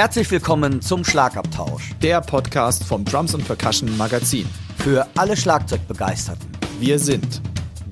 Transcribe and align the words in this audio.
Herzlich 0.00 0.30
willkommen 0.30 0.80
zum 0.80 1.04
Schlagabtausch. 1.04 1.90
Der 2.00 2.22
Podcast 2.22 2.84
vom 2.84 3.04
Drums 3.04 3.34
und 3.34 3.44
Percussion 3.46 3.98
Magazin. 3.98 4.48
Für 4.78 5.06
alle 5.14 5.36
Schlagzeugbegeisterten. 5.36 6.48
Wir 6.78 6.98
sind 6.98 7.42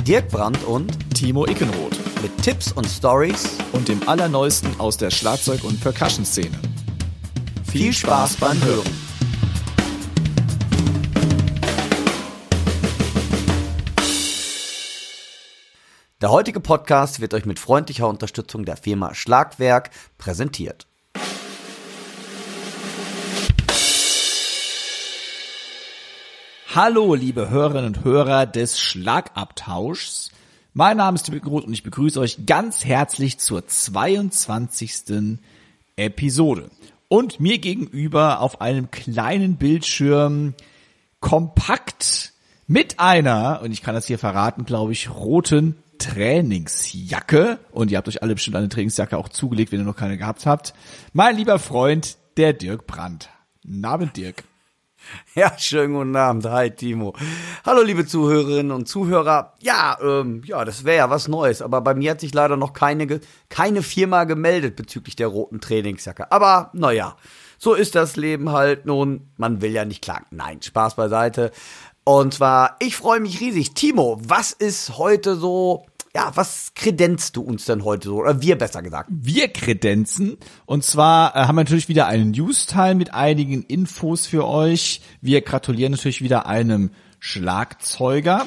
Dirk 0.07 0.31
Brandt 0.31 0.65
und 0.65 0.91
Timo 1.15 1.47
Ickenroth. 1.47 1.99
Mit 2.23 2.35
Tipps 2.43 2.73
und 2.73 2.87
Stories 2.87 3.59
und 3.75 3.89
dem 3.89 4.09
Allerneuesten 4.09 4.81
aus 4.81 4.97
der 4.97 5.11
Schlagzeug- 5.11 5.65
und 5.65 5.83
Percussion-Szene. 5.83 6.59
Viel, 7.65 7.83
Viel 7.83 7.93
Spaß 7.93 8.37
beim 8.37 8.59
Hören. 8.65 8.91
Der 16.23 16.31
heutige 16.31 16.61
Podcast 16.61 17.21
wird 17.21 17.35
euch 17.35 17.45
mit 17.45 17.59
freundlicher 17.59 18.09
Unterstützung 18.09 18.65
der 18.65 18.79
Firma 18.79 19.15
Schlagwerk 19.15 19.91
präsentiert. 20.17 20.87
Hallo, 26.75 27.15
liebe 27.15 27.49
Hörerinnen 27.49 27.87
und 27.87 28.05
Hörer 28.05 28.45
des 28.45 28.79
Schlagabtauschs. 28.79 30.31
Mein 30.75 30.99
Name 30.99 31.15
ist 31.15 31.23
Tim 31.23 31.41
Groth 31.41 31.65
und 31.65 31.73
ich 31.73 31.83
begrüße 31.83 32.21
euch 32.21 32.45
ganz 32.45 32.85
herzlich 32.85 33.39
zur 33.39 33.67
22. 33.67 35.39
Episode. 35.97 36.69
Und 37.09 37.41
mir 37.41 37.57
gegenüber 37.57 38.43
auf 38.43 38.61
einem 38.61 38.91
kleinen 38.91 39.57
Bildschirm 39.57 40.53
kompakt 41.21 42.35
mit 42.67 43.01
einer, 43.01 43.63
und 43.63 43.73
ich 43.73 43.81
kann 43.81 43.95
das 43.95 44.07
hier 44.07 44.19
verraten, 44.19 44.67
glaube 44.67 44.93
ich, 44.93 45.09
roten 45.09 45.83
Trainingsjacke. 45.97 47.61
Und 47.73 47.91
ihr 47.91 47.97
habt 47.97 48.09
euch 48.09 48.23
alle 48.23 48.35
bestimmt 48.35 48.59
eine 48.59 48.69
Trainingsjacke 48.69 49.17
auch 49.17 49.31
zugelegt, 49.31 49.73
wenn 49.73 49.81
ihr 49.81 49.87
noch 49.87 49.97
keine 49.97 50.19
gehabt 50.19 50.45
habt. 50.45 50.75
Mein 51.15 51.35
lieber 51.35 51.59
Freund, 51.59 52.19
der 52.37 52.53
Dirk 52.53 52.87
Brandt. 52.87 53.31
Namen 53.65 54.13
Dirk. 54.13 54.45
Ja, 55.35 55.57
schönen 55.59 55.95
guten 55.95 56.17
Abend. 56.17 56.47
Hi, 56.47 56.71
Timo. 56.71 57.15
Hallo, 57.65 57.83
liebe 57.83 58.07
Zuhörerinnen 58.07 58.73
und 58.73 58.89
Zuhörer. 58.89 59.55
Ja, 59.61 59.99
ähm, 60.03 60.43
ja, 60.45 60.65
das 60.65 60.85
wäre 60.85 60.99
ja 60.99 61.11
was 61.11 61.29
Neues, 61.29 61.63
aber 61.63 61.81
bei 61.81 61.95
mir 61.95 62.13
hat 62.13 62.21
sich 62.21 62.35
leider 62.35 62.57
noch 62.57 62.73
keine, 62.73 63.21
keine 63.49 63.83
Firma 63.83 64.25
gemeldet 64.25 64.77
bezüglich 64.77 65.17
der 65.17 65.29
roten 65.29 65.61
Trainingsjacke. 65.61 66.33
Aber, 66.33 66.71
naja, 66.73 67.17
so 67.59 67.75
ist 67.75 67.95
das 67.95 68.17
Leben 68.17 68.53
halt 68.53 68.87
nun. 68.87 69.31
Man 69.37 69.61
will 69.61 69.73
ja 69.73 69.85
nicht 69.85 70.03
klagen. 70.03 70.27
Nein, 70.31 70.63
Spaß 70.63 70.95
beiseite. 70.97 71.53
Und 72.05 72.35
zwar, 72.35 72.77
ich 72.79 72.97
freue 72.97 73.21
mich 73.21 73.41
riesig. 73.41 73.75
Timo, 73.75 74.19
was 74.23 74.53
ist 74.53 74.97
heute 74.97 75.37
so 75.37 75.85
ja, 76.19 76.33
was 76.35 76.73
kredenzt 76.75 77.37
du 77.37 77.43
uns 77.43 77.65
denn 77.67 77.85
heute 77.85 78.09
so? 78.09 78.17
Oder 78.17 78.43
wir 78.43 78.59
besser 78.59 78.83
gesagt? 78.83 79.09
Wir 79.13 79.47
kredenzen. 79.47 80.37
Und 80.67 80.83
zwar 80.83 81.37
äh, 81.37 81.45
haben 81.45 81.55
wir 81.55 81.63
natürlich 81.63 81.89
wieder 81.89 82.09
einen 82.09 82.33
News-Teil 82.33 82.97
mit 82.97 83.15
einigen 83.15 83.63
Infos 83.63 84.27
für 84.27 84.45
euch. 84.45 85.01
Wir 85.21 85.43
gratulieren 85.43 85.93
natürlich 85.93 86.21
wieder 86.21 86.47
einem 86.47 86.91
Schlagzeuger. 87.21 88.47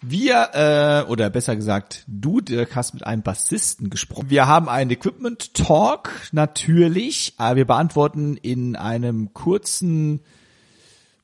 Wir, 0.00 0.54
äh, 0.54 1.10
oder 1.10 1.28
besser 1.28 1.54
gesagt, 1.54 2.04
du, 2.06 2.40
Dirk, 2.40 2.76
hast 2.76 2.94
mit 2.94 3.06
einem 3.06 3.22
Bassisten 3.22 3.90
gesprochen. 3.90 4.30
Wir 4.30 4.46
haben 4.46 4.70
einen 4.70 4.90
Equipment 4.90 5.52
Talk, 5.52 6.08
natürlich. 6.32 7.34
Aber 7.36 7.56
wir 7.56 7.66
beantworten 7.66 8.38
in 8.38 8.74
einem 8.74 9.34
kurzen 9.34 10.22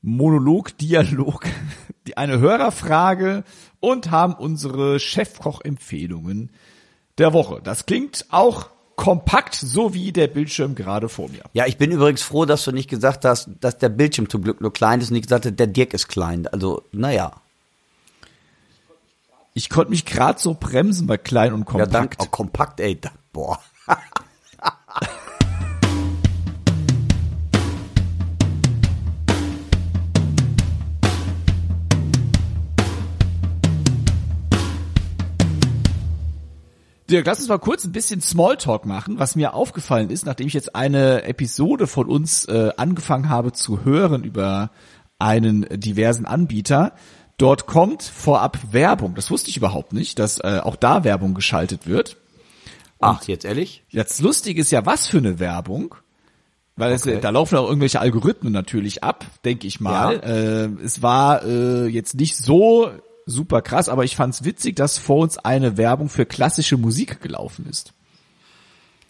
Monolog, 0.03 0.77
Dialog, 0.77 1.45
eine 2.15 2.37
Hörerfrage 2.37 3.43
und 3.79 4.11
haben 4.11 4.33
unsere 4.33 4.99
Chefkoch-Empfehlungen 4.99 6.51
der 7.17 7.33
Woche. 7.33 7.61
Das 7.63 7.85
klingt 7.85 8.25
auch 8.29 8.69
kompakt, 8.95 9.55
so 9.55 9.93
wie 9.93 10.11
der 10.11 10.27
Bildschirm 10.27 10.75
gerade 10.75 11.07
vor 11.07 11.29
mir. 11.29 11.43
Ja, 11.53 11.65
ich 11.65 11.77
bin 11.77 11.91
übrigens 11.91 12.21
froh, 12.21 12.45
dass 12.45 12.65
du 12.65 12.71
nicht 12.71 12.89
gesagt 12.89 13.23
hast, 13.23 13.49
dass 13.61 13.77
der 13.77 13.89
Bildschirm 13.89 14.29
zum 14.29 14.43
Glück 14.43 14.59
nur 14.59 14.73
klein 14.73 14.99
ist 14.99 15.09
und 15.09 15.13
nicht 15.13 15.27
gesagt 15.27 15.45
hast, 15.45 15.57
der 15.57 15.67
Dirk 15.67 15.93
ist 15.93 16.09
klein. 16.09 16.47
Also, 16.47 16.83
naja. 16.91 17.31
Ich 19.53 19.69
konnte 19.69 19.91
mich 19.91 20.05
gerade 20.05 20.39
so 20.39 20.53
bremsen 20.53 21.07
bei 21.07 21.17
klein 21.17 21.53
und 21.53 21.65
kompakt. 21.65 21.93
Ja, 21.93 21.99
dann, 21.99 22.09
oh, 22.19 22.25
kompakt, 22.29 22.79
ey, 22.81 22.99
da, 22.99 23.11
boah. 23.31 23.59
Dirk, 37.09 37.25
lass 37.25 37.39
uns 37.39 37.47
mal 37.47 37.57
kurz 37.57 37.85
ein 37.85 37.91
bisschen 37.91 38.21
Smalltalk 38.21 38.85
machen, 38.85 39.17
was 39.17 39.35
mir 39.35 39.55
aufgefallen 39.55 40.11
ist, 40.11 40.27
nachdem 40.27 40.45
ich 40.45 40.53
jetzt 40.53 40.75
eine 40.75 41.23
Episode 41.23 41.87
von 41.87 42.07
uns 42.07 42.45
äh, 42.45 42.69
angefangen 42.77 43.29
habe 43.29 43.51
zu 43.51 43.83
hören 43.83 44.23
über 44.23 44.69
einen 45.17 45.65
diversen 45.71 46.25
Anbieter. 46.25 46.93
Dort 47.37 47.65
kommt 47.65 48.03
vorab 48.03 48.59
Werbung. 48.73 49.15
Das 49.15 49.31
wusste 49.31 49.49
ich 49.49 49.57
überhaupt 49.57 49.91
nicht, 49.91 50.19
dass 50.19 50.39
äh, 50.39 50.59
auch 50.63 50.75
da 50.75 51.03
Werbung 51.03 51.33
geschaltet 51.33 51.87
wird. 51.87 52.17
Und 52.99 53.07
Ach, 53.07 53.23
jetzt 53.23 53.45
ehrlich? 53.45 53.83
Jetzt 53.89 54.21
lustig 54.21 54.57
ist 54.57 54.71
ja, 54.71 54.85
was 54.85 55.07
für 55.07 55.17
eine 55.17 55.39
Werbung. 55.39 55.95
Weil 56.75 56.93
okay. 56.93 57.15
es, 57.15 57.21
da 57.21 57.31
laufen 57.31 57.57
auch 57.57 57.67
irgendwelche 57.67 57.99
Algorithmen 57.99 58.53
natürlich 58.53 59.03
ab, 59.03 59.25
denke 59.43 59.65
ich 59.65 59.79
mal. 59.79 60.15
Ja. 60.15 60.21
Äh, 60.21 60.69
es 60.83 61.01
war 61.01 61.43
äh, 61.43 61.87
jetzt 61.87 62.15
nicht 62.15 62.37
so 62.37 62.91
super 63.25 63.61
krass, 63.61 63.89
aber 63.89 64.03
ich 64.03 64.15
fand's 64.15 64.43
witzig, 64.43 64.75
dass 64.75 64.97
vor 64.97 65.17
uns 65.17 65.37
eine 65.37 65.77
Werbung 65.77 66.09
für 66.09 66.25
klassische 66.25 66.77
Musik 66.77 67.21
gelaufen 67.21 67.65
ist. 67.69 67.93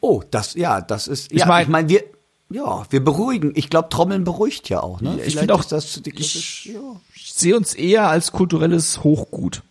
Oh, 0.02 0.24
das, 0.32 0.54
ja, 0.54 0.82
das 0.82 1.08
ist, 1.08 1.32
ich 1.32 1.40
ja, 1.40 1.46
meine, 1.46 1.64
ich 1.64 1.70
mein, 1.70 1.90
wir, 1.90 2.04
ja, 2.50 2.86
wir 2.90 3.04
beruhigen. 3.04 3.52
Ich 3.56 3.70
glaube, 3.70 3.90
Trommeln 3.90 4.24
beruhigt 4.24 4.70
ja 4.70 4.82
auch, 4.82 5.02
ne? 5.02 5.20
Ich 5.24 5.36
finde 5.36 5.54
auch, 5.54 5.64
das, 5.64 6.02
die 6.02 6.12
ich, 6.16 6.66
ja. 6.66 6.80
ich 7.14 7.34
sehe 7.34 7.56
uns 7.56 7.74
eher 7.74 8.08
als 8.08 8.32
kulturelles 8.32 9.04
Hochgut. 9.04 9.62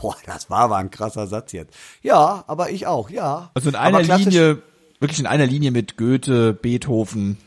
Boah, 0.00 0.16
das 0.26 0.50
war 0.50 0.60
aber 0.60 0.76
ein 0.76 0.90
krasser 0.90 1.26
Satz 1.26 1.52
jetzt. 1.52 1.74
Ja, 2.02 2.44
aber 2.46 2.70
ich 2.70 2.86
auch, 2.86 3.10
ja. 3.10 3.50
Also 3.54 3.68
in 3.68 3.76
einer 3.76 4.02
Linie, 4.02 4.62
wirklich 4.98 5.20
in 5.20 5.26
einer 5.26 5.46
Linie 5.46 5.70
mit 5.70 5.96
Goethe, 5.96 6.52
Beethoven 6.52 7.38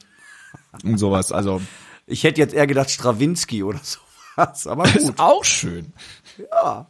und 0.84 0.98
sowas, 0.98 1.32
also. 1.32 1.62
Ich 2.08 2.24
hätte 2.24 2.42
jetzt 2.42 2.54
eher 2.54 2.66
gedacht 2.66 2.90
Strawinski 2.90 3.64
oder 3.64 3.80
so 3.84 4.00
was, 4.40 4.68
aber 4.68 4.84
gut. 4.84 4.96
Ist 4.96 5.20
auch 5.20 5.44
schön. 5.44 5.94
Ja. 6.52 6.88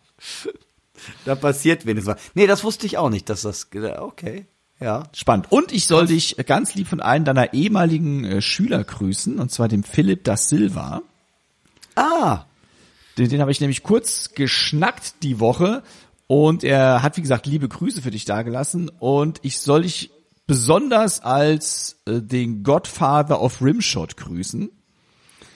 Da 1.25 1.35
passiert 1.35 1.85
wenigstens 1.85 2.15
was. 2.15 2.21
Nee, 2.33 2.47
das 2.47 2.63
wusste 2.63 2.85
ich 2.85 2.97
auch 2.97 3.09
nicht, 3.09 3.29
dass 3.29 3.41
das, 3.41 3.69
okay. 3.99 4.45
Ja. 4.79 5.03
Spannend. 5.13 5.51
Und 5.51 5.71
ich 5.71 5.88
soll 5.88 6.07
dich 6.07 6.38
ganz 6.45 6.75
lieb 6.75 6.88
von 6.88 7.01
einem 7.01 7.25
deiner 7.25 7.53
ehemaligen 7.53 8.23
äh, 8.23 8.41
Schüler 8.41 8.83
grüßen, 8.83 9.39
und 9.39 9.51
zwar 9.51 9.67
dem 9.67 9.83
Philipp 9.83 10.23
da 10.23 10.38
Silva. 10.38 11.01
Ah. 11.95 12.45
Den, 13.17 13.29
den 13.29 13.41
habe 13.41 13.51
ich 13.51 13.59
nämlich 13.59 13.83
kurz 13.83 14.31
geschnackt 14.33 15.15
die 15.23 15.39
Woche 15.39 15.83
und 16.27 16.63
er 16.63 17.03
hat, 17.03 17.17
wie 17.17 17.21
gesagt, 17.21 17.45
liebe 17.45 17.67
Grüße 17.67 18.01
für 18.01 18.11
dich 18.11 18.23
dagelassen 18.23 18.89
und 18.99 19.39
ich 19.41 19.59
soll 19.59 19.81
dich 19.81 20.11
besonders 20.47 21.21
als 21.21 21.97
äh, 22.05 22.21
den 22.21 22.63
Godfather 22.63 23.41
of 23.41 23.61
Rimshot 23.61 24.15
grüßen. 24.15 24.69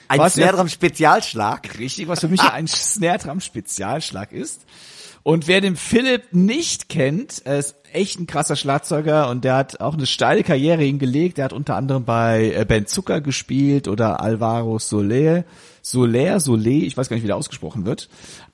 Ein 0.08 0.20
was 0.20 0.34
Snare 0.34 0.56
Drum 0.56 0.68
Spezialschlag. 0.68 1.78
Richtig, 1.78 2.08
was 2.08 2.20
für 2.20 2.28
mich 2.28 2.40
ah. 2.40 2.52
ein 2.52 2.66
Snare 2.66 3.18
Drum 3.18 3.40
Spezialschlag 3.40 4.32
ist. 4.32 4.64
Und 5.24 5.48
wer 5.48 5.62
den 5.62 5.76
Philipp 5.76 6.34
nicht 6.34 6.90
kennt, 6.90 7.40
er 7.46 7.58
ist 7.58 7.76
echt 7.94 8.20
ein 8.20 8.26
krasser 8.26 8.56
Schlagzeuger 8.56 9.30
und 9.30 9.42
der 9.42 9.56
hat 9.56 9.80
auch 9.80 9.94
eine 9.94 10.06
steile 10.06 10.42
Karriere 10.42 10.82
hingelegt. 10.82 11.38
Der 11.38 11.46
hat 11.46 11.54
unter 11.54 11.76
anderem 11.76 12.04
bei 12.04 12.52
äh, 12.54 12.66
Ben 12.66 12.86
Zucker 12.86 13.22
gespielt 13.22 13.88
oder 13.88 14.20
Alvaro 14.20 14.78
Soler, 14.78 15.44
Soler, 15.80 16.40
Soler, 16.40 16.66
ich 16.66 16.96
weiß 16.96 17.08
gar 17.08 17.16
nicht, 17.16 17.22
wie 17.22 17.28
der 17.28 17.36
ausgesprochen 17.36 17.86
wird. 17.86 18.10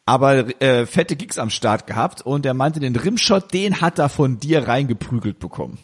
Aber 0.06 0.62
äh, 0.62 0.86
fette 0.86 1.16
Gigs 1.16 1.38
am 1.38 1.50
Start 1.50 1.88
gehabt 1.88 2.22
und 2.22 2.46
er 2.46 2.54
meinte, 2.54 2.78
den 2.78 2.94
Rimshot, 2.94 3.53
den 3.53 3.80
hat 3.80 3.98
er 3.98 4.08
von 4.08 4.38
dir 4.38 4.68
reingeprügelt 4.68 5.41
bekommen. 5.41 5.78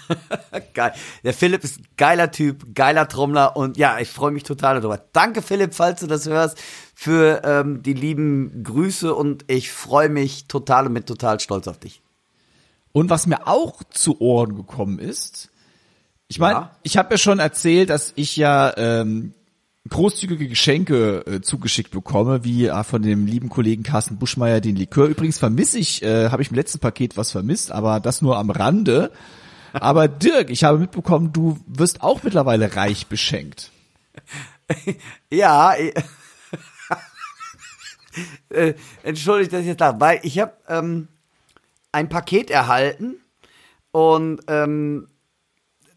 Geil. 0.74 0.92
Der 1.24 1.34
Philipp 1.34 1.64
ist 1.64 1.80
ein 1.80 1.86
geiler 1.96 2.30
Typ, 2.30 2.74
geiler 2.74 3.08
Trommler 3.08 3.56
und 3.56 3.76
ja, 3.76 3.98
ich 3.98 4.08
freue 4.08 4.30
mich 4.30 4.42
total 4.42 4.80
darüber. 4.80 5.02
Danke 5.12 5.42
Philipp, 5.42 5.74
falls 5.74 6.00
du 6.00 6.06
das 6.06 6.26
hörst, 6.26 6.58
für 6.94 7.42
ähm, 7.44 7.82
die 7.82 7.94
lieben 7.94 8.62
Grüße 8.64 9.14
und 9.14 9.44
ich 9.48 9.70
freue 9.70 10.08
mich 10.08 10.46
total 10.46 10.86
und 10.86 10.94
bin 10.94 11.04
total 11.04 11.40
stolz 11.40 11.68
auf 11.68 11.78
dich. 11.78 12.02
Und 12.92 13.10
was 13.10 13.26
mir 13.26 13.46
auch 13.46 13.82
zu 13.90 14.20
Ohren 14.20 14.54
gekommen 14.54 14.98
ist, 14.98 15.50
ich 16.28 16.38
meine, 16.38 16.54
ja. 16.54 16.70
ich 16.82 16.96
habe 16.96 17.14
ja 17.14 17.18
schon 17.18 17.38
erzählt, 17.38 17.90
dass 17.90 18.12
ich 18.16 18.36
ja 18.36 18.74
ähm, 18.76 19.34
großzügige 19.88 20.48
Geschenke 20.48 21.24
äh, 21.26 21.40
zugeschickt 21.40 21.90
bekomme, 21.90 22.44
wie 22.44 22.66
äh, 22.66 22.84
von 22.84 23.02
dem 23.02 23.26
lieben 23.26 23.48
Kollegen 23.48 23.82
Carsten 23.82 24.16
Buschmeier 24.16 24.60
den 24.60 24.76
Likör. 24.76 25.08
Übrigens 25.08 25.38
vermisse 25.38 25.78
ich, 25.78 26.02
äh, 26.02 26.30
habe 26.30 26.42
ich 26.42 26.50
im 26.50 26.56
letzten 26.56 26.78
Paket 26.78 27.16
was 27.16 27.32
vermisst, 27.32 27.72
aber 27.72 28.00
das 28.00 28.22
nur 28.22 28.38
am 28.38 28.50
Rande. 28.50 29.10
Aber 29.72 30.08
Dirk, 30.08 30.50
ich 30.50 30.64
habe 30.64 30.78
mitbekommen, 30.78 31.32
du 31.32 31.58
wirst 31.66 32.02
auch 32.02 32.22
mittlerweile 32.22 32.76
reich 32.76 33.06
beschenkt. 33.06 33.70
ja, 35.30 35.74
äh, 38.50 38.74
entschuldigt, 39.02 39.52
dass 39.52 39.60
ich 39.60 39.66
jetzt 39.66 39.80
lache, 39.80 40.00
weil 40.00 40.20
ich 40.22 40.38
habe 40.38 40.52
ähm, 40.68 41.08
ein 41.92 42.08
Paket 42.08 42.50
erhalten 42.50 43.16
und 43.90 44.40
ähm, 44.48 45.08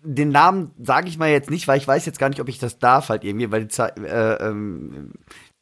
den 0.04 0.30
Namen 0.30 0.72
sage 0.82 1.08
ich 1.08 1.18
mal 1.18 1.30
jetzt 1.30 1.50
nicht, 1.50 1.68
weil 1.68 1.78
ich 1.78 1.88
weiß 1.88 2.06
jetzt 2.06 2.20
gar 2.20 2.30
nicht, 2.30 2.40
ob 2.40 2.50
ich 2.50 2.60
das 2.60 2.80
darf 2.80 3.10
halt 3.10 3.24
irgendwie, 3.24 3.52
weil 3.52 3.62
die 3.62 3.70
Zeit, 3.70 3.98
äh, 3.98 4.36
ähm, 4.36 5.14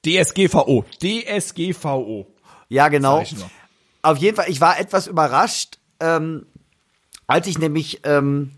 DSGVO. 0.06 0.86
DSGVO. 1.02 2.28
ja 2.68 2.90
genau. 2.90 3.24
Auf 4.02 4.18
jeden 4.18 4.36
Fall, 4.36 4.50
ich 4.50 4.60
war 4.60 4.80
etwas 4.80 5.08
überrascht, 5.08 5.80
ähm, 6.02 6.46
als 7.34 7.48
ich 7.48 7.58
nämlich 7.58 8.02
ähm, 8.04 8.52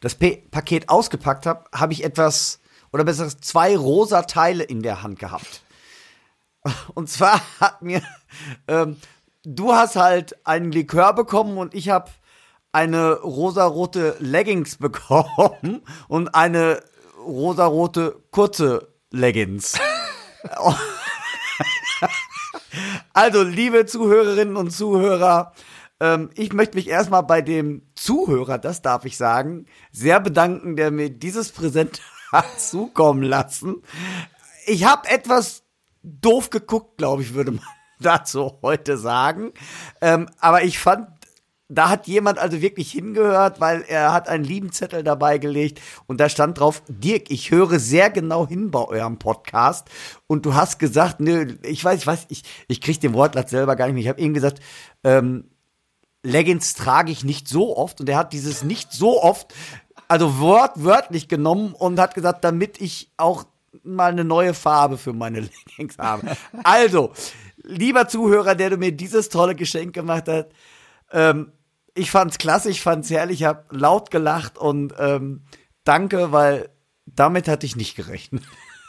das 0.00 0.16
P 0.16 0.42
Paket 0.50 0.88
ausgepackt 0.88 1.46
habe, 1.46 1.66
habe 1.72 1.92
ich 1.92 2.02
etwas 2.02 2.58
oder 2.92 3.04
besser 3.04 3.22
gesagt, 3.22 3.44
zwei 3.44 3.76
rosa 3.76 4.22
Teile 4.22 4.64
in 4.64 4.82
der 4.82 5.04
Hand 5.04 5.20
gehabt. 5.20 5.62
Und 6.94 7.08
zwar 7.08 7.40
hat 7.60 7.80
mir, 7.80 8.02
ähm, 8.66 8.96
du 9.44 9.72
hast 9.72 9.94
halt 9.94 10.44
einen 10.44 10.72
Likör 10.72 11.12
bekommen 11.12 11.58
und 11.58 11.76
ich 11.76 11.90
habe 11.90 12.10
eine 12.72 13.12
rosarote 13.20 14.16
Leggings 14.18 14.78
bekommen 14.78 15.82
und 16.08 16.34
eine 16.34 16.82
rosarote 17.24 18.20
kurze 18.32 18.88
Leggings. 19.12 19.78
also, 23.12 23.44
liebe 23.44 23.86
Zuhörerinnen 23.86 24.56
und 24.56 24.72
Zuhörer, 24.72 25.52
ähm, 26.00 26.30
ich 26.34 26.52
möchte 26.52 26.76
mich 26.76 26.88
erstmal 26.88 27.22
bei 27.22 27.42
dem 27.42 27.82
Zuhörer, 27.94 28.58
das 28.58 28.82
darf 28.82 29.04
ich 29.04 29.16
sagen, 29.16 29.66
sehr 29.92 30.20
bedanken, 30.20 30.76
der 30.76 30.90
mir 30.90 31.10
dieses 31.10 31.50
Präsent 31.50 32.00
hat 32.32 32.60
zukommen 32.60 33.22
lassen. 33.22 33.82
Ich 34.66 34.84
habe 34.84 35.08
etwas 35.08 35.64
doof 36.02 36.50
geguckt, 36.50 36.98
glaube 36.98 37.22
ich, 37.22 37.34
würde 37.34 37.52
man 37.52 37.64
dazu 38.00 38.58
heute 38.62 38.96
sagen. 38.96 39.52
Ähm, 40.00 40.28
aber 40.38 40.62
ich 40.62 40.78
fand, 40.78 41.08
da 41.68 41.90
hat 41.90 42.06
jemand 42.06 42.38
also 42.38 42.62
wirklich 42.62 42.92
hingehört, 42.92 43.60
weil 43.60 43.84
er 43.86 44.12
hat 44.12 44.28
einen 44.28 44.44
lieben 44.44 44.72
Zettel 44.72 45.02
dabei 45.02 45.36
gelegt 45.38 45.80
und 46.06 46.18
da 46.18 46.28
stand 46.28 46.58
drauf, 46.58 46.82
Dirk, 46.88 47.30
ich 47.30 47.50
höre 47.50 47.78
sehr 47.78 48.08
genau 48.08 48.46
hin 48.46 48.70
bei 48.70 48.82
eurem 48.84 49.18
Podcast 49.18 49.88
und 50.26 50.46
du 50.46 50.54
hast 50.54 50.78
gesagt, 50.78 51.20
nö, 51.20 51.56
ich 51.62 51.84
weiß, 51.84 52.00
ich 52.00 52.06
weiß, 52.06 52.26
ich, 52.28 52.44
ich 52.68 52.80
krieg 52.80 53.00
den 53.00 53.12
Wortlaut 53.12 53.50
selber 53.50 53.76
gar 53.76 53.86
nicht 53.86 53.94
mehr. 53.94 54.02
Ich 54.02 54.08
habe 54.08 54.20
ihm 54.20 54.32
gesagt, 54.32 54.60
ähm, 55.04 55.50
Leggings 56.22 56.74
trage 56.74 57.12
ich 57.12 57.24
nicht 57.24 57.48
so 57.48 57.76
oft 57.76 58.00
und 58.00 58.08
er 58.08 58.18
hat 58.18 58.32
dieses 58.32 58.64
nicht 58.64 58.92
so 58.92 59.22
oft, 59.22 59.54
also 60.08 60.38
wortwörtlich 60.38 61.28
genommen 61.28 61.72
und 61.72 61.98
hat 61.98 62.14
gesagt, 62.14 62.44
damit 62.44 62.80
ich 62.80 63.10
auch 63.16 63.44
mal 63.84 64.10
eine 64.10 64.24
neue 64.24 64.54
Farbe 64.54 64.98
für 64.98 65.12
meine 65.12 65.40
Leggings 65.68 65.98
habe. 65.98 66.36
Also, 66.64 67.12
lieber 67.62 68.08
Zuhörer, 68.08 68.54
der 68.54 68.70
du 68.70 68.76
mir 68.76 68.92
dieses 68.92 69.28
tolle 69.28 69.54
Geschenk 69.54 69.94
gemacht 69.94 70.24
hast, 70.26 70.46
ähm, 71.12 71.52
ich 71.94 72.10
fand's 72.10 72.38
klasse, 72.38 72.70
ich 72.70 72.80
fand's 72.80 73.10
herrlich, 73.10 73.40
ich 73.40 73.46
habe 73.46 73.64
laut 73.70 74.10
gelacht 74.10 74.58
und 74.58 74.94
ähm, 74.98 75.42
danke, 75.84 76.32
weil 76.32 76.70
damit 77.06 77.48
hatte 77.48 77.66
ich 77.66 77.76
nicht 77.76 77.96
gerechnet. 77.96 78.42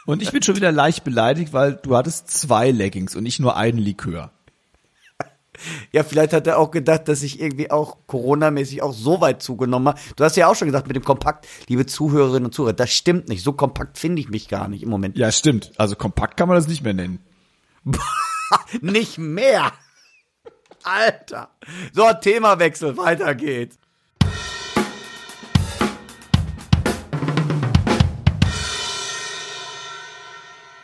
Und 0.06 0.22
ich 0.22 0.32
bin 0.32 0.42
schon 0.42 0.56
wieder 0.56 0.72
leicht 0.72 1.04
beleidigt, 1.04 1.52
weil 1.52 1.74
du 1.74 1.96
hattest 1.96 2.30
zwei 2.30 2.70
Leggings 2.70 3.14
und 3.16 3.22
nicht 3.22 3.40
nur 3.40 3.56
einen 3.56 3.78
Likör. 3.78 4.32
Ja, 5.92 6.02
vielleicht 6.02 6.32
hat 6.32 6.46
er 6.46 6.58
auch 6.58 6.70
gedacht, 6.70 7.08
dass 7.08 7.22
ich 7.22 7.40
irgendwie 7.40 7.70
auch 7.70 7.98
Corona-mäßig 8.06 8.82
auch 8.82 8.92
so 8.92 9.20
weit 9.20 9.42
zugenommen 9.42 9.88
habe. 9.88 10.00
Du 10.16 10.24
hast 10.24 10.36
ja 10.36 10.48
auch 10.48 10.54
schon 10.54 10.68
gesagt 10.68 10.86
mit 10.86 10.96
dem 10.96 11.04
Kompakt, 11.04 11.46
liebe 11.68 11.86
Zuhörerinnen 11.86 12.46
und 12.46 12.54
Zuhörer, 12.54 12.72
das 12.72 12.92
stimmt 12.92 13.28
nicht. 13.28 13.42
So 13.42 13.52
kompakt 13.52 13.98
finde 13.98 14.20
ich 14.20 14.28
mich 14.28 14.48
gar 14.48 14.68
nicht 14.68 14.82
im 14.82 14.88
Moment. 14.88 15.16
Ja, 15.16 15.30
stimmt. 15.32 15.72
Also 15.76 15.96
kompakt 15.96 16.36
kann 16.36 16.48
man 16.48 16.56
das 16.56 16.68
nicht 16.68 16.82
mehr 16.82 16.94
nennen. 16.94 17.20
nicht 18.80 19.18
mehr. 19.18 19.72
Alter. 20.82 21.50
So, 21.92 22.10
Themawechsel, 22.20 22.96
weiter 22.96 23.34
geht's. 23.34 23.78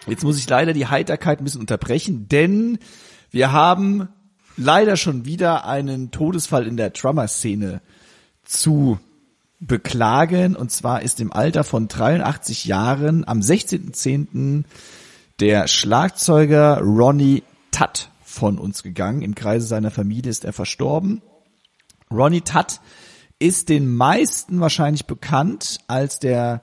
Jetzt 0.07 0.23
muss 0.23 0.39
ich 0.39 0.49
leider 0.49 0.73
die 0.73 0.87
Heiterkeit 0.87 1.41
ein 1.41 1.45
bisschen 1.45 1.61
unterbrechen, 1.61 2.29
denn 2.29 2.79
wir 3.31 3.51
haben 3.53 4.09
leider 4.57 4.97
schon 4.97 5.25
wieder 5.25 5.67
einen 5.67 6.11
Todesfall 6.11 6.67
in 6.67 6.77
der 6.77 6.91
Drummer-Szene 6.91 7.81
zu 8.45 8.99
beklagen. 9.61 10.57
Und 10.57 10.71
zwar 10.71 11.03
ist 11.03 11.21
im 11.21 11.33
Alter 11.33 11.65
von 11.65 11.89
83 11.89 12.65
Jahren 12.65 13.27
am 13.27 13.41
16.10. 13.41 14.65
der 15.41 15.69
Schlagzeuger 15.69 16.81
Ronnie 16.81 17.43
Tutt 17.71 18.11
von 18.23 18.59
uns 18.59 18.83
gegangen. 18.83 19.23
Im 19.23 19.35
Kreise 19.35 19.67
seiner 19.67 19.91
Familie 19.91 20.31
ist 20.31 20.45
er 20.45 20.53
verstorben. 20.53 21.23
Ronnie 22.11 22.43
Tutt 22.43 22.81
ist 23.39 23.69
den 23.69 23.95
meisten 23.95 24.61
wahrscheinlich 24.61 25.07
bekannt 25.07 25.79
als 25.89 26.19
der 26.19 26.63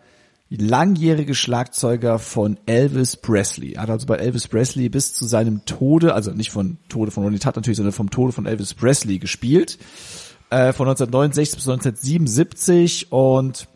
langjährige 0.57 1.35
Schlagzeuger 1.35 2.19
von 2.19 2.59
Elvis 2.65 3.17
Presley. 3.17 3.73
Er 3.73 3.83
hat 3.83 3.89
also 3.89 4.05
bei 4.05 4.17
Elvis 4.17 4.47
Presley 4.47 4.89
bis 4.89 5.13
zu 5.13 5.25
seinem 5.25 5.65
Tode, 5.65 6.13
also 6.13 6.31
nicht 6.31 6.51
von 6.51 6.77
Tode 6.89 7.11
von 7.11 7.23
Ronnie 7.23 7.39
Tutt 7.39 7.55
natürlich, 7.55 7.77
sondern 7.77 7.93
vom 7.93 8.09
Tode 8.09 8.33
von 8.33 8.45
Elvis 8.45 8.73
Presley 8.73 9.19
gespielt. 9.19 9.77
Äh, 10.49 10.73
von 10.73 10.87
1969 10.87 11.55
bis 11.55 11.67
1977 11.67 13.11
und 13.11 13.67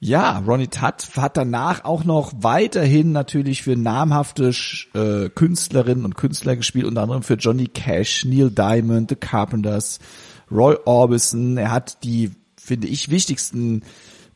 ja, 0.00 0.38
Ronnie 0.38 0.68
Tutt 0.68 1.16
hat 1.16 1.36
danach 1.36 1.84
auch 1.84 2.04
noch 2.04 2.32
weiterhin 2.36 3.12
natürlich 3.12 3.62
für 3.62 3.76
namhafte 3.76 4.52
äh, 4.94 5.28
Künstlerinnen 5.28 6.04
und 6.04 6.16
Künstler 6.16 6.56
gespielt, 6.56 6.86
unter 6.86 7.02
anderem 7.02 7.22
für 7.22 7.34
Johnny 7.34 7.66
Cash, 7.68 8.24
Neil 8.24 8.50
Diamond, 8.50 9.10
The 9.10 9.16
Carpenters, 9.16 9.98
Roy 10.50 10.76
Orbison. 10.84 11.56
Er 11.56 11.70
hat 11.70 12.04
die, 12.04 12.32
finde 12.56 12.86
ich, 12.86 13.10
wichtigsten 13.10 13.82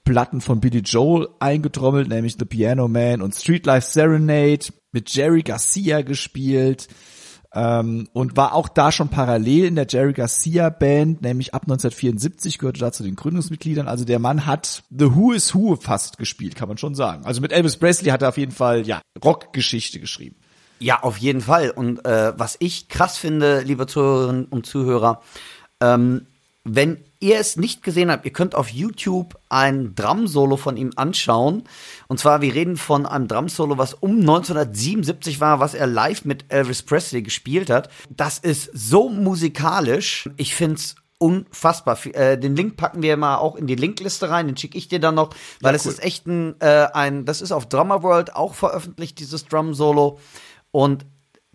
Platten 0.09 0.41
von 0.41 0.59
Billy 0.59 0.79
Joel 0.79 1.29
eingetrommelt, 1.39 2.09
nämlich 2.09 2.37
The 2.39 2.47
Piano 2.47 2.89
Man 2.89 3.21
und 3.21 3.35
Street 3.35 3.67
Life 3.67 3.91
Serenade, 3.91 4.69
mit 4.91 5.13
Jerry 5.15 5.43
Garcia 5.43 6.01
gespielt 6.01 6.89
ähm, 7.53 8.09
und 8.15 8.35
war 8.35 8.55
auch 8.55 8.71
da 8.71 8.91
schon 8.91 9.11
parallel 9.11 9.67
in 9.67 9.75
der 9.75 9.87
Jerry 9.87 10.15
Garcia 10.15 10.71
Band, 10.71 11.21
nämlich 11.21 11.53
ab 11.53 11.65
1974 11.65 12.57
gehörte 12.57 12.81
da 12.81 12.91
zu 12.91 13.03
den 13.03 13.17
Gründungsmitgliedern. 13.17 13.87
Also 13.87 14.07
der 14.07 14.19
Mann 14.19 14.47
hat 14.47 14.83
The 14.89 15.15
Who 15.15 15.33
is 15.33 15.55
Who 15.55 15.77
fast 15.77 16.17
gespielt, 16.17 16.57
kann 16.57 16.69
man 16.69 16.79
schon 16.79 16.95
sagen. 16.95 17.27
Also 17.27 17.43
mit 17.43 17.53
Elvis 17.53 17.77
Presley 17.77 18.09
hat 18.11 18.23
er 18.23 18.31
auf 18.31 18.39
jeden 18.39 18.53
Fall 18.53 18.87
ja 18.87 19.03
Rockgeschichte 19.23 20.01
geschrieben. 20.01 20.37
Ja, 20.79 21.03
auf 21.03 21.19
jeden 21.19 21.43
Fall. 21.43 21.69
Und 21.69 22.03
äh, 22.07 22.33
was 22.35 22.57
ich 22.61 22.89
krass 22.89 23.19
finde, 23.19 23.61
liebe 23.61 23.87
Zuhörerinnen 23.87 24.47
und 24.47 24.65
Zuhörer, 24.65 25.21
ähm, 25.83 26.27
wenn 26.65 26.97
ihr 27.21 27.39
es 27.39 27.57
nicht 27.57 27.83
gesehen 27.83 28.11
habt, 28.11 28.25
ihr 28.25 28.33
könnt 28.33 28.55
auf 28.55 28.69
YouTube 28.69 29.39
ein 29.49 29.95
Drum-Solo 29.95 30.57
von 30.57 30.77
ihm 30.77 30.93
anschauen. 30.97 31.65
Und 32.07 32.19
zwar, 32.21 32.41
wir 32.43 32.55
reden 32.55 32.77
von 32.77 33.07
einem 33.07 33.27
Drum-Solo, 33.29 33.77
was 33.79 33.95
um 33.95 34.21
1977 34.21 35.41
war, 35.41 35.61
was 35.61 35.75
er 35.75 35.87
live 35.87 36.25
mit 36.25 36.45
Elvis 36.49 36.83
Presley 36.83 37.23
gespielt 37.23 37.71
hat. 37.71 37.89
Das 38.11 38.39
ist 38.39 38.71
so 38.73 39.09
musikalisch. 39.09 40.29
Ich 40.37 40.55
find's 40.55 40.95
unfassbar. 41.19 41.99
Äh, 42.07 42.39
den 42.39 42.55
Link 42.55 42.77
packen 42.77 43.03
wir 43.03 43.17
mal 43.17 43.39
auch 43.39 43.57
in 43.57 43.67
die 43.67 43.75
Linkliste 43.75 44.31
rein, 44.31 44.47
den 44.47 44.57
schicke 44.57 44.79
ich 44.79 44.87
dir 44.87 45.01
dann 45.01 45.17
noch, 45.17 45.31
weil 45.61 45.73
Ja, 45.73 45.77
es 45.77 45.85
cool. 45.87 45.93
ist 45.93 46.03
echt 46.05 46.27
ein, 46.27 46.55
äh, 46.61 46.87
ein, 46.95 47.25
das 47.25 47.41
ist 47.43 47.51
auf 47.51 47.67
Drummer 47.69 48.03
World 48.05 48.37
auch 48.37 48.55
veröffentlicht, 48.55 49.19
dieses 49.19 49.45
Drum-Solo. 49.47 50.21
Und 50.71 51.07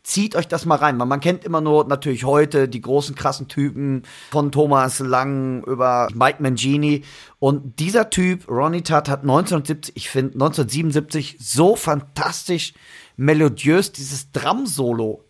zieht 0.03 0.35
euch 0.35 0.47
das 0.47 0.65
mal 0.65 0.75
rein. 0.75 0.99
weil 0.99 1.07
Man 1.07 1.19
kennt 1.19 1.45
immer 1.45 1.61
nur 1.61 1.85
natürlich 1.85 2.25
heute 2.25 2.67
die 2.67 2.81
großen 2.81 3.15
krassen 3.15 3.47
Typen 3.47 4.03
von 4.31 4.51
Thomas 4.51 4.99
Lang 4.99 5.63
über 5.63 6.09
Mike 6.13 6.43
Mangini 6.43 7.03
und 7.39 7.79
dieser 7.79 8.09
Typ 8.09 8.47
Ronnie 8.49 8.81
Tutt 8.81 9.09
hat 9.09 9.21
1970, 9.21 9.95
ich 9.95 10.09
finde 10.09 10.33
1977 10.33 11.37
so 11.39 11.75
fantastisch 11.75 12.73
melodiös 13.15 13.91
dieses 13.93 14.31
Drum 14.31 14.65
Solo 14.65 15.23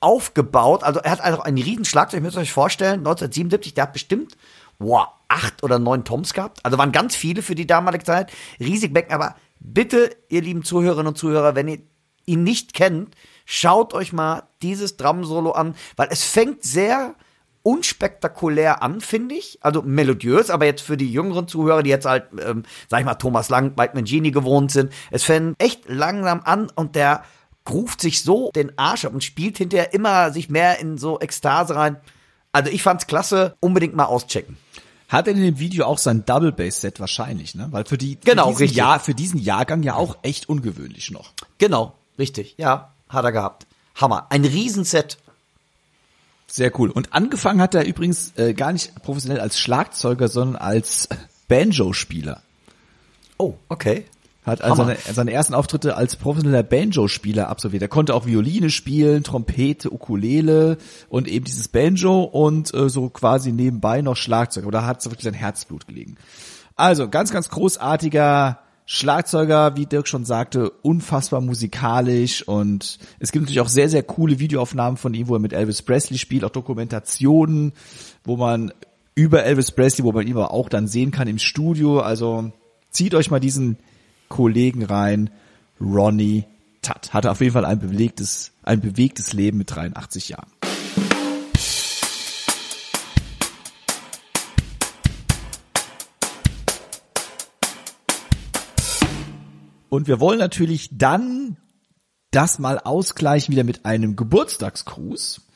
aufgebaut. 0.00 0.84
Also 0.84 1.00
er 1.00 1.10
hat 1.10 1.20
einfach 1.20 1.40
einen 1.40 1.58
riesen 1.58 1.84
Schlagzeug, 1.84 2.20
ihr 2.20 2.24
müsst 2.24 2.36
euch 2.36 2.52
vorstellen, 2.52 3.00
1977, 3.00 3.74
der 3.74 3.84
hat 3.84 3.92
bestimmt 3.92 4.36
wow, 4.78 5.08
acht 5.28 5.62
oder 5.62 5.78
neun 5.78 6.04
Toms 6.04 6.32
gehabt. 6.32 6.64
Also 6.64 6.78
waren 6.78 6.92
ganz 6.92 7.16
viele 7.16 7.42
für 7.42 7.54
die 7.54 7.66
damalige 7.66 8.04
Zeit. 8.04 8.32
Riesig 8.60 8.94
Becken, 8.94 9.12
aber 9.12 9.36
bitte, 9.60 10.10
ihr 10.28 10.42
lieben 10.42 10.62
Zuhörerinnen 10.62 11.08
und 11.08 11.18
Zuhörer, 11.18 11.54
wenn 11.54 11.68
ihr 11.68 11.80
ihn 12.26 12.44
nicht 12.44 12.74
kennt, 12.74 13.14
schaut 13.50 13.94
euch 13.94 14.12
mal 14.12 14.42
dieses 14.60 14.98
Drum-Solo 14.98 15.52
an, 15.52 15.74
weil 15.96 16.08
es 16.10 16.22
fängt 16.22 16.62
sehr 16.64 17.14
unspektakulär 17.62 18.82
an, 18.82 19.00
finde 19.00 19.36
ich. 19.36 19.58
Also 19.62 19.80
melodiös, 19.80 20.50
aber 20.50 20.66
jetzt 20.66 20.82
für 20.82 20.98
die 20.98 21.10
jüngeren 21.10 21.48
Zuhörer, 21.48 21.82
die 21.82 21.88
jetzt 21.88 22.04
halt, 22.04 22.26
ähm, 22.44 22.64
sag 22.88 23.00
ich 23.00 23.06
mal, 23.06 23.14
Thomas 23.14 23.48
Lang, 23.48 23.72
Mike 23.74 23.94
Mangini 23.94 24.32
gewohnt 24.32 24.70
sind, 24.70 24.92
es 25.10 25.24
fängt 25.24 25.60
echt 25.62 25.88
langsam 25.88 26.42
an 26.44 26.70
und 26.74 26.94
der 26.94 27.24
ruft 27.68 28.02
sich 28.02 28.22
so 28.22 28.50
den 28.54 28.76
Arsch 28.78 29.06
ab 29.06 29.14
und 29.14 29.24
spielt 29.24 29.56
hinterher 29.56 29.94
immer 29.94 30.30
sich 30.30 30.50
mehr 30.50 30.78
in 30.78 30.98
so 30.98 31.18
Ekstase 31.18 31.74
rein. 31.74 31.96
Also 32.52 32.70
ich 32.70 32.82
fand's 32.82 33.06
klasse, 33.06 33.56
unbedingt 33.60 33.96
mal 33.96 34.04
auschecken. 34.04 34.58
Hat 35.08 35.26
er 35.26 35.32
in 35.32 35.42
dem 35.42 35.58
Video 35.58 35.86
auch 35.86 35.98
sein 35.98 36.26
Double 36.26 36.52
Bass 36.52 36.82
Set 36.82 37.00
wahrscheinlich, 37.00 37.54
ne? 37.54 37.68
Weil 37.70 37.86
für 37.86 37.96
die 37.96 38.18
Genau, 38.20 38.44
für 38.44 38.50
diesen 38.50 38.62
richtig. 38.62 38.76
Jahr 38.76 39.00
für 39.00 39.14
diesen 39.14 39.40
Jahrgang 39.40 39.82
ja 39.82 39.94
auch 39.94 40.18
echt 40.22 40.50
ungewöhnlich 40.50 41.10
noch. 41.10 41.32
Genau, 41.56 41.94
richtig. 42.18 42.54
Ja, 42.58 42.92
hat 43.08 43.24
er 43.24 43.32
gehabt. 43.32 43.66
Hammer. 43.94 44.26
Ein 44.30 44.44
Riesenset. 44.44 45.18
Sehr 46.46 46.72
cool. 46.78 46.90
Und 46.90 47.12
angefangen 47.12 47.60
hat 47.60 47.74
er 47.74 47.84
übrigens 47.84 48.32
äh, 48.36 48.54
gar 48.54 48.72
nicht 48.72 49.02
professionell 49.02 49.40
als 49.40 49.60
Schlagzeuger, 49.60 50.28
sondern 50.28 50.56
als 50.56 51.08
Banjo-Spieler. 51.48 52.42
Oh, 53.36 53.54
okay. 53.68 54.06
Hat 54.44 54.62
also 54.62 54.76
seine, 54.76 54.96
seine 54.96 55.32
ersten 55.32 55.52
Auftritte 55.52 55.96
als 55.96 56.16
professioneller 56.16 56.62
Banjo-Spieler 56.62 57.50
absolviert. 57.50 57.82
Er 57.82 57.88
konnte 57.88 58.14
auch 58.14 58.24
Violine 58.24 58.70
spielen, 58.70 59.22
Trompete, 59.24 59.92
Ukulele 59.92 60.78
und 61.10 61.28
eben 61.28 61.44
dieses 61.44 61.68
Banjo 61.68 62.22
und 62.22 62.72
äh, 62.72 62.88
so 62.88 63.10
quasi 63.10 63.52
nebenbei 63.52 64.00
noch 64.00 64.16
Schlagzeug. 64.16 64.64
Aber 64.64 64.72
da 64.72 64.86
hat 64.86 65.04
wirklich 65.04 65.24
sein 65.24 65.34
Herzblut 65.34 65.86
gelegen. 65.86 66.16
Also 66.76 67.08
ganz, 67.08 67.30
ganz 67.30 67.50
großartiger 67.50 68.60
Schlagzeuger, 68.90 69.76
wie 69.76 69.84
Dirk 69.84 70.08
schon 70.08 70.24
sagte, 70.24 70.70
unfassbar 70.70 71.42
musikalisch 71.42 72.42
und 72.48 72.98
es 73.18 73.32
gibt 73.32 73.42
natürlich 73.42 73.60
auch 73.60 73.68
sehr, 73.68 73.90
sehr 73.90 74.02
coole 74.02 74.38
Videoaufnahmen 74.38 74.96
von 74.96 75.12
ihm, 75.12 75.28
wo 75.28 75.34
er 75.34 75.40
mit 75.40 75.52
Elvis 75.52 75.82
Presley 75.82 76.16
spielt, 76.16 76.42
auch 76.42 76.48
Dokumentationen, 76.48 77.74
wo 78.24 78.38
man 78.38 78.72
über 79.14 79.44
Elvis 79.44 79.72
Presley, 79.72 80.06
wo 80.06 80.12
man 80.12 80.26
ihn 80.26 80.32
aber 80.32 80.52
auch 80.52 80.70
dann 80.70 80.88
sehen 80.88 81.10
kann 81.10 81.28
im 81.28 81.38
Studio. 81.38 82.00
Also 82.00 82.50
zieht 82.88 83.14
euch 83.14 83.30
mal 83.30 83.40
diesen 83.40 83.76
Kollegen 84.30 84.82
rein, 84.82 85.28
Ronnie 85.78 86.44
Tutt. 86.80 87.12
Hatte 87.12 87.30
auf 87.30 87.42
jeden 87.42 87.52
Fall 87.52 87.66
ein 87.66 87.80
bewegtes, 87.80 88.52
ein 88.62 88.80
bewegtes 88.80 89.34
Leben 89.34 89.58
mit 89.58 89.70
83 89.70 90.30
Jahren. 90.30 90.48
Und 99.88 100.08
wir 100.08 100.20
wollen 100.20 100.38
natürlich 100.38 100.90
dann 100.92 101.56
das 102.30 102.58
mal 102.58 102.78
ausgleichen 102.78 103.52
wieder 103.52 103.64
mit 103.64 103.84
einem 103.84 104.16
Geburtstagsgruß. 104.16 105.46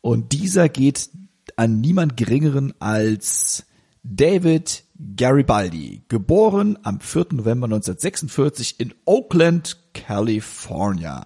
Und 0.00 0.32
dieser 0.32 0.68
geht 0.68 1.10
an 1.56 1.80
niemand 1.80 2.16
geringeren 2.16 2.72
als 2.80 3.66
David 4.02 4.84
Garibaldi, 5.16 6.02
geboren 6.08 6.78
am 6.82 7.00
4. 7.00 7.26
November 7.32 7.66
1946 7.66 8.80
in 8.80 8.94
Oakland, 9.04 9.78
California. 9.94 11.24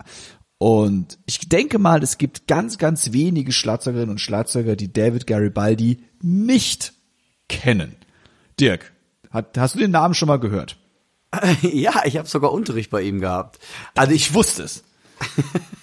Und 0.58 1.18
ich 1.26 1.48
denke 1.48 1.78
mal, 1.78 2.02
es 2.02 2.18
gibt 2.18 2.46
ganz, 2.46 2.78
ganz 2.78 3.12
wenige 3.12 3.52
Schlagzeugerinnen 3.52 4.10
und 4.10 4.20
Schlagzeuger, 4.20 4.76
die 4.76 4.92
David 4.92 5.26
Garibaldi 5.26 6.02
nicht 6.22 6.94
kennen. 7.48 7.96
Dirk, 8.58 8.92
hat, 9.30 9.56
hast 9.58 9.74
du 9.74 9.78
den 9.78 9.90
Namen 9.90 10.14
schon 10.14 10.28
mal 10.28 10.40
gehört? 10.40 10.78
Ja, 11.62 12.02
ich 12.04 12.16
habe 12.16 12.28
sogar 12.28 12.52
Unterricht 12.52 12.90
bei 12.90 13.02
ihm 13.02 13.20
gehabt. 13.20 13.58
Also 13.94 14.12
ich 14.12 14.34
wusste 14.34 14.64
es. 14.64 14.84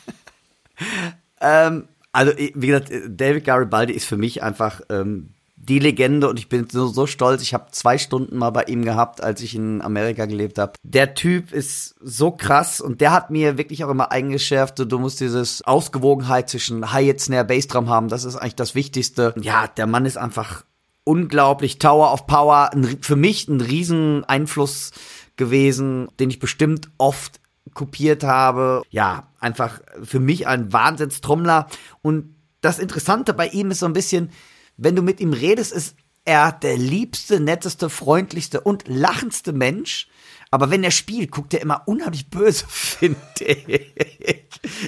ähm, 1.41 1.87
also 2.11 2.31
wie 2.37 2.67
gesagt, 2.67 2.91
David 3.07 3.45
Garibaldi 3.45 3.93
ist 3.93 4.05
für 4.05 4.17
mich 4.17 4.43
einfach 4.43 4.81
ähm, 4.89 5.33
die 5.55 5.79
Legende 5.79 6.29
und 6.29 6.37
ich 6.37 6.49
bin 6.49 6.67
so, 6.69 6.87
so 6.87 7.07
stolz. 7.07 7.41
Ich 7.41 7.53
habe 7.53 7.71
zwei 7.71 7.97
Stunden 7.97 8.37
mal 8.37 8.49
bei 8.49 8.63
ihm 8.63 8.83
gehabt, 8.83 9.23
als 9.23 9.41
ich 9.41 9.55
in 9.55 9.81
Amerika 9.81 10.25
gelebt 10.25 10.59
habe. 10.59 10.73
Der 10.83 11.13
Typ 11.13 11.53
ist 11.53 11.95
so 12.01 12.31
krass 12.31 12.81
und 12.81 12.99
der 12.99 13.13
hat 13.13 13.31
mir 13.31 13.57
wirklich 13.57 13.83
auch 13.83 13.89
immer 13.89 14.11
eingeschärft, 14.11 14.79
du 14.79 14.99
musst 14.99 15.21
dieses 15.21 15.61
Ausgewogenheit 15.61 16.49
zwischen 16.49 16.91
Hi-Hat, 16.91 17.21
Snare, 17.21 17.45
Bassdrum 17.45 17.89
haben. 17.89 18.09
Das 18.09 18.25
ist 18.25 18.35
eigentlich 18.35 18.55
das 18.55 18.75
Wichtigste. 18.75 19.33
Ja, 19.39 19.67
der 19.67 19.87
Mann 19.87 20.05
ist 20.05 20.17
einfach 20.17 20.65
unglaublich. 21.05 21.79
Tower 21.79 22.13
of 22.13 22.27
Power, 22.27 22.71
für 23.01 23.15
mich 23.15 23.47
ein 23.47 23.61
riesen 23.61 24.25
Einfluss 24.25 24.91
gewesen, 25.35 26.07
den 26.19 26.29
ich 26.29 26.39
bestimmt 26.39 26.89
oft 26.97 27.39
kopiert 27.73 28.23
habe. 28.23 28.83
Ja, 28.89 29.27
einfach 29.39 29.81
für 30.03 30.19
mich 30.19 30.47
ein 30.47 30.71
Wahnsinnstrommler. 30.73 31.67
Und 32.01 32.35
das 32.61 32.79
Interessante 32.79 33.33
bei 33.33 33.47
ihm 33.47 33.71
ist 33.71 33.79
so 33.79 33.85
ein 33.85 33.93
bisschen, 33.93 34.29
wenn 34.77 34.95
du 34.95 35.01
mit 35.01 35.19
ihm 35.19 35.33
redest, 35.33 35.71
ist 35.73 35.95
er 36.25 36.51
der 36.51 36.77
liebste, 36.77 37.39
netteste, 37.39 37.89
freundlichste 37.89 38.61
und 38.61 38.87
lachendste 38.87 39.53
Mensch. 39.53 40.07
Aber 40.51 40.69
wenn 40.69 40.83
er 40.83 40.91
spielt, 40.91 41.31
guckt 41.31 41.53
er 41.55 41.61
immer 41.61 41.81
unheimlich 41.87 42.29
böse, 42.29 42.65
finde 42.69 43.19
ich. 43.39 43.91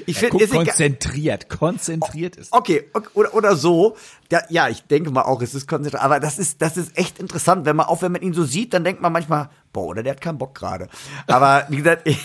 Ich 0.06 0.18
finde, 0.18 0.48
konzentriert, 0.48 1.50
konzentriert 1.50 2.36
ist. 2.36 2.54
Okay, 2.54 2.90
oder, 3.16 3.34
oder 3.34 3.56
so. 3.56 3.98
Ja, 4.32 4.44
ja, 4.50 4.70
ich 4.70 4.84
denke 4.84 5.10
mal 5.10 5.24
auch, 5.24 5.42
es 5.42 5.56
ist 5.56 5.68
konzentriert. 5.68 6.04
Aber 6.04 6.20
das 6.20 6.38
ist, 6.38 6.62
das 6.62 6.78
ist 6.78 6.96
echt 6.98 7.20
interessant, 7.20 7.66
wenn 7.66 7.76
man, 7.76 7.88
auch 7.88 8.04
wenn 8.04 8.12
man 8.12 8.22
ihn 8.22 8.34
so 8.34 8.46
sieht, 8.46 8.74
dann 8.74 8.84
denkt 8.84 9.02
man 9.02 9.12
manchmal, 9.12 9.50
boah, 9.76 9.88
oder 9.88 10.04
der 10.04 10.14
hat 10.14 10.22
keinen 10.22 10.38
Bock 10.38 10.56
gerade. 10.56 10.88
Aber 11.28 11.66
wie 11.68 11.76
gesagt, 11.76 12.04
ich, 12.08 12.18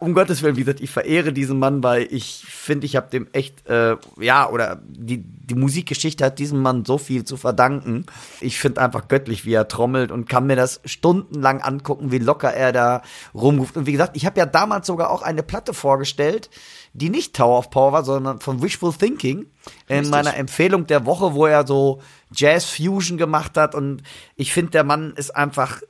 um 0.00 0.14
Gottes 0.14 0.42
Willen, 0.42 0.56
wie 0.56 0.64
gesagt, 0.64 0.80
ich 0.80 0.90
verehre 0.90 1.32
diesen 1.32 1.60
Mann, 1.60 1.82
weil 1.84 2.08
ich 2.10 2.44
finde, 2.44 2.86
ich 2.86 2.96
habe 2.96 3.08
dem 3.08 3.28
echt, 3.32 3.68
äh, 3.68 3.96
ja, 4.18 4.50
oder 4.50 4.82
die, 4.84 5.18
die 5.18 5.54
Musikgeschichte 5.54 6.24
hat 6.24 6.40
diesem 6.40 6.60
Mann 6.60 6.84
so 6.84 6.98
viel 6.98 7.24
zu 7.24 7.36
verdanken. 7.36 8.06
Ich 8.40 8.58
finde 8.58 8.80
einfach 8.80 9.06
göttlich, 9.06 9.44
wie 9.44 9.54
er 9.54 9.68
trommelt 9.68 10.10
und 10.10 10.28
kann 10.28 10.48
mir 10.48 10.56
das 10.56 10.80
stundenlang 10.84 11.62
angucken, 11.62 12.10
wie 12.10 12.18
locker 12.18 12.52
er 12.52 12.72
da 12.72 13.02
rumruft. 13.32 13.76
Und 13.76 13.86
wie 13.86 13.92
gesagt, 13.92 14.16
ich 14.16 14.26
habe 14.26 14.40
ja 14.40 14.46
damals 14.46 14.88
sogar 14.88 15.10
auch 15.10 15.22
eine 15.22 15.44
Platte 15.44 15.72
vorgestellt, 15.72 16.50
die 16.94 17.10
nicht 17.10 17.36
Tower 17.36 17.58
of 17.58 17.70
Power 17.70 17.92
war, 17.92 18.04
sondern 18.04 18.40
von 18.40 18.60
Wishful 18.60 18.92
Thinking 18.92 19.46
in 19.86 19.98
Richtig. 19.98 20.10
meiner 20.10 20.36
Empfehlung 20.36 20.88
der 20.88 21.06
Woche, 21.06 21.34
wo 21.34 21.46
er 21.46 21.64
so 21.64 22.00
Jazz 22.34 22.64
Fusion 22.64 23.18
gemacht 23.18 23.56
hat 23.56 23.76
und 23.76 24.02
ich 24.34 24.52
finde, 24.52 24.72
der 24.72 24.84
Mann 24.84 25.12
ist 25.14 25.36
einfach 25.36 25.80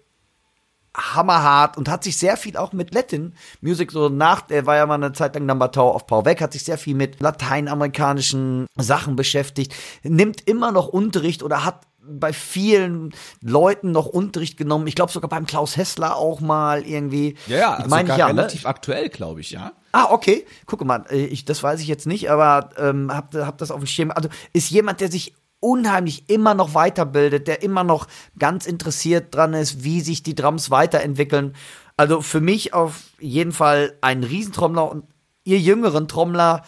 hammerhart 0.97 1.76
und 1.76 1.88
hat 1.88 2.05
sich 2.05 2.17
sehr 2.17 2.37
viel 2.37 2.57
auch 2.57 2.73
mit 2.73 2.95
Latin 2.95 3.35
Music 3.61 3.93
so 3.93 4.09
nach, 4.09 4.45
er 4.49 4.67
war 4.67 4.76
ja 4.76 4.87
mal 4.87 4.95
eine 4.95 5.12
Zeit 5.12 5.35
lang 5.35 5.47
Number 5.47 5.71
Tower 5.71 5.95
of 5.95 6.07
Power 6.07 6.25
weg, 6.25 6.41
hat 6.41 6.53
sich 6.53 6.65
sehr 6.65 6.79
viel 6.79 6.95
mit 6.95 7.21
lateinamerikanischen 7.21 8.67
Sachen 8.76 9.17
beschäftigt, 9.17 9.75
nimmt 10.03 10.47
immer 10.49 10.73
noch 10.73 10.88
Unterricht 10.88 11.43
oder 11.43 11.65
hat 11.65 11.87
bei 12.09 12.33
vielen 12.33 13.12
Leuten 13.43 13.91
noch 13.91 14.07
Unterricht 14.07 14.57
genommen. 14.57 14.87
Ich 14.87 14.95
glaube 14.95 15.12
sogar 15.12 15.29
beim 15.29 15.47
Klaus 15.47 15.76
Hessler 15.76 16.17
auch 16.17 16.41
mal 16.41 16.87
irgendwie. 16.87 17.37
Ja, 17.47 17.57
ja, 17.57 17.75
also 17.75 17.91
meine 17.91 18.12
ich 18.12 18.17
ja, 18.17 18.33
ne? 18.33 18.38
relativ 18.38 18.62
ne? 18.62 18.69
aktuell, 18.69 19.09
glaube 19.09 19.41
ich, 19.41 19.50
ja. 19.50 19.73
Ah, 19.93 20.09
okay. 20.11 20.47
Guck 20.67 20.85
mal, 20.85 21.05
äh, 21.11 21.25
ich, 21.25 21.45
das 21.45 21.62
weiß 21.62 21.81
ich 21.81 21.88
jetzt 21.88 22.07
nicht, 22.07 22.31
aber 22.31 22.71
ähm, 22.79 23.12
hab, 23.12 23.35
hab 23.35 23.59
das 23.59 23.71
auf 23.71 23.81
dem 23.81 23.87
Schirm. 23.87 24.11
Also 24.11 24.29
ist 24.53 24.71
jemand, 24.71 25.00
der 25.00 25.11
sich 25.11 25.35
unheimlich 25.61 26.29
immer 26.29 26.55
noch 26.55 26.75
weiterbildet, 26.75 27.49
der 27.49 27.63
immer 27.63 27.85
noch 27.85 28.07
ganz 28.39 28.67
interessiert 28.67 29.35
dran 29.35 29.55
ist, 29.55 29.85
wie 29.85 30.01
sich 30.01 30.23
die 30.23 30.35
Drums 30.35 30.71
weiterentwickeln. 30.71 31.55
Also 31.97 32.21
für 32.21 32.41
mich 32.41 32.75
auf 32.75 33.05
jeden 33.19 33.53
Fall 33.53 33.95
ein 34.01 34.23
Riesentrommler 34.23 34.91
und 34.91 35.05
ihr 35.45 35.59
jüngeren 35.59 36.09
Trommler 36.09 36.63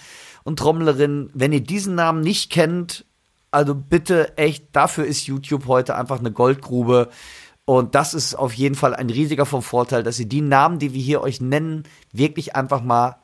und 0.44 0.58
Trommlerinnen, 0.58 1.30
wenn 1.34 1.52
ihr 1.52 1.60
diesen 1.60 1.94
Namen 1.94 2.22
nicht 2.22 2.50
kennt, 2.50 3.04
also 3.50 3.74
bitte 3.74 4.36
echt, 4.36 4.74
dafür 4.74 5.04
ist 5.04 5.26
YouTube 5.26 5.66
heute 5.66 5.94
einfach 5.94 6.18
eine 6.18 6.32
Goldgrube. 6.32 7.08
Und 7.64 7.94
das 7.94 8.14
ist 8.14 8.34
auf 8.34 8.54
jeden 8.54 8.74
Fall 8.74 8.94
ein 8.94 9.10
riesiger 9.10 9.44
vom 9.44 9.62
Vorteil, 9.62 10.02
dass 10.02 10.18
ihr 10.18 10.28
die 10.28 10.40
Namen, 10.40 10.78
die 10.78 10.94
wir 10.94 11.02
hier 11.02 11.20
euch 11.20 11.40
nennen, 11.40 11.84
wirklich 12.12 12.56
einfach 12.56 12.82
mal 12.82 13.16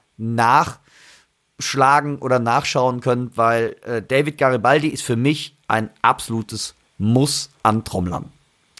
nachschlagen 1.58 2.18
oder 2.18 2.38
nachschauen 2.38 3.00
könnt, 3.00 3.37
weil 3.37 3.76
äh, 3.84 4.02
David 4.02 4.38
Garibaldi 4.38 4.88
ist 4.88 5.02
für 5.02 5.16
mich 5.16 5.56
ein 5.68 5.90
absolutes 6.02 6.75
Muss 6.99 7.50
an 7.62 7.84
Trommlern, 7.84 8.26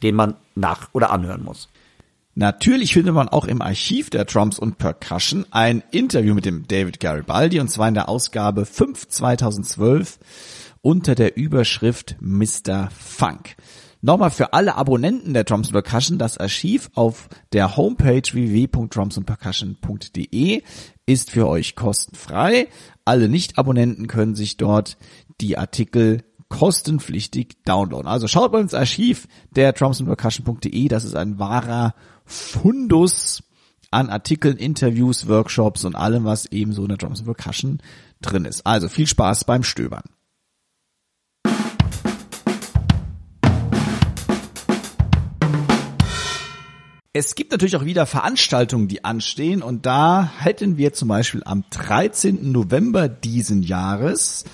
den 0.03 0.15
man 0.15 0.35
nach 0.55 0.89
oder 0.93 1.11
anhören 1.11 1.45
muss. 1.45 1.69
Natürlich 2.37 2.95
findet 2.95 3.15
man 3.15 3.29
auch 3.29 3.45
im 3.45 3.63
Archiv 3.63 4.11
der 4.11 4.25
Drums 4.25 4.59
und 4.59 4.79
Percussion 4.79 5.47
ein 5.53 5.85
Interview 5.93 6.35
mit 6.35 6.45
dem 6.45 6.67
David 6.67 6.99
Garibaldi 6.99 7.61
und 7.61 7.69
zwar 7.69 7.87
in 7.87 7.95
der 7.95 8.09
Ausgabe 8.09 8.67
5 8.67 9.07
2012 9.07 10.19
unter 10.83 11.15
der 11.15 11.37
Überschrift 11.37 12.17
Mr. 12.21 12.91
Funk. 12.91 13.55
Nochmal 14.03 14.31
für 14.31 14.53
alle 14.53 14.75
Abonnenten 14.75 15.33
der 15.33 15.45
Drums 15.45 15.71
Percussion, 15.71 16.19
das 16.19 16.37
Archiv 16.37 16.91
auf 16.95 17.29
der 17.53 17.77
Homepage 17.79 18.21
www.drumsandpercussion.de 18.21 20.63
ist 21.07 21.31
für 21.31 21.49
euch 21.49 21.77
kostenfrei. 21.77 22.69
Alle 23.05 23.29
Nicht-Abonnenten 23.29 24.07
können 24.07 24.35
sich 24.35 24.57
dort 24.57 24.97
die 25.41 25.59
Artikel 25.59 26.23
kostenpflichtig 26.49 27.65
downloaden. 27.65 28.07
Also 28.07 28.29
schaut 28.29 28.53
mal 28.53 28.61
ins 28.61 28.75
Archiv 28.75 29.27
der 29.51 29.73
drumsandpercussion.de, 29.73 30.89
das 30.89 31.05
ist 31.05 31.17
ein 31.17 31.39
wahrer 31.39 31.95
Fundus 32.25 33.43
an 33.91 34.09
Artikeln, 34.09 34.57
Interviews, 34.57 35.29
Workshops 35.29 35.85
und 35.85 35.95
allem, 35.95 36.25
was 36.25 36.47
eben 36.47 36.73
so 36.73 36.83
in 36.83 36.89
der 36.89 36.99
Drums 36.99 37.23
Percussion 37.23 37.81
drin 38.21 38.45
ist. 38.45 38.67
Also 38.67 38.89
viel 38.89 39.07
Spaß 39.07 39.45
beim 39.45 39.63
Stöbern. 39.63 40.05
Es 47.17 47.37
gibt 47.37 47.53
natürlich 47.53 47.77
auch 47.77 47.85
wieder 47.85 48.07
Veranstaltungen, 48.07 48.89
die 48.89 49.05
anstehen 49.05 49.63
und 49.63 49.87
da 49.87 50.33
hätten 50.37 50.79
wir 50.79 50.95
zum 50.95 51.07
Beispiel 51.07 51.43
am 51.45 51.63
13. 51.71 52.51
November 52.51 53.09
diesen 53.09 53.63
Jahres 53.63 54.45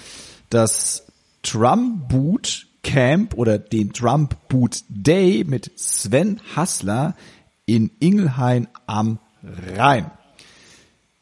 das 0.50 1.06
Drum 1.42 2.06
Boot 2.06 2.66
Camp 2.82 3.32
oder 3.32 3.58
den 3.58 3.92
Drum 3.94 4.28
Boot 4.50 4.82
Day 4.90 5.42
mit 5.48 5.70
Sven 5.76 6.38
Hassler 6.54 7.16
in 7.64 7.92
Ingelheim 7.98 8.68
am 8.86 9.20
Rhein. 9.42 10.10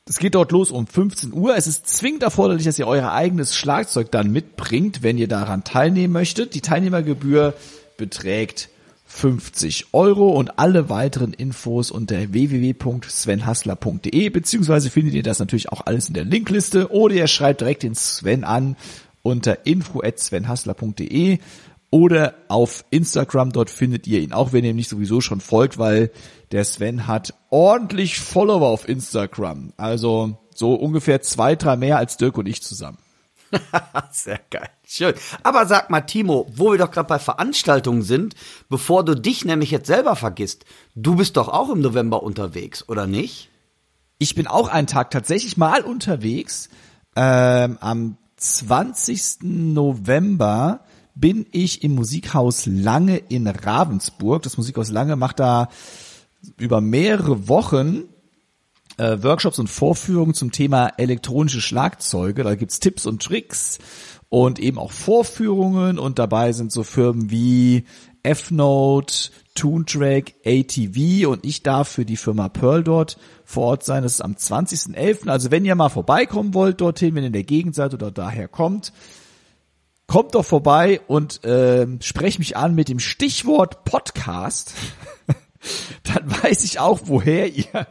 Das 0.06 0.18
geht 0.18 0.34
dort 0.34 0.50
los 0.50 0.72
um 0.72 0.88
15 0.88 1.32
Uhr. 1.32 1.56
Es 1.56 1.68
ist 1.68 1.86
zwingend 1.88 2.24
erforderlich, 2.24 2.64
dass 2.64 2.80
ihr 2.80 2.88
euer 2.88 3.12
eigenes 3.12 3.54
Schlagzeug 3.54 4.10
dann 4.10 4.32
mitbringt, 4.32 5.04
wenn 5.04 5.18
ihr 5.18 5.28
daran 5.28 5.62
teilnehmen 5.62 6.14
möchtet. 6.14 6.56
Die 6.56 6.62
Teilnehmergebühr 6.62 7.54
beträgt 7.96 8.70
50 9.08 9.94
Euro 9.94 10.28
und 10.28 10.58
alle 10.58 10.90
weiteren 10.90 11.32
Infos 11.32 11.90
unter 11.90 12.32
www.svenhassler.de 12.32 14.28
beziehungsweise 14.28 14.90
findet 14.90 15.14
ihr 15.14 15.22
das 15.22 15.38
natürlich 15.38 15.72
auch 15.72 15.86
alles 15.86 16.08
in 16.08 16.14
der 16.14 16.26
Linkliste 16.26 16.92
oder 16.92 17.14
ihr 17.14 17.26
schreibt 17.26 17.62
direkt 17.62 17.82
den 17.82 17.94
Sven 17.94 18.44
an 18.44 18.76
unter 19.22 19.66
info@svenhassler.de 19.66 21.38
oder 21.90 22.34
auf 22.48 22.84
Instagram, 22.90 23.50
dort 23.50 23.70
findet 23.70 24.06
ihr 24.06 24.20
ihn 24.20 24.32
auch, 24.32 24.52
wenn 24.52 24.62
ihr 24.62 24.70
ihm 24.70 24.76
nicht 24.76 24.90
sowieso 24.90 25.22
schon 25.22 25.40
folgt, 25.40 25.78
weil 25.78 26.10
der 26.52 26.64
Sven 26.64 27.06
hat 27.06 27.32
ordentlich 27.48 28.18
Follower 28.20 28.68
auf 28.68 28.86
Instagram. 28.88 29.72
Also 29.78 30.36
so 30.54 30.74
ungefähr 30.74 31.22
zwei, 31.22 31.56
drei 31.56 31.76
mehr 31.76 31.96
als 31.96 32.18
Dirk 32.18 32.36
und 32.36 32.46
ich 32.46 32.62
zusammen. 32.62 32.98
Sehr 34.12 34.40
geil. 34.50 34.68
Schön. 34.86 35.14
Aber 35.42 35.66
sag 35.66 35.90
mal, 35.90 36.02
Timo, 36.02 36.46
wo 36.54 36.72
wir 36.72 36.78
doch 36.78 36.90
gerade 36.90 37.08
bei 37.08 37.18
Veranstaltungen 37.18 38.02
sind, 38.02 38.34
bevor 38.68 39.04
du 39.04 39.14
dich 39.14 39.44
nämlich 39.44 39.70
jetzt 39.70 39.86
selber 39.86 40.16
vergisst, 40.16 40.64
du 40.94 41.16
bist 41.16 41.36
doch 41.36 41.48
auch 41.48 41.70
im 41.70 41.80
November 41.80 42.22
unterwegs, 42.22 42.88
oder 42.88 43.06
nicht? 43.06 43.50
Ich 44.18 44.34
bin 44.34 44.46
auch 44.46 44.68
einen 44.68 44.86
Tag 44.86 45.10
tatsächlich 45.10 45.56
mal 45.56 45.82
unterwegs. 45.82 46.68
Ähm, 47.16 47.78
am 47.80 48.16
20. 48.36 49.42
November 49.42 50.80
bin 51.14 51.46
ich 51.50 51.82
im 51.82 51.94
Musikhaus 51.94 52.66
Lange 52.66 53.16
in 53.16 53.46
Ravensburg. 53.46 54.42
Das 54.42 54.56
Musikhaus 54.56 54.90
Lange 54.90 55.16
macht 55.16 55.40
da 55.40 55.68
über 56.56 56.80
mehrere 56.80 57.48
Wochen 57.48 58.04
äh, 58.98 59.22
Workshops 59.22 59.58
und 59.58 59.68
Vorführungen 59.68 60.34
zum 60.34 60.52
Thema 60.52 60.88
elektronische 60.96 61.60
Schlagzeuge. 61.60 62.44
Da 62.44 62.54
gibt's 62.54 62.80
Tipps 62.80 63.06
und 63.06 63.22
Tricks 63.22 63.78
und 64.28 64.58
eben 64.58 64.78
auch 64.78 64.92
Vorführungen 64.92 65.98
und 65.98 66.18
dabei 66.18 66.52
sind 66.52 66.70
so 66.70 66.82
Firmen 66.82 67.30
wie 67.30 67.84
F-Note, 68.22 69.30
Toontrack, 69.54 70.34
ATV 70.44 71.26
und 71.28 71.44
ich 71.44 71.62
darf 71.62 71.88
für 71.88 72.04
die 72.04 72.16
Firma 72.16 72.48
Pearl 72.48 72.84
dort 72.84 73.16
vor 73.44 73.64
Ort 73.64 73.84
sein. 73.84 74.02
Das 74.02 74.14
ist 74.14 74.20
am 74.20 74.34
20.11. 74.34 75.28
Also 75.28 75.50
wenn 75.50 75.64
ihr 75.64 75.74
mal 75.74 75.88
vorbeikommen 75.88 76.52
wollt 76.54 76.80
dorthin, 76.80 77.14
wenn 77.14 77.22
ihr 77.22 77.28
in 77.28 77.32
der 77.32 77.44
Gegend 77.44 77.74
seid 77.74 77.94
oder 77.94 78.10
daher 78.10 78.48
kommt, 78.48 78.92
kommt 80.06 80.34
doch 80.34 80.44
vorbei 80.44 81.00
und 81.06 81.44
äh, 81.44 81.86
sprecht 82.00 82.38
mich 82.38 82.56
an 82.56 82.74
mit 82.74 82.88
dem 82.88 82.98
Stichwort 82.98 83.84
Podcast. 83.84 84.74
Dann 86.02 86.30
weiß 86.42 86.64
ich 86.64 86.80
auch, 86.80 87.00
woher 87.04 87.52
ihr 87.52 87.86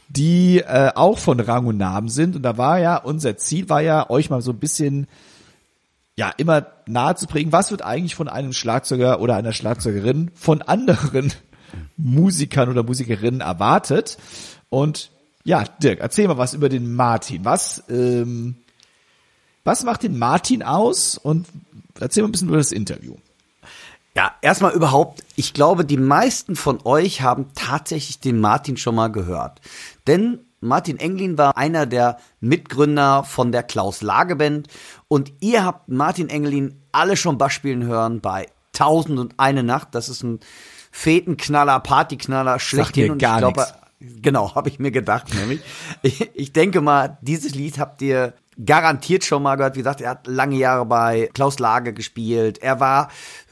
die 0.09 0.61
äh, 0.61 0.93
auch 0.95 1.19
von 1.19 1.41
Rang 1.41 1.67
und 1.67 1.77
Namen 1.77 2.09
sind. 2.09 2.37
Und 2.37 2.43
da 2.43 2.57
war 2.57 2.79
ja, 2.79 2.99
unser 2.99 3.37
Ziel 3.37 3.69
war 3.69 3.81
ja, 3.81 4.09
euch 4.11 4.31
mal 4.31 4.43
so 4.43 4.53
ein 4.53 4.61
bisschen 4.61 5.09
ja, 6.17 6.31
immer 6.37 6.67
nahe 6.87 7.17
zu 7.17 7.27
bringen, 7.27 7.53
was 7.53 7.71
wird 7.71 7.83
eigentlich 7.83 8.15
von 8.15 8.29
einem 8.29 8.53
Schlagzeuger 8.53 9.21
oder 9.21 9.37
einer 9.37 9.53
Schlagzeugerin 9.53 10.31
von 10.35 10.63
anderen 10.63 11.33
Musikern 11.97 12.69
oder 12.69 12.83
Musikerinnen 12.83 13.41
erwartet. 13.41 14.19
Und 14.69 15.11
ja, 15.45 15.65
Dirk, 15.83 16.01
erzähl 16.01 16.29
mal 16.29 16.39
was 16.39 16.55
über 16.55 16.69
den 16.69 16.95
Martin. 16.95 17.45
Was, 17.45 17.83
ähm, 17.89 18.57
was 19.65 19.85
macht 19.85 20.05
den 20.05 20.19
Martin 20.19 20.63
aus? 20.63 21.19
Und 21.19 21.47
erzähl 21.99 22.23
mal 22.23 22.29
ein 22.29 22.33
bisschen 22.33 22.49
über 22.49 22.59
das 22.59 22.73
Interview. 22.73 23.17
Ja, 24.17 24.33
erstmal 24.43 24.73
überhaupt, 24.73 25.25
ich 25.35 25.55
glaube, 25.55 25.85
die 25.85 25.97
meisten 25.97 26.55
von 26.55 26.79
euch 26.85 27.23
haben 27.23 27.47
tatsächlich 27.57 28.21
den 28.21 28.39
Martin 28.41 28.77
schon 28.77 28.95
mal 28.95 29.09
gehört. 29.09 29.61
Denn 30.07 30.39
Martin 30.61 30.99
Englin 30.99 31.37
war 31.37 31.57
einer 31.57 31.85
der 31.85 32.19
Mitgründer 32.41 33.25
von 33.25 33.53
der 33.53 33.65
Klaus 33.65 34.03
Lage 34.03 34.37
Band 34.37 34.69
und 35.15 35.33
ihr 35.39 35.65
habt 35.65 35.89
Martin 35.89 36.29
Englin 36.29 36.75
alle 36.91 37.17
schon 37.17 37.39
Bass 37.39 37.53
spielen 37.53 37.85
hören 37.85 38.21
bei 38.21 38.49
Tausend 38.73 39.21
und 39.21 39.35
eine 39.37 39.63
Nacht. 39.63 39.95
Das 39.95 40.09
ist 40.09 40.25
ein 40.25 40.41
Fetenknaller, 40.91 41.79
Partyknaller, 41.79 42.59
schlechthin 42.59 43.13
und 43.13 43.23
ich 43.23 43.37
glaube, 43.37 43.65
genau, 44.01 44.53
habe 44.57 44.69
ich 44.69 44.81
mir 44.81 44.91
gedacht, 44.91 45.33
nämlich. 45.33 45.61
Ich, 46.03 46.29
ich 46.35 46.53
denke 46.53 46.81
mal, 46.81 47.19
dieses 47.21 47.55
Lied 47.55 47.79
habt 47.79 48.03
ihr 48.03 48.35
garantiert 48.67 49.25
schon 49.25 49.45
mal 49.45 49.55
gehört. 49.55 49.77
Wie 49.77 49.83
gesagt, 49.83 50.01
er 50.01 50.11
hat 50.11 50.27
lange 50.27 50.57
Jahre 50.57 50.85
bei 50.85 51.31
Klaus 51.33 51.61
Lage 51.61 51.93
gespielt. 51.93 52.59
Er 52.59 52.81
war 52.81 53.09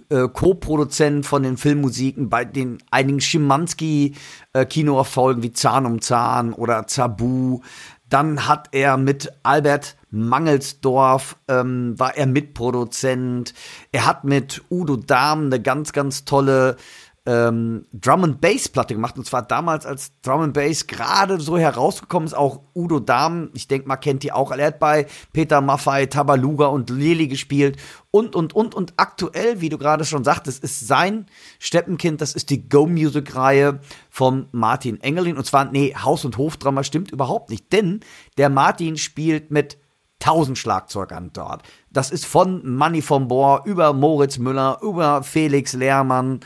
äh, 0.08 0.26
Co-Produzent 0.26 1.24
von 1.24 1.44
den 1.44 1.56
Filmmusiken 1.56 2.28
bei 2.28 2.44
den 2.44 2.78
einigen 2.90 3.20
Schimanski-Kinoerfolgen 3.20 5.42
äh, 5.42 5.44
wie 5.44 5.52
Zahn 5.52 5.86
um 5.86 6.00
Zahn 6.00 6.54
oder 6.54 6.88
Zabu. 6.88 7.60
Dann 8.08 8.48
hat 8.48 8.70
er 8.72 8.96
mit 8.96 9.32
Albert 9.44 9.94
Mangelsdorf 10.12 11.36
ähm, 11.48 11.98
war 11.98 12.16
er 12.16 12.26
Mitproduzent. 12.26 13.54
Er 13.90 14.06
hat 14.06 14.24
mit 14.24 14.62
Udo 14.70 14.96
Dahm 14.96 15.46
eine 15.46 15.60
ganz, 15.60 15.92
ganz 15.92 16.24
tolle 16.24 16.76
ähm, 17.24 17.86
Drum 17.92 18.24
and 18.24 18.40
Bass 18.40 18.68
Platte 18.68 18.94
gemacht. 18.94 19.16
Und 19.16 19.26
zwar 19.26 19.42
damals 19.42 19.86
als 19.86 20.12
Drum 20.22 20.40
and 20.40 20.54
Bass 20.54 20.86
gerade 20.86 21.40
so 21.40 21.56
herausgekommen 21.56 22.26
ist 22.26 22.34
auch 22.34 22.60
Udo 22.74 22.98
Dahm, 22.98 23.50
ich 23.54 23.68
denke 23.68 23.86
mal 23.86 23.96
kennt 23.96 24.22
die 24.22 24.32
auch, 24.32 24.50
er 24.50 24.66
hat 24.66 24.80
bei 24.80 25.06
Peter 25.32 25.60
Maffei, 25.60 26.06
Tabaluga 26.06 26.66
und 26.66 26.90
Lili 26.90 27.28
gespielt. 27.28 27.76
Und 28.10 28.34
und 28.34 28.54
und 28.54 28.74
und 28.74 28.94
aktuell, 28.96 29.60
wie 29.60 29.68
du 29.68 29.78
gerade 29.78 30.04
schon 30.04 30.24
sagtest, 30.24 30.62
ist 30.62 30.86
sein 30.86 31.26
Steppenkind, 31.58 32.20
das 32.20 32.34
ist 32.34 32.50
die 32.50 32.68
Go 32.68 32.86
Music 32.86 33.34
Reihe 33.34 33.80
von 34.10 34.48
Martin 34.52 35.00
Engelin. 35.00 35.36
Und 35.36 35.46
zwar 35.46 35.66
nee, 35.66 35.94
Haus 35.94 36.24
und 36.24 36.36
Hofdrama 36.36 36.82
stimmt 36.84 37.10
überhaupt 37.12 37.50
nicht, 37.50 37.72
denn 37.72 38.00
der 38.36 38.50
Martin 38.50 38.96
spielt 38.98 39.50
mit 39.50 39.78
tausend 40.22 40.56
Schlagzeugern 40.56 41.30
dort. 41.32 41.62
Das 41.90 42.12
ist 42.12 42.24
von 42.26 42.64
Manny 42.64 43.02
von 43.02 43.26
Bohr 43.26 43.62
über 43.64 43.92
Moritz 43.92 44.38
Müller, 44.38 44.78
über 44.80 45.24
Felix 45.24 45.72
Lehrmann, 45.72 46.38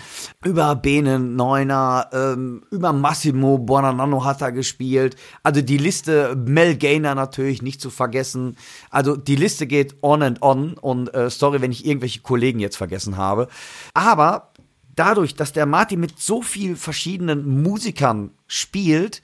über 0.43 0.75
Bene 0.77 1.19
Neuner, 1.19 2.09
ähm, 2.11 2.65
über 2.71 2.95
Massimo 2.95 3.59
Bonanno 3.59 4.25
hat 4.25 4.41
er 4.41 4.51
gespielt. 4.51 5.17
Also 5.43 5.61
die 5.61 5.77
Liste, 5.77 6.35
Mel 6.37 6.77
Gainer 6.77 7.15
natürlich 7.15 7.61
nicht 7.61 7.83
zu 7.83 7.91
vergessen. 7.91 8.57
Also 8.89 9.15
die 9.15 9.37
Liste 9.37 9.67
geht 9.67 9.97
on 10.01 10.23
and 10.23 10.41
on 10.41 10.79
und 10.79 11.13
äh, 11.15 11.29
sorry, 11.29 11.61
wenn 11.61 11.71
ich 11.71 11.85
irgendwelche 11.85 12.23
Kollegen 12.23 12.61
jetzt 12.61 12.79
vergessen 12.79 13.19
habe. 13.19 13.47
Aber 13.93 14.53
dadurch, 14.95 15.35
dass 15.35 15.53
der 15.53 15.67
Martin 15.67 16.01
mit 16.01 16.19
so 16.19 16.41
viel 16.41 16.77
verschiedenen 16.77 17.63
Musikern 17.63 18.31
spielt 18.47 19.21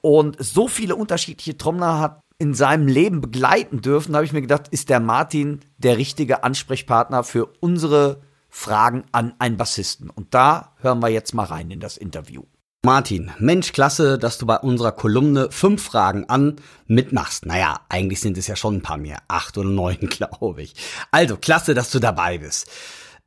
und 0.00 0.36
so 0.38 0.68
viele 0.68 0.94
unterschiedliche 0.94 1.58
Trommler 1.58 1.98
hat, 1.98 2.22
in 2.40 2.54
seinem 2.54 2.88
Leben 2.88 3.20
begleiten 3.20 3.82
dürfen, 3.82 4.16
habe 4.16 4.24
ich 4.24 4.32
mir 4.32 4.40
gedacht, 4.40 4.68
ist 4.70 4.88
der 4.88 4.98
Martin 4.98 5.60
der 5.76 5.98
richtige 5.98 6.42
Ansprechpartner 6.42 7.22
für 7.22 7.52
unsere 7.60 8.22
Fragen 8.48 9.04
an 9.12 9.34
einen 9.38 9.58
Bassisten. 9.58 10.08
Und 10.08 10.32
da 10.34 10.72
hören 10.80 11.00
wir 11.00 11.10
jetzt 11.10 11.34
mal 11.34 11.44
rein 11.44 11.70
in 11.70 11.80
das 11.80 11.98
Interview. 11.98 12.44
Martin, 12.82 13.30
Mensch, 13.38 13.72
klasse, 13.72 14.18
dass 14.18 14.38
du 14.38 14.46
bei 14.46 14.56
unserer 14.56 14.92
Kolumne 14.92 15.48
fünf 15.50 15.82
Fragen 15.82 16.30
an 16.30 16.56
mitmachst. 16.86 17.44
Naja, 17.44 17.80
eigentlich 17.90 18.20
sind 18.20 18.38
es 18.38 18.46
ja 18.46 18.56
schon 18.56 18.76
ein 18.76 18.82
paar 18.82 18.96
mehr. 18.96 19.18
Acht 19.28 19.58
oder 19.58 19.68
neun, 19.68 19.98
glaube 20.08 20.62
ich. 20.62 20.74
Also, 21.10 21.36
klasse, 21.36 21.74
dass 21.74 21.90
du 21.90 21.98
dabei 21.98 22.38
bist. 22.38 22.70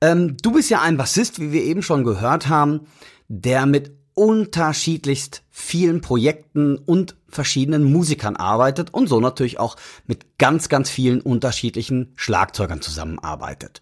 Ähm, 0.01 0.37
du 0.41 0.53
bist 0.53 0.71
ja 0.71 0.81
ein 0.81 0.97
Bassist, 0.97 1.39
wie 1.39 1.51
wir 1.51 1.63
eben 1.63 1.83
schon 1.83 2.03
gehört 2.03 2.49
haben, 2.49 2.87
der 3.27 3.67
mit 3.67 3.91
unterschiedlichst 4.15 5.43
vielen 5.51 6.01
Projekten 6.01 6.77
und 6.77 7.15
verschiedenen 7.35 7.83
Musikern 7.83 8.35
arbeitet 8.35 8.93
und 8.93 9.07
so 9.07 9.19
natürlich 9.19 9.59
auch 9.59 9.75
mit 10.05 10.37
ganz, 10.37 10.69
ganz 10.69 10.89
vielen 10.89 11.21
unterschiedlichen 11.21 12.13
Schlagzeugern 12.15 12.81
zusammenarbeitet. 12.81 13.81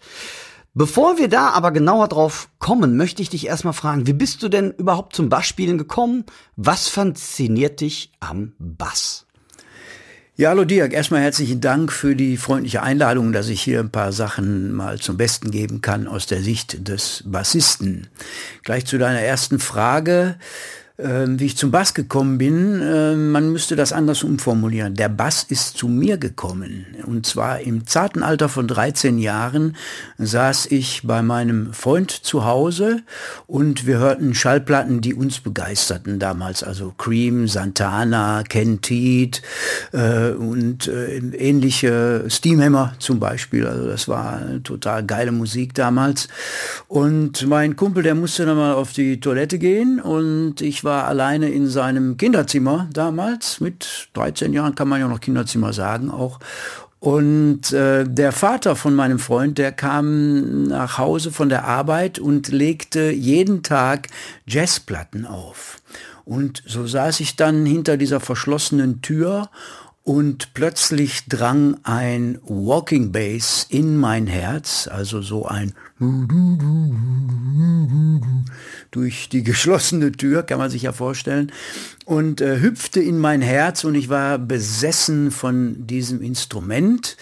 Bevor 0.73 1.17
wir 1.17 1.27
da 1.27 1.49
aber 1.49 1.71
genauer 1.71 2.07
drauf 2.07 2.47
kommen, 2.59 2.95
möchte 2.95 3.21
ich 3.21 3.29
dich 3.29 3.45
erstmal 3.45 3.73
fragen, 3.73 4.07
wie 4.07 4.13
bist 4.13 4.41
du 4.41 4.47
denn 4.47 4.71
überhaupt 4.71 5.15
zum 5.15 5.27
Bassspielen 5.27 5.77
gekommen? 5.77 6.23
Was 6.55 6.87
fasziniert 6.87 7.81
dich 7.81 8.13
am 8.21 8.53
Bass? 8.57 9.25
Ja, 10.37 10.49
hallo 10.49 10.63
Dirk. 10.63 10.93
Erstmal 10.93 11.21
herzlichen 11.21 11.59
Dank 11.59 11.91
für 11.91 12.15
die 12.15 12.37
freundliche 12.37 12.81
Einladung, 12.81 13.33
dass 13.33 13.49
ich 13.49 13.61
hier 13.61 13.81
ein 13.81 13.91
paar 13.91 14.13
Sachen 14.13 14.71
mal 14.71 14.97
zum 14.97 15.17
Besten 15.17 15.51
geben 15.51 15.81
kann 15.81 16.07
aus 16.07 16.25
der 16.25 16.41
Sicht 16.41 16.87
des 16.87 17.23
Bassisten. 17.27 18.07
Gleich 18.63 18.85
zu 18.85 18.97
deiner 18.97 19.19
ersten 19.19 19.59
Frage. 19.59 20.37
Ähm, 21.03 21.39
wie 21.39 21.47
ich 21.47 21.57
zum 21.57 21.71
Bass 21.71 21.93
gekommen 21.95 22.37
bin, 22.37 22.79
äh, 22.79 23.15
man 23.15 23.51
müsste 23.51 23.75
das 23.75 23.91
anders 23.91 24.23
umformulieren. 24.23 24.93
Der 24.93 25.09
Bass 25.09 25.43
ist 25.43 25.75
zu 25.77 25.87
mir 25.87 26.17
gekommen. 26.17 26.85
Und 27.05 27.25
zwar 27.25 27.61
im 27.61 27.87
zarten 27.87 28.21
Alter 28.21 28.49
von 28.49 28.67
13 28.67 29.17
Jahren 29.17 29.75
saß 30.19 30.67
ich 30.67 31.01
bei 31.03 31.23
meinem 31.23 31.73
Freund 31.73 32.11
zu 32.11 32.45
Hause 32.45 33.01
und 33.47 33.87
wir 33.87 33.97
hörten 33.97 34.35
Schallplatten, 34.35 35.01
die 35.01 35.15
uns 35.15 35.39
begeisterten 35.39 36.19
damals. 36.19 36.63
Also 36.63 36.93
Cream, 36.95 37.47
Santana, 37.47 38.43
Ken 38.47 38.81
Teed 38.81 39.41
äh, 39.93 40.31
und 40.31 40.87
äh, 40.87 41.17
ähnliche 41.17 42.25
Steamhammer 42.27 42.93
zum 42.99 43.19
Beispiel. 43.19 43.65
Also 43.65 43.87
das 43.87 44.07
war 44.07 44.41
total 44.63 45.03
geile 45.03 45.31
Musik 45.31 45.73
damals. 45.73 46.27
Und 46.87 47.47
mein 47.47 47.75
Kumpel, 47.75 48.03
der 48.03 48.13
musste 48.13 48.45
dann 48.45 48.57
mal 48.57 48.73
auf 48.73 48.93
die 48.93 49.19
Toilette 49.19 49.57
gehen 49.57 49.99
und 49.99 50.61
ich 50.61 50.83
war 50.83 50.90
war 50.91 51.07
alleine 51.07 51.49
in 51.49 51.67
seinem 51.69 52.17
Kinderzimmer 52.17 52.89
damals. 52.91 53.61
Mit 53.61 54.09
13 54.11 54.51
Jahren 54.51 54.75
kann 54.75 54.89
man 54.89 54.99
ja 54.99 55.07
noch 55.07 55.21
Kinderzimmer 55.21 55.71
sagen 55.71 56.11
auch. 56.11 56.39
Und 56.99 57.71
äh, 57.71 58.03
der 58.03 58.33
Vater 58.33 58.75
von 58.75 58.93
meinem 58.93 59.17
Freund, 59.17 59.57
der 59.57 59.71
kam 59.71 60.63
nach 60.63 60.97
Hause 60.97 61.31
von 61.31 61.47
der 61.47 61.63
Arbeit 61.63 62.19
und 62.19 62.49
legte 62.49 63.09
jeden 63.09 63.63
Tag 63.63 64.09
Jazzplatten 64.45 65.25
auf. 65.25 65.77
Und 66.25 66.61
so 66.67 66.85
saß 66.85 67.21
ich 67.21 67.37
dann 67.37 67.65
hinter 67.65 67.95
dieser 67.95 68.19
verschlossenen 68.19 69.01
Tür 69.01 69.49
und 70.03 70.53
plötzlich 70.53 71.25
drang 71.29 71.77
ein 71.83 72.37
Walking 72.43 73.13
Bass 73.13 73.65
in 73.69 73.95
mein 73.95 74.27
Herz, 74.27 74.89
also 74.91 75.21
so 75.21 75.45
ein 75.45 75.73
durch 78.91 79.29
die 79.29 79.43
geschlossene 79.43 80.11
Tür, 80.11 80.43
kann 80.43 80.57
man 80.57 80.69
sich 80.69 80.83
ja 80.83 80.91
vorstellen, 80.91 81.51
und 82.05 82.41
äh, 82.41 82.59
hüpfte 82.59 82.99
in 82.99 83.17
mein 83.19 83.41
Herz 83.41 83.83
und 83.83 83.95
ich 83.95 84.09
war 84.09 84.37
besessen 84.37 85.31
von 85.31 85.87
diesem 85.87 86.21
Instrument 86.21 87.17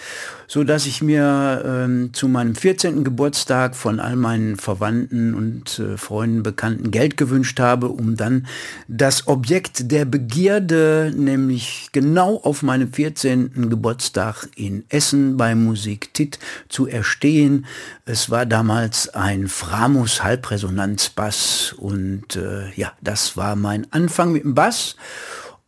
so 0.50 0.64
dass 0.64 0.88
ich 0.88 1.04
mir 1.04 1.64
ähm, 1.64 2.10
zu 2.12 2.28
meinem 2.28 2.56
14. 2.56 3.04
Geburtstag 3.04 3.76
von 3.76 4.00
all 4.00 4.16
meinen 4.16 4.58
Verwandten 4.58 5.36
und 5.36 5.78
äh, 5.78 5.96
Freunden, 5.96 6.42
Bekannten 6.42 6.90
Geld 6.90 7.18
gewünscht 7.18 7.60
habe, 7.60 7.90
um 7.90 8.18
dann 8.18 8.48
das 8.88 9.28
Objekt 9.28 9.92
der 9.92 10.06
Begierde, 10.06 11.14
nämlich 11.16 11.90
genau 11.92 12.38
auf 12.38 12.64
meinem 12.64 12.92
14. 12.92 13.70
Geburtstag 13.70 14.50
in 14.56 14.86
Essen 14.90 15.38
bei 15.38 15.54
Musik 15.54 16.16
Tit 16.16 16.40
zu 16.68 16.88
erstehen. 16.88 17.68
Es 18.06 18.32
war 18.32 18.48
damals 18.48 19.10
ein 19.10 19.50
Framus 19.50 20.24
Halbresonanzbass 20.24 21.76
und 21.78 22.36
äh, 22.38 22.74
ja, 22.74 22.92
das 23.02 23.38
war 23.38 23.56
mein 23.56 23.86
Anfang 23.92 24.32
mit 24.32 24.44
dem 24.44 24.56
Bass. 24.56 24.96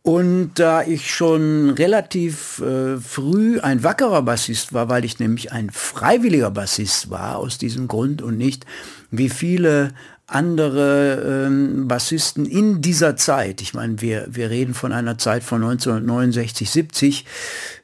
Und 0.02 0.54
da 0.54 0.82
ich 0.82 1.14
schon 1.14 1.70
relativ 1.70 2.60
äh, 2.60 2.98
früh 2.98 3.60
ein 3.60 3.84
wackerer 3.84 4.22
Bassist 4.22 4.72
war, 4.72 4.88
weil 4.88 5.04
ich 5.04 5.20
nämlich 5.20 5.52
ein 5.52 5.70
freiwilliger 5.70 6.50
Bassist 6.50 7.08
war 7.08 7.36
aus 7.36 7.56
diesem 7.56 7.86
Grund 7.86 8.20
und 8.20 8.36
nicht 8.36 8.66
wie 9.12 9.28
viele 9.28 9.94
andere 10.26 11.46
ähm, 11.46 11.86
Bassisten 11.86 12.46
in 12.46 12.80
dieser 12.80 13.16
Zeit, 13.16 13.60
ich 13.60 13.74
meine, 13.74 14.00
wir, 14.00 14.26
wir 14.30 14.50
reden 14.50 14.74
von 14.74 14.92
einer 14.92 15.18
Zeit 15.18 15.44
von 15.44 15.62
1969, 15.62 16.70
70, 16.70 17.24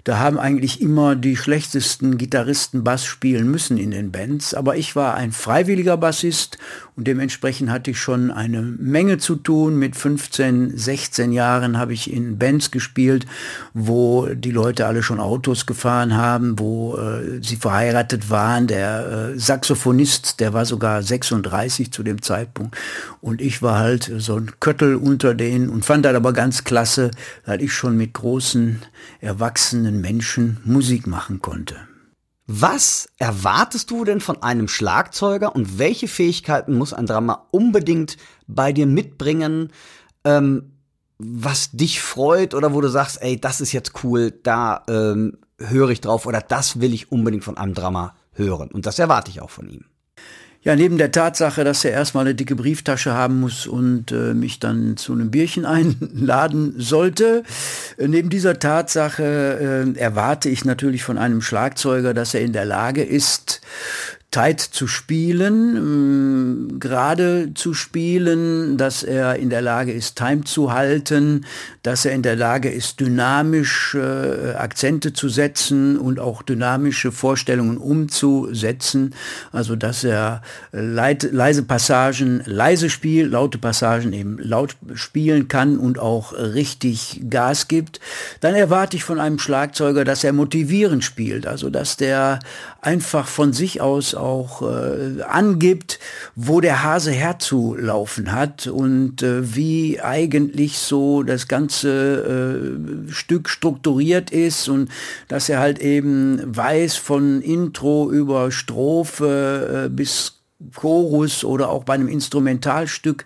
da 0.05 0.19
haben 0.19 0.39
eigentlich 0.39 0.81
immer 0.81 1.15
die 1.15 1.37
schlechtesten 1.37 2.17
Gitarristen 2.17 2.83
Bass 2.83 3.05
spielen 3.05 3.51
müssen 3.51 3.77
in 3.77 3.91
den 3.91 4.11
Bands. 4.11 4.55
Aber 4.55 4.77
ich 4.77 4.97
war 4.97 5.15
ein 5.15 5.33
freiwilliger 5.33 5.99
Bassist 5.99 6.57
und 6.99 7.05
dementsprechend 7.05 7.71
hatte 7.71 7.93
ich 7.93 8.01
schon 8.01 8.33
eine 8.33 8.61
Menge 8.61 9.19
zu 9.19 9.37
tun. 9.37 9.77
Mit 9.77 9.95
15, 9.95 10.77
16 10.77 11.31
Jahren 11.31 11.79
habe 11.79 11.93
ich 11.93 12.13
in 12.13 12.39
Bands 12.39 12.73
gespielt, 12.73 13.25
wo 13.73 14.27
die 14.27 14.51
Leute 14.51 14.85
alle 14.85 15.05
schon 15.05 15.21
Autos 15.21 15.65
gefahren 15.65 16.17
haben, 16.17 16.59
wo 16.59 16.97
äh, 16.97 17.41
sie 17.41 17.55
verheiratet 17.55 18.31
waren. 18.31 18.67
Der 18.67 19.31
äh, 19.33 19.39
Saxophonist, 19.39 20.41
der 20.41 20.55
war 20.55 20.67
sogar 20.67 21.05
36 21.05 21.93
zu 21.93 22.03
dem 22.03 22.21
Zeitpunkt. 22.21 22.77
Und 23.21 23.41
ich 23.41 23.63
war 23.63 23.79
halt 23.79 24.11
so 24.19 24.35
ein 24.35 24.51
Köttel 24.59 24.97
unter 24.97 25.35
denen 25.35 25.69
und 25.69 25.85
fand 25.85 26.05
das 26.05 26.17
aber 26.17 26.33
ganz 26.33 26.65
klasse, 26.65 27.13
weil 27.47 27.63
ich 27.63 27.73
schon 27.73 27.97
mit 27.97 28.15
großen, 28.15 28.83
erwachsenen 29.21 30.01
Menschen 30.01 30.57
Musik 30.65 31.07
machen 31.07 31.41
konnte. 31.41 31.77
Was 32.51 33.11
erwartest 33.19 33.91
du 33.91 34.07
denn 34.07 34.23
von 34.23 34.43
einem 34.43 34.69
Schlagzeuger 34.69 35.55
und 35.55 35.79
welche 35.79 36.09
Fähigkeiten 36.09 36.79
muss 36.79 36.95
ein 36.95 37.05
Drama 37.05 37.47
unbedingt 37.51 38.17
bei 38.47 38.73
dir 38.73 38.87
mitbringen, 38.87 39.71
ähm, 40.25 40.73
was 41.19 41.73
dich 41.73 42.01
freut 42.01 42.55
oder 42.55 42.73
wo 42.73 42.81
du 42.81 42.89
sagst, 42.89 43.21
ey, 43.21 43.39
das 43.39 43.61
ist 43.61 43.73
jetzt 43.73 44.03
cool, 44.03 44.31
da 44.31 44.83
ähm, 44.89 45.37
höre 45.59 45.91
ich 45.91 46.01
drauf 46.01 46.25
oder 46.25 46.41
das 46.41 46.81
will 46.81 46.95
ich 46.95 47.13
unbedingt 47.13 47.45
von 47.45 47.59
einem 47.59 47.75
Drama 47.75 48.17
hören 48.33 48.71
und 48.71 48.87
das 48.87 48.99
erwarte 48.99 49.31
ich 49.31 49.43
auch 49.43 49.51
von 49.51 49.69
ihm. 49.69 49.85
Ja, 50.69 50.77
neben 50.77 50.99
der 50.99 51.11
Tatsache, 51.11 51.65
dass 51.65 51.83
er 51.83 51.93
erstmal 51.93 52.27
eine 52.27 52.35
dicke 52.35 52.55
Brieftasche 52.55 53.15
haben 53.15 53.41
muss 53.41 53.67
und 53.67 54.13
äh, 54.13 54.35
mich 54.35 54.61
dann 54.61 54.99
zu 54.99 55.15
einem 55.15 55.31
Bierchen 55.31 55.65
einladen 55.65 56.75
sollte, 56.77 57.43
äh, 57.97 58.07
neben 58.07 58.29
dieser 58.29 58.59
Tatsache 58.59 59.95
äh, 59.97 59.99
erwarte 59.99 60.51
ich 60.51 60.67
natürlich 60.67 61.05
von 61.05 61.17
einem 61.17 61.41
Schlagzeuger, 61.41 62.13
dass 62.13 62.35
er 62.35 62.43
in 62.43 62.53
der 62.53 62.67
Lage 62.67 63.03
ist, 63.03 63.63
tight 64.31 64.61
zu 64.61 64.87
spielen, 64.87 65.77
ähm, 65.77 66.81
gerade 66.81 67.55
zu 67.55 67.73
spielen, 67.73 68.77
dass 68.77 69.03
er 69.03 69.37
in 69.37 69.49
der 69.49 69.63
Lage 69.63 69.93
ist, 69.93 70.17
Time 70.17 70.45
zu 70.45 70.71
halten, 70.71 71.47
dass 71.83 72.05
er 72.05 72.13
in 72.13 72.23
der 72.23 72.37
Lage 72.37 72.69
ist, 72.69 73.01
dynamisch 73.01 73.95
äh, 73.95 74.53
Akzente 74.55 75.15
zu 75.15 75.31
setzen 75.31 75.97
und 75.97 76.21
auch 76.21 76.43
dynamische 76.43 77.11
Vorstellungen 77.11 77.79
umzusetzen. 77.79 79.15
Also 79.51 79.77
dass 79.77 80.05
er 80.05 80.43
leit, 80.73 81.23
leise 81.33 81.63
Passagen 81.63 82.43
leise 82.45 82.91
spielt, 82.91 83.33
laute 83.33 83.57
Passagen 83.57 84.13
eben 84.13 84.39
laut 84.39 84.77
spielen 84.95 85.49
kann 85.49 85.79
und 85.79 85.99
auch 85.99 86.35
richtig 86.35 87.23
Gas 87.31 87.69
gibt. 87.69 87.99
Dann 88.41 88.55
erwarte 88.55 88.97
ich 88.99 89.05
von 89.05 89.21
einem 89.21 89.39
Schlagzeuger, 89.39 90.05
dass 90.05 90.23
er 90.23 90.35
motivierend 90.35 91.03
spielt, 91.03 91.47
also 91.47 91.71
dass 91.71 91.97
der 91.97 92.41
einfach 92.81 93.27
von 93.27 93.53
sich 93.53 93.81
aus 93.81 94.15
auch 94.15 94.63
äh, 94.63 95.23
angibt, 95.23 95.99
wo 96.37 96.61
der 96.61 96.85
Hase 96.85 97.11
herzulaufen 97.11 98.33
hat 98.33 98.67
und 98.69 99.23
äh, 99.23 99.55
wie 99.55 100.01
eigentlich 100.01 100.79
so 100.79 101.23
das 101.25 101.49
ganze 101.49 102.69
äh, 103.09 103.13
Stück 103.13 103.49
strukturiert 103.49 104.31
ist 104.31 104.69
und 104.69 104.91
dass 105.27 105.49
er 105.49 105.59
halt 105.59 105.81
eben 105.81 106.41
weiß 106.45 106.97
von 106.97 107.43
Intro 107.43 108.11
über 108.13 108.53
Strophe 108.53 109.87
äh, 109.87 109.89
bis 109.89 110.38
Chorus 110.75 111.45
oder 111.45 111.69
auch 111.71 111.85
bei 111.85 111.95
einem 111.95 112.09
Instrumentalstück, 112.09 113.25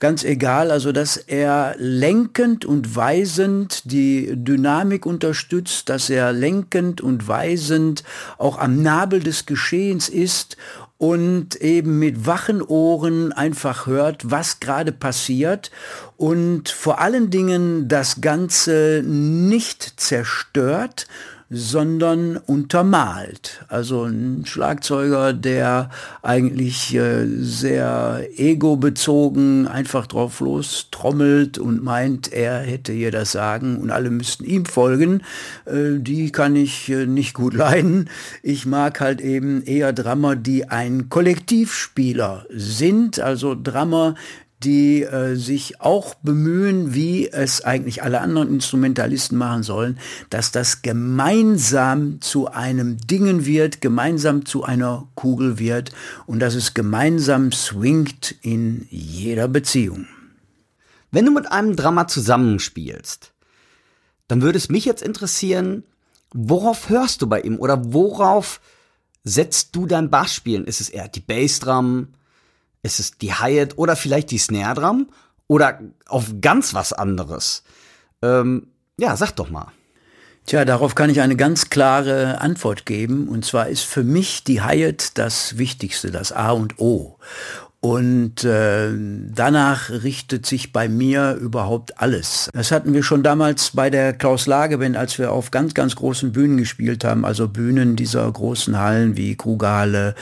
ganz 0.00 0.22
egal, 0.22 0.70
also 0.70 0.92
dass 0.92 1.16
er 1.16 1.74
lenkend 1.78 2.66
und 2.66 2.94
weisend 2.94 3.90
die 3.90 4.32
Dynamik 4.34 5.06
unterstützt, 5.06 5.88
dass 5.88 6.10
er 6.10 6.32
lenkend 6.32 7.00
und 7.00 7.26
weisend 7.26 8.04
auch 8.36 8.58
am 8.58 8.82
Nabel 8.82 9.20
des 9.20 9.46
Geschehens 9.46 10.10
ist 10.10 10.58
und 10.98 11.56
eben 11.56 11.98
mit 11.98 12.26
wachen 12.26 12.60
Ohren 12.62 13.32
einfach 13.32 13.86
hört, 13.86 14.30
was 14.30 14.60
gerade 14.60 14.92
passiert 14.92 15.70
und 16.16 16.68
vor 16.68 17.00
allen 17.00 17.30
Dingen 17.30 17.88
das 17.88 18.20
Ganze 18.20 19.02
nicht 19.04 20.00
zerstört, 20.00 21.06
sondern 21.54 22.36
untermalt. 22.36 23.64
Also 23.68 24.04
ein 24.04 24.44
Schlagzeuger, 24.44 25.32
der 25.32 25.90
eigentlich 26.22 26.94
äh, 26.94 27.26
sehr 27.26 28.26
egobezogen 28.36 29.68
einfach 29.68 30.06
drauf 30.06 30.40
los 30.40 30.88
trommelt 30.90 31.58
und 31.58 31.82
meint, 31.82 32.32
er 32.32 32.58
hätte 32.58 32.92
hier 32.92 33.10
das 33.10 33.32
Sagen 33.32 33.78
und 33.78 33.90
alle 33.90 34.10
müssten 34.10 34.44
ihm 34.44 34.64
folgen, 34.64 35.22
äh, 35.64 35.98
die 35.98 36.32
kann 36.32 36.56
ich 36.56 36.90
äh, 36.90 37.06
nicht 37.06 37.34
gut 37.34 37.54
leiden. 37.54 38.10
Ich 38.42 38.66
mag 38.66 39.00
halt 39.00 39.20
eben 39.20 39.62
eher 39.62 39.92
Drummer, 39.92 40.36
die 40.36 40.68
ein 40.68 41.08
Kollektivspieler 41.08 42.46
sind, 42.50 43.20
also 43.20 43.54
Drummer, 43.54 44.16
die 44.64 45.02
äh, 45.02 45.36
sich 45.36 45.80
auch 45.80 46.14
bemühen, 46.14 46.94
wie 46.94 47.28
es 47.28 47.62
eigentlich 47.62 48.02
alle 48.02 48.20
anderen 48.20 48.48
Instrumentalisten 48.48 49.36
machen 49.36 49.62
sollen, 49.62 49.98
dass 50.30 50.52
das 50.52 50.82
gemeinsam 50.82 52.20
zu 52.20 52.48
einem 52.48 52.98
Dingen 52.98 53.46
wird, 53.46 53.80
gemeinsam 53.80 54.46
zu 54.46 54.64
einer 54.64 55.06
Kugel 55.14 55.58
wird 55.58 55.92
und 56.26 56.40
dass 56.40 56.54
es 56.54 56.74
gemeinsam 56.74 57.52
swingt 57.52 58.34
in 58.42 58.86
jeder 58.90 59.48
Beziehung. 59.48 60.06
Wenn 61.10 61.26
du 61.26 61.30
mit 61.30 61.50
einem 61.52 61.76
Drama 61.76 62.08
zusammenspielst, 62.08 63.32
dann 64.26 64.42
würde 64.42 64.58
es 64.58 64.68
mich 64.68 64.84
jetzt 64.84 65.02
interessieren, 65.02 65.84
worauf 66.32 66.88
hörst 66.88 67.22
du 67.22 67.28
bei 67.28 67.40
ihm 67.40 67.58
oder 67.58 67.92
worauf 67.92 68.60
setzt 69.22 69.76
du 69.76 69.86
dein 69.86 70.10
Bassspielen? 70.10 70.64
Ist 70.64 70.80
es 70.80 70.88
eher 70.88 71.08
die 71.08 71.20
Bassdrum? 71.20 72.08
Ist 72.84 73.00
es 73.00 73.18
die 73.18 73.32
Hi-Hat 73.32 73.78
oder 73.78 73.96
vielleicht 73.96 74.30
die 74.30 74.38
Snare 74.38 74.80
Drum? 74.80 75.08
Oder 75.48 75.80
auf 76.06 76.26
ganz 76.40 76.74
was 76.74 76.92
anderes? 76.92 77.64
Ähm, 78.22 78.68
ja, 78.98 79.16
sag 79.16 79.32
doch 79.32 79.50
mal. 79.50 79.72
Tja, 80.46 80.66
darauf 80.66 80.94
kann 80.94 81.08
ich 81.08 81.22
eine 81.22 81.36
ganz 81.36 81.70
klare 81.70 82.42
Antwort 82.42 82.84
geben. 82.84 83.28
Und 83.28 83.46
zwar 83.46 83.68
ist 83.68 83.84
für 83.84 84.04
mich 84.04 84.44
die 84.44 84.62
Hyatt 84.62 85.16
das 85.16 85.56
Wichtigste, 85.56 86.10
das 86.10 86.32
A 86.32 86.50
und 86.50 86.78
O. 86.78 87.18
Und 87.84 88.44
äh, 88.44 88.88
danach 89.34 89.90
richtet 89.90 90.46
sich 90.46 90.72
bei 90.72 90.88
mir 90.88 91.34
überhaupt 91.34 92.00
alles. 92.00 92.48
Das 92.54 92.70
hatten 92.70 92.94
wir 92.94 93.02
schon 93.02 93.22
damals 93.22 93.72
bei 93.72 93.90
der 93.90 94.14
Klaus 94.14 94.46
Lage 94.46 94.78
Band, 94.78 94.96
als 94.96 95.18
wir 95.18 95.32
auf 95.32 95.50
ganz, 95.50 95.74
ganz 95.74 95.94
großen 95.94 96.32
Bühnen 96.32 96.56
gespielt 96.56 97.04
haben, 97.04 97.26
also 97.26 97.46
Bühnen 97.46 97.94
dieser 97.94 98.32
großen 98.32 98.78
Hallen 98.78 99.18
wie 99.18 99.36
Krugerhalle 99.36 100.14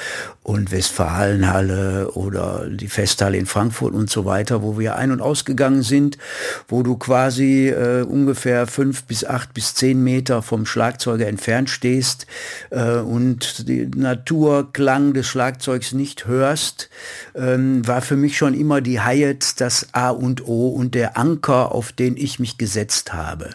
und 0.42 0.72
Westfalenhalle 0.72 2.10
oder 2.12 2.66
die 2.68 2.88
Festhalle 2.88 3.36
in 3.36 3.46
Frankfurt 3.46 3.94
und 3.94 4.10
so 4.10 4.24
weiter, 4.24 4.62
wo 4.62 4.78
wir 4.78 4.96
ein- 4.96 5.12
und 5.12 5.20
ausgegangen 5.20 5.82
sind, 5.82 6.18
wo 6.66 6.82
du 6.82 6.96
quasi 6.96 7.68
äh, 7.68 8.02
ungefähr 8.02 8.66
fünf 8.66 9.04
bis 9.04 9.24
acht 9.24 9.54
bis 9.54 9.74
zehn 9.74 10.02
Meter 10.02 10.42
vom 10.42 10.66
Schlagzeuger 10.66 11.28
entfernt 11.28 11.70
stehst 11.70 12.26
äh, 12.70 12.96
und 12.96 13.68
die 13.68 13.86
Naturklang 13.86 15.12
des 15.12 15.28
Schlagzeugs 15.28 15.92
nicht 15.92 16.26
hörst. 16.26 16.90
Äh, 17.34 17.52
ähm, 17.52 17.86
war 17.86 18.02
für 18.02 18.16
mich 18.16 18.36
schon 18.36 18.54
immer 18.54 18.80
die 18.80 19.00
Hyatt 19.00 19.60
das 19.60 19.88
A 19.92 20.10
und 20.10 20.46
O 20.46 20.68
und 20.68 20.94
der 20.94 21.16
Anker, 21.16 21.72
auf 21.72 21.92
den 21.92 22.16
ich 22.16 22.38
mich 22.38 22.58
gesetzt 22.58 23.12
habe. 23.12 23.50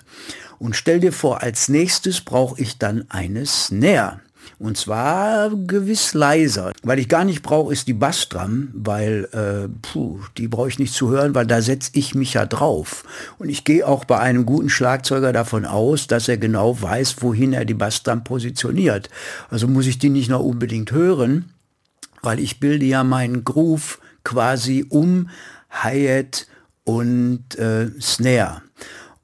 Und 0.59 0.75
stell 0.75 0.99
dir 0.99 1.13
vor, 1.13 1.43
als 1.43 1.69
nächstes 1.69 2.21
brauche 2.21 2.59
ich 2.61 2.77
dann 2.77 3.05
eine 3.09 3.45
Snare. 3.45 4.19
Und 4.59 4.77
zwar 4.77 5.49
gewiss 5.49 6.13
leiser. 6.13 6.71
Weil 6.83 6.99
ich 6.99 7.09
gar 7.09 7.25
nicht 7.25 7.41
brauche, 7.43 7.73
ist 7.73 7.87
die 7.87 7.93
Bassdrum, 7.93 8.69
weil 8.73 9.25
äh, 9.31 9.69
puh, 9.81 10.19
die 10.37 10.47
brauche 10.47 10.69
ich 10.69 10.79
nicht 10.79 10.93
zu 10.93 11.09
hören, 11.09 11.35
weil 11.35 11.47
da 11.47 11.61
setze 11.61 11.91
ich 11.93 12.15
mich 12.15 12.33
ja 12.33 12.45
drauf. 12.45 13.03
Und 13.37 13.49
ich 13.49 13.63
gehe 13.63 13.87
auch 13.87 14.05
bei 14.05 14.19
einem 14.19 14.45
guten 14.45 14.69
Schlagzeuger 14.69 15.33
davon 15.33 15.65
aus, 15.65 16.07
dass 16.07 16.27
er 16.27 16.37
genau 16.37 16.81
weiß, 16.81 17.17
wohin 17.21 17.53
er 17.53 17.65
die 17.65 17.73
Bassdrum 17.73 18.23
positioniert. 18.23 19.09
Also 19.49 19.67
muss 19.67 19.87
ich 19.87 19.99
die 19.99 20.09
nicht 20.09 20.29
noch 20.29 20.43
unbedingt 20.43 20.91
hören, 20.91 21.51
weil 22.21 22.39
ich 22.39 22.59
bilde 22.59 22.85
ja 22.85 23.03
meinen 23.03 23.43
Groove 23.43 23.99
quasi 24.23 24.85
um 24.89 25.29
Hi-Hat 25.69 26.47
und 26.83 27.55
äh, 27.57 27.89
Snare. 27.99 28.61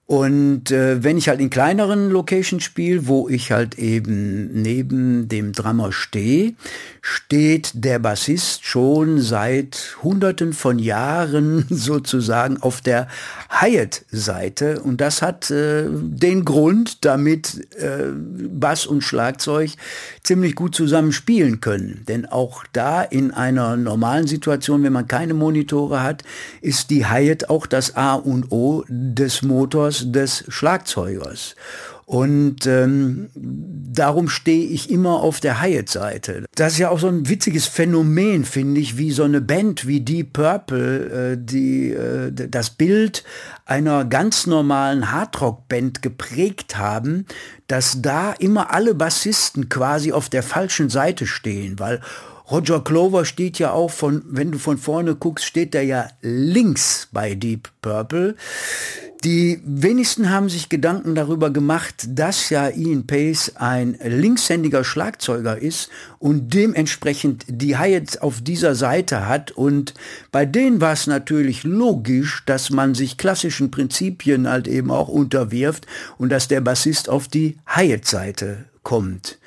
Und 0.05 0.69
äh, 0.69 1.01
wenn 1.01 1.17
ich 1.17 1.29
halt 1.29 1.39
in 1.39 1.49
kleineren 1.49 2.09
Locations 2.09 2.61
spiele, 2.61 3.07
wo 3.07 3.29
ich 3.29 3.53
halt 3.53 3.79
eben 3.79 4.61
neben 4.61 5.29
dem 5.29 5.53
Drummer 5.53 5.93
stehe, 5.93 6.55
steht 7.01 7.71
der 7.73 7.99
Bassist 7.99 8.65
schon 8.65 9.21
seit 9.21 9.95
hunderten 10.03 10.51
von 10.51 10.77
Jahren 10.77 11.65
sozusagen 11.69 12.61
auf 12.61 12.81
der 12.81 13.07
Hi-Hat-Seite. 13.49 14.81
Und 14.81 14.99
das 14.99 15.21
hat 15.21 15.49
äh, 15.51 15.85
den 15.89 16.43
Grund, 16.43 17.05
damit 17.05 17.65
äh, 17.77 18.11
Bass 18.11 18.85
und 18.85 19.01
Schlagzeug 19.01 19.71
ziemlich 20.23 20.55
gut 20.55 20.73
zusammen 20.73 21.11
spielen 21.11 21.59
können. 21.59 22.03
Denn 22.07 22.25
auch 22.25 22.63
da 22.71 23.01
in 23.01 23.31
einer 23.31 23.75
normalen 23.75 24.25
Situation, 24.25 24.83
wenn 24.83 24.93
man 24.93 25.07
keine 25.07 25.33
Monitore 25.33 26.01
hat, 26.01 26.23
ist 26.61 26.89
die 26.89 27.05
Hi-Hat 27.05 27.49
auch 27.49 27.65
das 27.67 27.95
A 27.95 28.15
und 28.15 28.51
O 28.51 28.83
des 28.87 29.41
Motors 29.41 30.11
des 30.11 30.45
Schlagzeugers. 30.47 31.55
Und 32.05 32.67
ähm, 32.67 33.29
darum 33.35 34.27
stehe 34.27 34.65
ich 34.67 34.89
immer 34.89 35.21
auf 35.21 35.39
der 35.39 35.61
Hyatt-Seite. 35.61 36.45
Das 36.55 36.73
ist 36.73 36.79
ja 36.79 36.89
auch 36.89 36.99
so 36.99 37.07
ein 37.07 37.29
witziges 37.29 37.67
Phänomen, 37.67 38.45
finde 38.45 38.81
ich, 38.81 38.97
wie 38.97 39.11
so 39.11 39.23
eine 39.23 39.41
Band 39.41 39.87
wie 39.87 40.01
Deep 40.01 40.33
Purple, 40.33 41.33
äh, 41.33 41.37
die 41.39 41.91
äh, 41.91 42.31
das 42.31 42.71
Bild 42.71 43.23
einer 43.65 44.05
ganz 44.05 44.47
normalen 44.47 45.11
Hardrock-Band 45.11 46.01
geprägt 46.01 46.77
haben, 46.77 47.25
dass 47.67 48.01
da 48.01 48.33
immer 48.33 48.71
alle 48.73 48.93
Bassisten 48.93 49.69
quasi 49.69 50.11
auf 50.11 50.29
der 50.29 50.43
falschen 50.43 50.89
Seite 50.89 51.25
stehen, 51.25 51.79
weil 51.79 52.01
Roger 52.51 52.83
Clover 52.83 53.25
steht 53.25 53.57
ja 53.59 53.71
auch 53.71 53.91
von, 53.91 54.23
wenn 54.27 54.51
du 54.51 54.57
von 54.57 54.77
vorne 54.77 55.15
guckst, 55.15 55.45
steht 55.45 55.73
er 55.75 55.83
ja 55.83 56.09
links 56.21 57.07
bei 57.11 57.35
Deep 57.35 57.69
Purple. 57.81 58.35
Die 59.23 59.61
wenigsten 59.63 60.29
haben 60.29 60.49
sich 60.49 60.67
Gedanken 60.67 61.15
darüber 61.15 61.49
gemacht, 61.49 62.05
dass 62.09 62.49
ja 62.49 62.67
Ian 62.67 63.07
Pace 63.07 63.53
ein 63.55 63.97
linkshändiger 64.03 64.83
Schlagzeuger 64.83 65.57
ist 65.57 65.89
und 66.19 66.53
dementsprechend 66.53 67.45
die 67.47 67.77
Hi-Hat 67.77 68.21
auf 68.21 68.41
dieser 68.41 68.75
Seite 68.75 69.25
hat. 69.25 69.51
Und 69.51 69.93
bei 70.33 70.45
denen 70.45 70.81
war 70.81 70.91
es 70.91 71.07
natürlich 71.07 71.63
logisch, 71.63 72.43
dass 72.45 72.69
man 72.69 72.95
sich 72.95 73.17
klassischen 73.17 73.71
Prinzipien 73.71 74.49
halt 74.49 74.67
eben 74.67 74.91
auch 74.91 75.07
unterwirft 75.07 75.87
und 76.17 76.27
dass 76.27 76.49
der 76.49 76.59
Bassist 76.59 77.07
auf 77.07 77.29
die 77.29 77.57
Hi-Hat-Seite 77.67 78.65
kommt. 78.83 79.39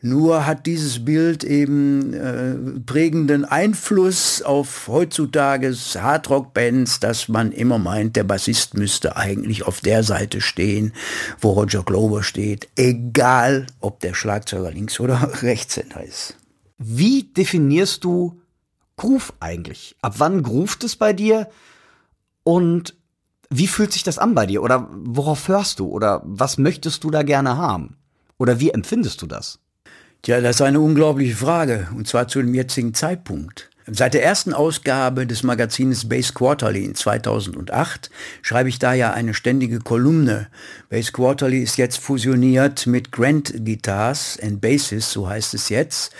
Nur 0.00 0.46
hat 0.46 0.66
dieses 0.66 1.04
Bild 1.04 1.42
eben 1.42 2.14
äh, 2.14 2.80
prägenden 2.86 3.44
Einfluss 3.44 4.42
auf 4.42 4.86
heutzutage 4.86 5.72
Hardrock-Bands, 5.72 7.00
dass 7.00 7.26
man 7.28 7.50
immer 7.50 7.78
meint, 7.78 8.14
der 8.14 8.22
Bassist 8.22 8.74
müsste 8.74 9.16
eigentlich 9.16 9.64
auf 9.64 9.80
der 9.80 10.04
Seite 10.04 10.40
stehen, 10.40 10.92
wo 11.40 11.50
Roger 11.50 11.82
Glover 11.82 12.22
steht, 12.22 12.68
egal 12.76 13.66
ob 13.80 13.98
der 13.98 14.14
Schlagzeuger 14.14 14.70
links 14.70 15.00
oder 15.00 15.30
rechtshänder 15.42 16.04
ist. 16.04 16.36
Wie 16.78 17.24
definierst 17.24 18.04
du 18.04 18.40
Groove 18.96 19.32
eigentlich? 19.40 19.96
Ab 20.00 20.14
wann 20.18 20.44
groovt 20.44 20.84
es 20.84 20.94
bei 20.94 21.12
dir? 21.12 21.48
Und 22.44 22.94
wie 23.50 23.66
fühlt 23.66 23.92
sich 23.92 24.04
das 24.04 24.18
an 24.18 24.34
bei 24.34 24.46
dir? 24.46 24.62
Oder 24.62 24.88
worauf 24.92 25.48
hörst 25.48 25.80
du? 25.80 25.88
Oder 25.88 26.22
was 26.24 26.56
möchtest 26.56 27.02
du 27.02 27.10
da 27.10 27.24
gerne 27.24 27.56
haben? 27.56 27.96
Oder 28.38 28.60
wie 28.60 28.70
empfindest 28.70 29.22
du 29.22 29.26
das? 29.26 29.58
Tja, 30.22 30.40
das 30.40 30.56
ist 30.56 30.62
eine 30.62 30.80
unglaubliche 30.80 31.36
Frage, 31.36 31.88
und 31.94 32.08
zwar 32.08 32.28
zu 32.28 32.40
dem 32.40 32.54
jetzigen 32.54 32.92
Zeitpunkt. 32.92 33.70
Seit 33.90 34.12
der 34.12 34.22
ersten 34.22 34.52
Ausgabe 34.52 35.26
des 35.26 35.42
Magazins 35.42 36.10
Base 36.10 36.34
Quarterly 36.34 36.84
in 36.84 36.94
2008 36.94 38.10
schreibe 38.42 38.68
ich 38.68 38.78
da 38.78 38.92
ja 38.92 39.12
eine 39.12 39.32
ständige 39.32 39.78
Kolumne. 39.78 40.48
Base 40.90 41.12
Quarterly 41.12 41.62
ist 41.62 41.78
jetzt 41.78 41.98
fusioniert 41.98 42.86
mit 42.86 43.12
Grand 43.12 43.64
Guitars 43.64 44.38
and 44.42 44.60
Basses, 44.60 45.10
so 45.10 45.26
heißt 45.26 45.54
es 45.54 45.70
jetzt. 45.70 46.12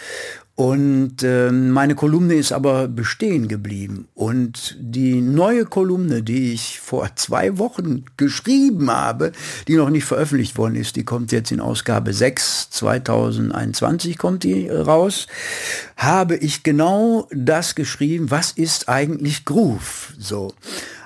Und 0.59 1.23
äh, 1.23 1.53
meine 1.53 1.95
Kolumne 1.95 2.35
ist 2.35 2.51
aber 2.51 2.89
bestehen 2.89 3.47
geblieben. 3.47 4.09
Und 4.17 4.77
die 4.81 5.21
neue 5.21 5.65
Kolumne, 5.65 6.25
die 6.25 6.53
ich 6.53 6.81
vor 6.81 7.15
zwei 7.15 7.59
Wochen 7.59 8.05
geschrieben 8.17 8.91
habe, 8.91 9.31
die 9.69 9.77
noch 9.77 9.89
nicht 9.89 10.05
veröffentlicht 10.05 10.59
worden 10.59 10.75
ist, 10.75 10.97
die 10.97 11.05
kommt 11.05 11.31
jetzt 11.31 11.53
in 11.53 11.61
Ausgabe 11.61 12.13
6, 12.13 12.71
2021 12.71 14.19
kommt 14.19 14.43
die 14.43 14.69
raus, 14.69 15.29
habe 15.97 16.35
ich 16.35 16.65
genau 16.65 17.29
das 17.31 17.77
geschrieben, 17.77 18.33
was 18.33 18.51
ist 18.51 18.89
eigentlich 18.89 19.45
Groove? 19.45 20.13
So. 20.19 20.55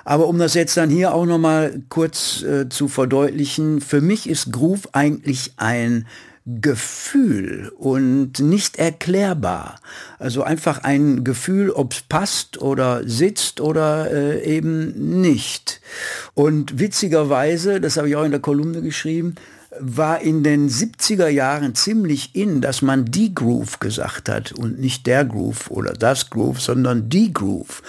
Aber 0.03 0.25
um 0.29 0.39
das 0.39 0.55
jetzt 0.55 0.77
dann 0.77 0.89
hier 0.89 1.13
auch 1.13 1.27
nochmal 1.27 1.83
kurz 1.89 2.41
äh, 2.41 2.69
zu 2.69 2.87
verdeutlichen, 2.87 3.81
für 3.81 4.01
mich 4.01 4.27
ist 4.27 4.51
Groove 4.51 4.89
eigentlich 4.93 5.53
ein 5.57 6.07
Gefühl 6.45 7.71
und 7.77 8.39
nicht 8.39 8.77
erklärbar. 8.77 9.79
Also 10.19 10.43
einfach 10.43 10.83
ein 10.83 11.23
Gefühl, 11.23 11.71
ob 11.71 11.93
es 11.93 12.01
passt 12.01 12.61
oder 12.61 13.07
sitzt 13.07 13.61
oder 13.61 14.11
äh, 14.11 14.43
eben 14.43 15.21
nicht. 15.21 15.79
Und 16.33 16.79
witzigerweise, 16.79 17.79
das 17.79 17.95
habe 17.95 18.09
ich 18.09 18.15
auch 18.17 18.25
in 18.25 18.31
der 18.31 18.41
Kolumne 18.41 18.81
geschrieben, 18.81 19.35
war 19.79 20.21
in 20.21 20.43
den 20.43 20.69
70er 20.69 21.27
Jahren 21.27 21.75
ziemlich 21.75 22.35
in, 22.35 22.61
dass 22.61 22.81
man 22.81 23.05
die 23.05 23.33
Groove 23.33 23.79
gesagt 23.79 24.29
hat 24.29 24.51
und 24.51 24.79
nicht 24.79 25.07
der 25.07 25.25
Groove 25.25 25.71
oder 25.71 25.93
das 25.93 26.29
Groove, 26.29 26.61
sondern 26.61 27.09
die 27.09 27.33
Groove. 27.33 27.81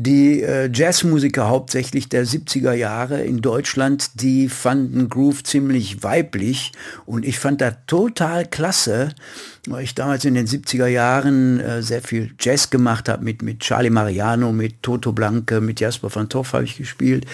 Die 0.00 0.44
äh, 0.44 0.70
Jazzmusiker 0.72 1.48
hauptsächlich 1.48 2.08
der 2.08 2.24
70er 2.24 2.72
Jahre 2.72 3.20
in 3.22 3.40
Deutschland, 3.40 4.22
die 4.22 4.48
fanden 4.48 5.08
Groove 5.08 5.42
ziemlich 5.42 6.04
weiblich 6.04 6.70
und 7.04 7.24
ich 7.24 7.40
fand 7.40 7.60
das 7.60 7.74
total 7.88 8.46
klasse, 8.46 9.12
weil 9.66 9.82
ich 9.82 9.96
damals 9.96 10.24
in 10.24 10.34
den 10.34 10.46
70er 10.46 10.86
Jahren 10.86 11.58
äh, 11.58 11.82
sehr 11.82 12.00
viel 12.00 12.30
Jazz 12.38 12.70
gemacht 12.70 13.08
habe, 13.08 13.24
mit, 13.24 13.42
mit 13.42 13.58
Charlie 13.58 13.90
Mariano, 13.90 14.52
mit 14.52 14.84
Toto 14.84 15.10
Blanke, 15.10 15.60
mit 15.60 15.80
Jasper 15.80 16.14
van 16.14 16.28
Toff 16.28 16.52
habe 16.52 16.62
ich 16.62 16.76
gespielt. 16.76 17.26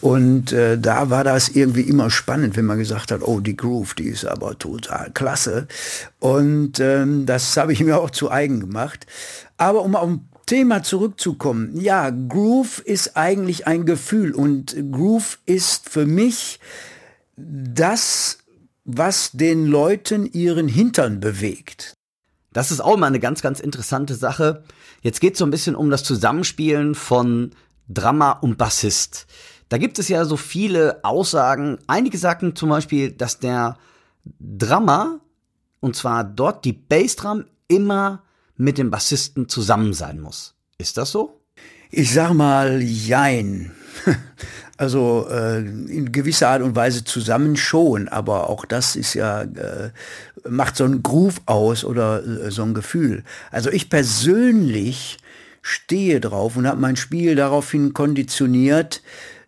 Und 0.00 0.52
äh, 0.52 0.78
da 0.78 1.10
war 1.10 1.24
das 1.24 1.48
irgendwie 1.48 1.82
immer 1.82 2.08
spannend, 2.08 2.56
wenn 2.56 2.66
man 2.66 2.78
gesagt 2.78 3.10
hat, 3.10 3.22
oh, 3.22 3.40
die 3.40 3.56
Groove, 3.56 3.94
die 3.94 4.06
ist 4.06 4.26
aber 4.26 4.56
total 4.56 5.10
klasse. 5.12 5.66
Und 6.20 6.78
ähm, 6.78 7.26
das 7.26 7.56
habe 7.56 7.72
ich 7.72 7.82
mir 7.82 7.98
auch 7.98 8.10
zu 8.10 8.30
eigen 8.30 8.60
gemacht. 8.60 9.08
Aber 9.56 9.82
um 9.82 9.96
auf 9.96 10.08
ein 10.08 10.28
Thema 10.52 10.82
zurückzukommen, 10.82 11.80
ja, 11.80 12.10
Groove 12.10 12.80
ist 12.80 13.16
eigentlich 13.16 13.66
ein 13.66 13.86
Gefühl 13.86 14.34
und 14.34 14.76
Groove 14.92 15.38
ist 15.46 15.88
für 15.88 16.04
mich 16.04 16.60
das, 17.36 18.36
was 18.84 19.30
den 19.32 19.64
Leuten 19.64 20.26
ihren 20.26 20.68
Hintern 20.68 21.20
bewegt. 21.20 21.94
Das 22.52 22.70
ist 22.70 22.80
auch 22.80 22.98
mal 22.98 23.06
eine 23.06 23.18
ganz, 23.18 23.40
ganz 23.40 23.60
interessante 23.60 24.14
Sache. 24.14 24.62
Jetzt 25.00 25.22
geht 25.22 25.32
es 25.32 25.38
so 25.38 25.46
ein 25.46 25.50
bisschen 25.50 25.74
um 25.74 25.88
das 25.88 26.04
Zusammenspielen 26.04 26.94
von 26.94 27.52
Drama 27.88 28.32
und 28.32 28.58
Bassist. 28.58 29.26
Da 29.70 29.78
gibt 29.78 29.98
es 29.98 30.08
ja 30.08 30.26
so 30.26 30.36
viele 30.36 31.02
Aussagen. 31.02 31.78
Einige 31.86 32.18
sagten 32.18 32.54
zum 32.54 32.68
Beispiel, 32.68 33.10
dass 33.10 33.38
der 33.38 33.78
Drummer, 34.38 35.18
und 35.80 35.96
zwar 35.96 36.24
dort 36.24 36.66
die 36.66 36.74
Bassdrum, 36.74 37.46
immer 37.68 38.22
mit 38.62 38.78
dem 38.78 38.90
Bassisten 38.90 39.48
zusammen 39.48 39.92
sein 39.92 40.20
muss. 40.20 40.54
Ist 40.78 40.96
das 40.96 41.10
so? 41.10 41.40
Ich 41.90 42.12
sag 42.12 42.32
mal, 42.32 42.80
jein. 42.80 43.72
Also 44.78 45.28
äh, 45.30 45.58
in 45.58 46.10
gewisser 46.10 46.48
Art 46.48 46.62
und 46.62 46.74
Weise 46.74 47.04
zusammen 47.04 47.56
schon, 47.56 48.08
aber 48.08 48.48
auch 48.48 48.64
das 48.64 48.96
ist 48.96 49.14
ja, 49.14 49.42
äh, 49.42 49.90
macht 50.48 50.74
so 50.74 50.84
ein 50.84 51.04
Groove 51.04 51.40
aus 51.46 51.84
oder 51.84 52.24
äh, 52.24 52.50
so 52.50 52.64
ein 52.64 52.74
Gefühl. 52.74 53.22
Also 53.52 53.70
ich 53.70 53.90
persönlich 53.90 55.18
stehe 55.60 56.20
drauf 56.20 56.56
und 56.56 56.66
habe 56.66 56.80
mein 56.80 56.96
Spiel 56.96 57.36
daraufhin 57.36 57.92
konditioniert, 57.92 59.02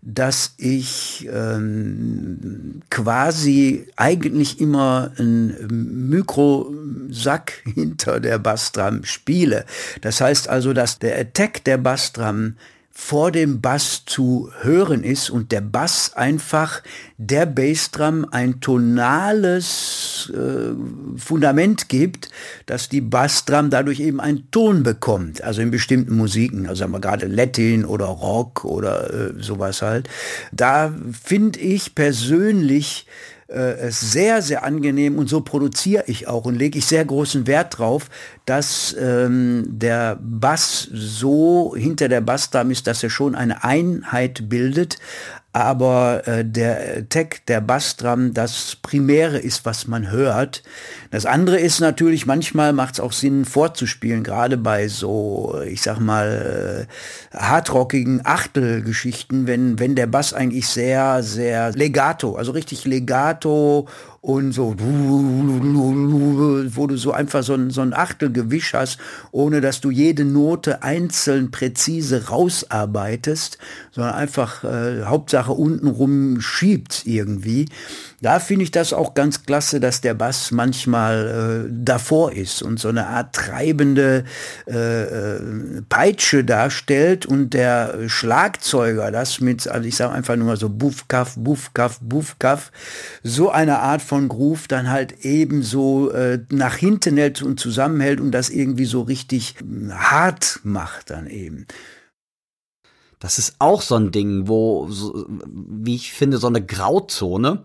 dass 0.07 0.53
ich 0.59 1.27
ähm, 1.33 2.83
quasi 2.91 3.87
eigentlich 3.97 4.61
immer 4.61 5.13
einen 5.19 6.11
Mikrosack 6.11 7.63
hinter 7.75 8.21
der 8.21 8.39
Bassdrum 8.39 9.05
spiele. 9.05 9.65
Das 10.03 10.21
heißt 10.21 10.49
also, 10.51 10.75
dass 10.75 10.99
der 10.99 11.19
Attack 11.19 11.65
der 11.65 11.79
Bassdrum 11.79 12.57
vor 12.97 13.33
dem 13.33 13.61
Bass 13.61 14.05
zu 14.07 14.51
hören 14.61 15.03
ist 15.03 15.29
und 15.29 15.51
der 15.51 15.61
Bass 15.61 16.13
einfach 16.15 16.81
der 17.19 17.45
Bassdrum 17.45 18.25
ein 18.31 18.61
tonales 18.61 20.33
äh, 20.33 20.75
Fundament 21.19 21.89
gibt, 21.89 22.31
dass 22.67 22.89
die 22.89 23.01
Bassdrum 23.01 23.69
dadurch 23.69 23.99
eben 23.99 24.21
einen 24.21 24.49
Ton 24.53 24.85
bekommt, 24.85 25.43
also 25.43 25.61
in 25.61 25.73
bestimmten 25.73 26.17
Musiken, 26.17 26.69
also 26.69 26.81
sagen 26.81 26.93
wir 26.93 27.01
gerade 27.01 27.27
Latin 27.27 27.85
oder 27.85 28.07
Rock 28.07 28.65
oder 28.65 29.13
äh, 29.13 29.33
sowas 29.43 29.83
halt. 29.83 30.09
Da 30.53 30.95
finde 31.13 31.59
ich 31.59 31.97
persönlich 31.97 33.07
äh, 33.55 33.91
sehr, 33.91 34.43
sehr 34.43 34.65
angenehm 34.65 35.19
und 35.19 35.29
so 35.29 35.41
produziere 35.41 36.05
ich 36.07 36.27
auch 36.27 36.45
und 36.45 36.57
lege 36.57 36.79
ich 36.79 36.87
sehr 36.87 37.05
großen 37.05 37.47
Wert 37.47 37.79
drauf, 37.79 38.11
dass 38.47 38.95
ähm, 38.99 39.65
der 39.69 40.19
Bass 40.21 40.89
so 40.93 41.75
hinter 41.77 42.09
der 42.09 42.21
Bassdrum 42.21 42.71
ist, 42.71 42.87
dass 42.87 43.03
er 43.03 43.11
schon 43.11 43.35
eine 43.35 43.63
Einheit 43.63 44.49
bildet, 44.49 44.99
aber 45.55 46.27
äh, 46.27 46.45
der 46.45 47.09
Tech, 47.09 47.43
der 47.47 47.61
Bassdrum, 47.61 48.35
das 48.35 48.77
Primäre 48.83 49.39
ist, 49.39 49.65
was 49.65 49.87
man 49.87 50.11
hört. 50.11 50.65
Das 51.13 51.27
andere 51.27 51.61
ist 51.61 51.79
natürlich, 51.79 52.27
manchmal 52.27 52.73
macht 52.73 52.95
es 52.95 53.01
auch 53.01 53.13
Sinn 53.13 53.45
vorzuspielen, 53.45 54.25
gerade 54.25 54.57
bei 54.57 54.89
so, 54.89 55.61
ich 55.65 55.81
sag 55.81 56.01
mal, 56.01 56.89
äh, 57.33 57.39
hardrockigen 57.39 58.23
Achtelgeschichten, 58.25 59.47
wenn, 59.47 59.79
wenn 59.79 59.95
der 59.95 60.09
Bass 60.09 60.35
eigentlich 60.35 60.67
sehr, 60.67 61.23
sehr 61.23 61.71
legato, 61.71 62.35
also 62.35 62.51
richtig 62.51 62.85
legato 62.85 63.87
und 64.25 64.53
so, 64.53 64.75
wo 64.79 66.87
du 66.87 66.97
so 66.97 67.13
einfach 67.13 67.43
so 67.43 67.53
ein, 67.53 67.69
so 67.69 67.83
ein 67.83 67.93
Achtelgewisch 67.93 68.73
hast, 68.73 68.97
ohne 69.33 69.61
dass 69.61 69.83
du 69.83 69.91
jede 69.91 70.25
Note 70.25 70.83
einzeln 70.83 71.51
präzise 71.51 72.29
rausarbeitest, 72.29 73.59
sondern 73.91 74.15
einfach 74.15 74.65
äh, 74.65 75.03
Hauptsache 75.05 75.53
untenrum 75.53 76.41
schiebt 76.41 77.03
irgendwie. 77.05 77.67
Da 78.25 78.41
finde 78.41 78.63
ich 78.63 78.71
das 78.71 78.95
auch 78.95 79.13
ganz 79.13 79.43
klasse, 79.43 79.81
dass 79.81 80.01
der 80.01 80.15
Bass 80.15 80.51
manchmal 80.51 81.67
äh, 81.69 81.71
davor 81.71 82.33
ist 82.33 82.63
und 82.63 82.81
so 82.81 82.89
eine 82.89 83.09
Art 83.09 83.35
treibende 83.35 84.25
äh, 84.67 85.03
äh, 85.03 85.83
Peitsche 85.91 86.43
darstellt 86.43 87.27
und 87.27 87.51
der 87.53 88.09
Schlagzeuger 88.09 89.11
das 89.11 89.43
mit, 89.43 89.69
also 89.69 89.87
ich 89.87 89.97
sage 89.97 90.15
einfach 90.15 90.37
nur 90.37 90.57
so 90.57 90.71
Buff, 90.71 91.07
Kaff, 91.07 91.35
Buff, 91.37 91.75
Kaff, 91.75 92.01
Buff, 92.01 92.39
Kaff, 92.39 92.73
so 93.23 93.51
eine 93.51 93.81
Art 93.81 94.01
von 94.01 94.29
Groove 94.29 94.69
dann 94.69 94.89
halt 94.89 95.23
ebenso 95.23 96.11
äh, 96.11 96.39
nach 96.49 96.77
hinten 96.77 97.19
hält 97.19 97.43
und 97.43 97.61
zusammenhält 97.61 98.23
und 98.23 98.31
das 98.31 98.49
irgendwie 98.49 98.87
so 98.87 99.03
richtig 99.03 99.57
hart 99.91 100.61
macht 100.63 101.11
dann 101.11 101.27
eben. 101.27 101.67
Das 103.19 103.39
ist 103.39 103.57
auch 103.59 103.83
so 103.83 103.97
ein 103.97 104.13
Ding, 104.13 104.49
wo, 104.49 104.89
so, 104.89 105.27
wie 105.47 105.97
ich 105.97 106.15
finde, 106.15 106.39
so 106.39 106.47
eine 106.47 106.65
Grauzone. 106.65 107.65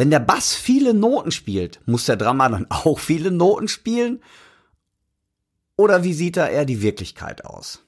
Wenn 0.00 0.08
der 0.08 0.20
Bass 0.20 0.54
viele 0.54 0.94
Noten 0.94 1.30
spielt, 1.30 1.78
muss 1.84 2.06
der 2.06 2.16
Drummer 2.16 2.48
dann 2.48 2.66
auch 2.70 2.98
viele 2.98 3.30
Noten 3.30 3.68
spielen? 3.68 4.22
Oder 5.76 6.04
wie 6.04 6.14
sieht 6.14 6.38
da 6.38 6.48
eher 6.48 6.64
die 6.64 6.80
Wirklichkeit 6.80 7.44
aus? 7.44 7.82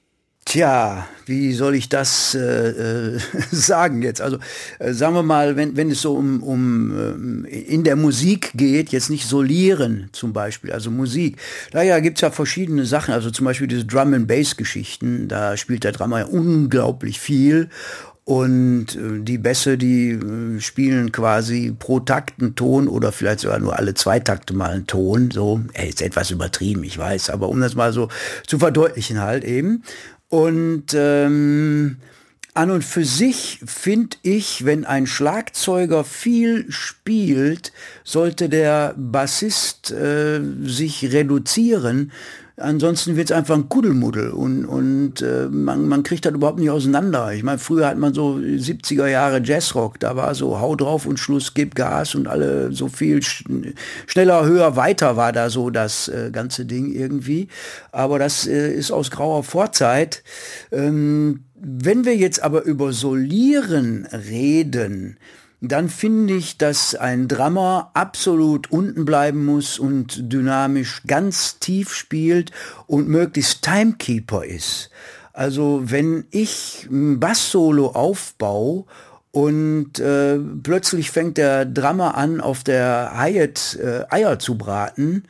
Tja, 0.45 1.07
wie 1.25 1.53
soll 1.53 1.73
ich 1.73 1.89
das 1.89 2.35
äh, 2.35 2.69
äh, 2.69 3.19
sagen 3.51 4.03
jetzt? 4.03 4.21
Also 4.21 4.37
äh, 4.77 4.93
sagen 4.93 5.15
wir 5.15 5.23
mal, 5.23 5.55
wenn, 5.55 5.75
wenn 5.75 5.89
es 5.89 6.03
so 6.03 6.13
um, 6.13 6.43
um 6.43 7.45
äh, 7.45 7.49
in 7.49 7.83
der 7.83 7.95
Musik 7.95 8.51
geht, 8.53 8.89
jetzt 8.91 9.09
nicht 9.09 9.25
solieren 9.25 10.09
zum 10.11 10.33
Beispiel, 10.33 10.71
also 10.71 10.91
Musik. 10.91 11.37
Daher 11.71 11.99
gibt's 11.99 12.21
ja 12.21 12.29
verschiedene 12.29 12.85
Sachen, 12.85 13.15
also 13.15 13.31
zum 13.31 13.45
Beispiel 13.45 13.65
diese 13.65 13.85
Drum 13.85 14.13
and 14.13 14.27
Bass 14.27 14.55
Geschichten, 14.55 15.27
da 15.29 15.57
spielt 15.57 15.83
der 15.83 15.93
Drummer 15.93 16.19
ja 16.19 16.25
unglaublich 16.25 17.19
viel 17.19 17.69
und 18.25 18.95
äh, 18.95 19.19
die 19.21 19.37
Bässe, 19.37 19.77
die 19.77 20.11
äh, 20.11 20.59
spielen 20.61 21.11
quasi 21.11 21.75
pro 21.77 21.99
Takt 21.99 22.41
einen 22.41 22.55
Ton 22.55 22.87
oder 22.87 23.11
vielleicht 23.11 23.41
sogar 23.41 23.59
nur 23.59 23.77
alle 23.77 23.93
zwei 23.93 24.19
Takte 24.19 24.53
mal 24.53 24.71
einen 24.71 24.87
Ton. 24.87 25.29
So, 25.31 25.61
ey, 25.73 25.89
ist 25.89 26.01
etwas 26.01 26.31
übertrieben, 26.31 26.83
ich 26.83 26.97
weiß, 26.97 27.29
aber 27.29 27.49
um 27.49 27.59
das 27.59 27.75
mal 27.75 27.91
so 27.91 28.09
zu 28.47 28.59
verdeutlichen 28.59 29.19
halt 29.19 29.43
eben. 29.43 29.83
Und 30.29 30.93
ähm, 30.93 31.97
an 32.53 32.71
und 32.71 32.83
für 32.83 33.03
sich 33.03 33.59
finde 33.65 34.17
ich, 34.21 34.63
wenn 34.63 34.85
ein 34.85 35.07
Schlagzeuger 35.07 36.03
viel 36.03 36.71
spielt, 36.71 37.73
sollte 38.03 38.47
der 38.47 38.93
Bassist 38.95 39.91
äh, 39.91 40.39
sich 40.63 41.11
reduzieren, 41.11 42.11
Ansonsten 42.63 43.17
wird 43.17 43.29
es 43.29 43.35
einfach 43.35 43.55
ein 43.55 43.67
Kuddelmuddel 43.67 44.29
und, 44.29 44.63
und 44.65 45.21
äh, 45.21 45.49
man, 45.51 45.85
man 45.89 46.03
kriegt 46.03 46.25
das 46.25 46.33
überhaupt 46.33 46.59
nicht 46.59 46.69
auseinander. 46.69 47.33
Ich 47.33 47.43
meine, 47.43 47.59
früher 47.59 47.87
hat 47.87 47.97
man 47.97 48.13
so 48.13 48.35
70er 48.35 49.07
Jahre 49.07 49.41
Jazzrock, 49.43 49.99
da 49.99 50.15
war 50.15 50.33
so 50.33 50.61
hau 50.61 50.77
drauf 50.77 51.05
und 51.05 51.19
Schluss, 51.19 51.53
gib 51.53 51.75
Gas 51.75 52.15
und 52.15 52.25
alle 52.25 52.71
so 52.71 52.87
viel 52.87 53.21
sch 53.21 53.43
schneller, 54.07 54.45
höher, 54.45 54.77
weiter 54.77 55.17
war 55.17 55.33
da 55.33 55.49
so 55.49 55.71
das 55.71 56.07
äh, 56.07 56.29
ganze 56.31 56.65
Ding 56.65 56.93
irgendwie. 56.93 57.49
Aber 57.91 58.17
das 58.17 58.47
äh, 58.47 58.73
ist 58.73 58.91
aus 58.91 59.11
grauer 59.11 59.43
Vorzeit. 59.43 60.23
Ähm, 60.71 61.43
wenn 61.55 62.05
wir 62.05 62.15
jetzt 62.15 62.41
aber 62.41 62.63
über 62.63 62.93
Solieren 62.93 64.05
reden, 64.05 65.17
dann 65.71 65.87
finde 65.87 66.33
ich, 66.33 66.57
dass 66.57 66.93
ein 66.93 67.29
Drummer 67.29 67.91
absolut 67.93 68.69
unten 68.69 69.05
bleiben 69.05 69.45
muss 69.45 69.79
und 69.79 70.31
dynamisch 70.31 71.03
ganz 71.07 71.57
tief 71.59 71.93
spielt 71.93 72.51
und 72.85 73.07
möglichst 73.07 73.63
Timekeeper 73.63 74.43
ist. 74.43 74.89
Also 75.31 75.81
wenn 75.85 76.25
ich 76.31 76.87
ein 76.91 77.21
Bass-Solo 77.21 77.87
aufbaue 77.87 78.83
und 79.31 79.99
äh, 79.99 80.37
plötzlich 80.37 81.11
fängt 81.11 81.37
der 81.37 81.65
Drummer 81.65 82.17
an, 82.17 82.41
auf 82.41 82.63
der 82.63 83.13
Hyatt 83.15 83.79
äh, 83.81 84.03
Eier 84.09 84.39
zu 84.39 84.57
braten 84.57 85.23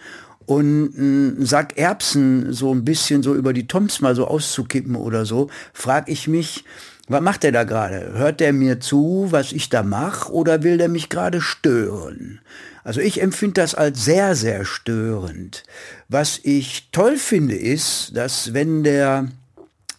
und 0.47 0.95
einen 0.97 1.45
Sack 1.45 1.77
Erbsen 1.77 2.51
so 2.53 2.73
ein 2.73 2.83
bisschen 2.83 3.21
so 3.21 3.35
über 3.35 3.53
die 3.53 3.67
Toms 3.67 4.01
mal 4.01 4.15
so 4.15 4.27
auszukippen 4.27 4.95
oder 4.95 5.25
so, 5.25 5.49
frag 5.73 6.09
ich 6.09 6.27
mich, 6.27 6.65
was 7.07 7.21
macht 7.21 7.43
er 7.43 7.51
da 7.51 7.63
gerade? 7.63 8.13
Hört 8.13 8.39
er 8.39 8.53
mir 8.53 8.79
zu, 8.79 9.27
was 9.29 9.51
ich 9.51 9.69
da 9.69 9.83
mache, 9.83 10.31
oder 10.31 10.63
will 10.63 10.77
der 10.77 10.89
mich 10.89 11.09
gerade 11.09 11.41
stören? 11.41 12.39
Also 12.83 13.01
ich 13.01 13.21
empfinde 13.21 13.61
das 13.61 13.75
als 13.75 14.03
sehr, 14.03 14.35
sehr 14.35 14.65
störend. 14.65 15.63
Was 16.09 16.39
ich 16.43 16.89
toll 16.91 17.17
finde, 17.17 17.55
ist, 17.55 18.15
dass 18.15 18.53
wenn 18.53 18.83
der 18.83 19.27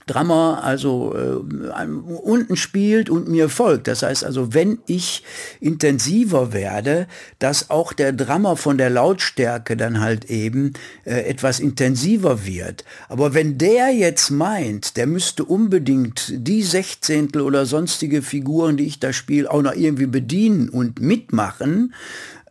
Drummer 0.07 0.63
also 0.63 1.15
äh, 1.15 1.85
unten 1.87 2.57
spielt 2.57 3.09
und 3.09 3.29
mir 3.29 3.49
folgt. 3.49 3.89
Das 3.89 4.03
heißt 4.03 4.25
also, 4.25 4.53
wenn 4.53 4.79
ich 4.87 5.23
intensiver 5.61 6.53
werde, 6.53 7.07
dass 7.39 7.71
auch 7.71 7.93
der 7.93 8.13
Drummer 8.13 8.57
von 8.57 8.77
der 8.77 8.91
Lautstärke 8.91 9.77
dann 9.77 10.01
halt 10.01 10.27
eben 10.27 10.75
äh, 11.05 11.21
etwas 11.23 11.61
intensiver 11.61 12.45
wird. 12.45 12.85
Aber 13.09 13.33
wenn 13.35 13.57
der 13.57 13.91
jetzt 13.91 14.31
meint, 14.31 14.97
der 14.97 15.07
müsste 15.07 15.45
unbedingt 15.45 16.33
die 16.35 16.63
Sechzehntel 16.63 17.41
oder 17.41 17.65
sonstige 17.65 18.23
Figuren, 18.23 18.77
die 18.77 18.87
ich 18.87 19.01
da 19.01 19.13
spiele, 19.13 19.51
auch 19.51 19.63
noch 19.63 19.75
irgendwie 19.75 20.07
bedienen 20.07 20.69
und 20.69 21.01
mitmachen, 21.01 21.95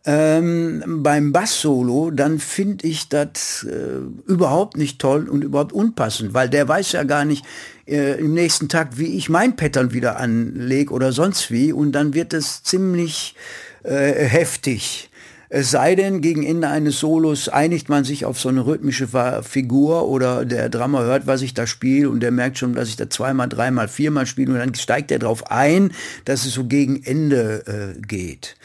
ähm, 0.06 0.82
beim 1.02 1.32
Bass-Solo, 1.32 2.10
dann 2.10 2.38
finde 2.38 2.86
ich 2.86 3.08
das 3.08 3.66
äh, 3.68 4.30
überhaupt 4.30 4.76
nicht 4.76 4.98
toll 4.98 5.28
und 5.28 5.42
überhaupt 5.42 5.72
unpassend, 5.72 6.34
weil 6.34 6.50
der 6.50 6.68
weiß 6.68 6.92
ja 6.92 7.04
gar 7.04 7.24
nicht 7.24 7.44
äh, 7.86 8.18
im 8.18 8.34
nächsten 8.34 8.68
Takt, 8.68 8.98
wie 8.98 9.16
ich 9.16 9.30
mein 9.30 9.56
Pattern 9.56 9.92
wieder 9.92 10.18
anlege 10.18 10.92
oder 10.92 11.12
sonst 11.12 11.50
wie 11.50 11.72
und 11.72 11.92
dann 11.92 12.12
wird 12.12 12.34
es 12.34 12.62
ziemlich 12.62 13.34
äh, 13.82 14.12
heftig. 14.12 15.10
Es 15.48 15.70
sei 15.70 15.94
denn, 15.94 16.20
gegen 16.20 16.42
Ende 16.42 16.68
eines 16.68 16.98
Solos 16.98 17.48
einigt 17.48 17.88
man 17.88 18.02
sich 18.02 18.24
auf 18.24 18.40
so 18.40 18.48
eine 18.48 18.66
rhythmische 18.66 19.06
Figur 19.42 20.08
oder 20.08 20.44
der 20.44 20.68
Drummer 20.68 21.04
hört, 21.04 21.26
was 21.26 21.42
ich 21.42 21.54
da 21.54 21.66
spiele 21.66 22.10
und 22.10 22.20
der 22.20 22.32
merkt 22.32 22.58
schon, 22.58 22.74
dass 22.74 22.88
ich 22.88 22.96
da 22.96 23.08
zweimal, 23.08 23.48
dreimal, 23.48 23.86
viermal 23.86 24.26
spiele 24.26 24.52
und 24.52 24.58
dann 24.58 24.74
steigt 24.74 25.12
er 25.12 25.20
darauf 25.20 25.50
ein, 25.50 25.92
dass 26.24 26.44
es 26.44 26.54
so 26.54 26.64
gegen 26.64 27.04
Ende 27.04 27.94
äh, 27.96 28.00
geht. 28.02 28.56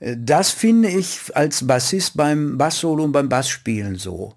Das 0.00 0.50
finde 0.50 0.88
ich 0.88 1.34
als 1.34 1.66
Bassist 1.66 2.16
beim 2.16 2.58
Basssolo 2.58 3.04
und 3.04 3.12
beim 3.12 3.28
Bassspielen 3.28 3.96
so. 3.96 4.34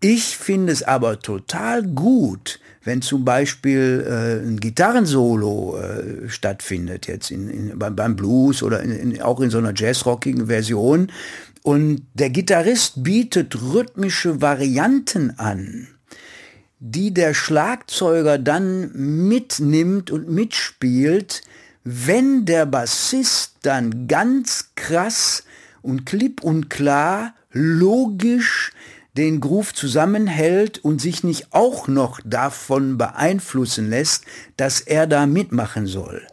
Ich 0.00 0.36
finde 0.36 0.72
es 0.72 0.82
aber 0.82 1.20
total 1.20 1.84
gut, 1.84 2.58
wenn 2.82 3.02
zum 3.02 3.24
Beispiel 3.24 4.04
äh, 4.04 4.44
ein 4.44 4.58
Gitarrensolo 4.58 5.78
äh, 5.78 6.28
stattfindet, 6.28 7.06
jetzt 7.06 7.30
in, 7.30 7.48
in, 7.48 7.78
beim, 7.78 7.94
beim 7.94 8.16
Blues 8.16 8.64
oder 8.64 8.82
in, 8.82 9.22
auch 9.22 9.40
in 9.40 9.50
so 9.50 9.58
einer 9.58 9.72
jazzrockigen 9.74 10.46
Version, 10.46 11.12
und 11.62 12.02
der 12.14 12.30
Gitarrist 12.30 13.04
bietet 13.04 13.62
rhythmische 13.62 14.40
Varianten 14.40 15.38
an, 15.38 15.86
die 16.80 17.14
der 17.14 17.34
Schlagzeuger 17.34 18.38
dann 18.38 18.90
mitnimmt 19.28 20.10
und 20.10 20.28
mitspielt, 20.28 21.42
wenn 21.84 22.44
der 22.44 22.66
Bassist 22.66 23.56
dann 23.62 24.06
ganz 24.06 24.70
krass 24.74 25.44
und 25.82 26.06
klipp 26.06 26.42
und 26.42 26.70
klar, 26.70 27.34
logisch 27.50 28.72
den 29.16 29.40
Groove 29.40 29.74
zusammenhält 29.74 30.78
und 30.78 31.00
sich 31.00 31.22
nicht 31.22 31.48
auch 31.52 31.86
noch 31.86 32.20
davon 32.24 32.96
beeinflussen 32.96 33.90
lässt, 33.90 34.24
dass 34.56 34.80
er 34.80 35.06
da 35.06 35.26
mitmachen 35.26 35.86
soll. 35.86 36.26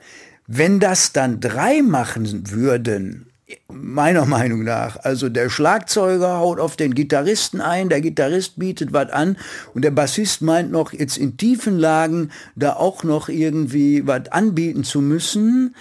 Wenn 0.47 0.79
das 0.79 1.11
dann 1.11 1.39
drei 1.39 1.81
machen 1.81 2.51
würden, 2.51 3.28
meiner 3.67 4.25
Meinung 4.25 4.63
nach, 4.63 4.97
also 4.97 5.29
der 5.29 5.49
Schlagzeuger 5.49 6.37
haut 6.37 6.59
auf 6.59 6.75
den 6.75 6.93
Gitarristen 6.93 7.61
ein, 7.61 7.89
der 7.89 8.01
Gitarrist 8.01 8.59
bietet 8.59 8.93
was 8.93 9.09
an 9.11 9.37
und 9.73 9.83
der 9.83 9.91
Bassist 9.91 10.41
meint 10.41 10.71
noch 10.71 10.93
jetzt 10.93 11.17
in 11.17 11.37
tiefen 11.37 11.77
Lagen 11.77 12.31
da 12.55 12.73
auch 12.73 13.03
noch 13.03 13.29
irgendwie 13.29 14.05
was 14.05 14.31
anbieten 14.31 14.83
zu 14.83 15.01
müssen, 15.01 15.75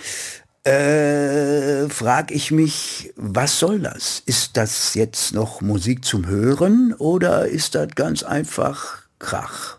äh, 0.65 1.89
frage 1.89 2.35
ich 2.35 2.51
mich, 2.51 3.13
was 3.17 3.59
soll 3.59 3.81
das? 3.81 4.23
Ist 4.27 4.57
das 4.57 4.95
jetzt 4.95 5.35
noch 5.35 5.61
Musik 5.61 6.05
zum 6.05 6.27
Hören 6.27 6.95
oder 6.95 7.47
ist 7.47 7.75
das 7.75 7.89
ganz 7.95 8.23
einfach 8.23 9.03
Krach? 9.19 9.79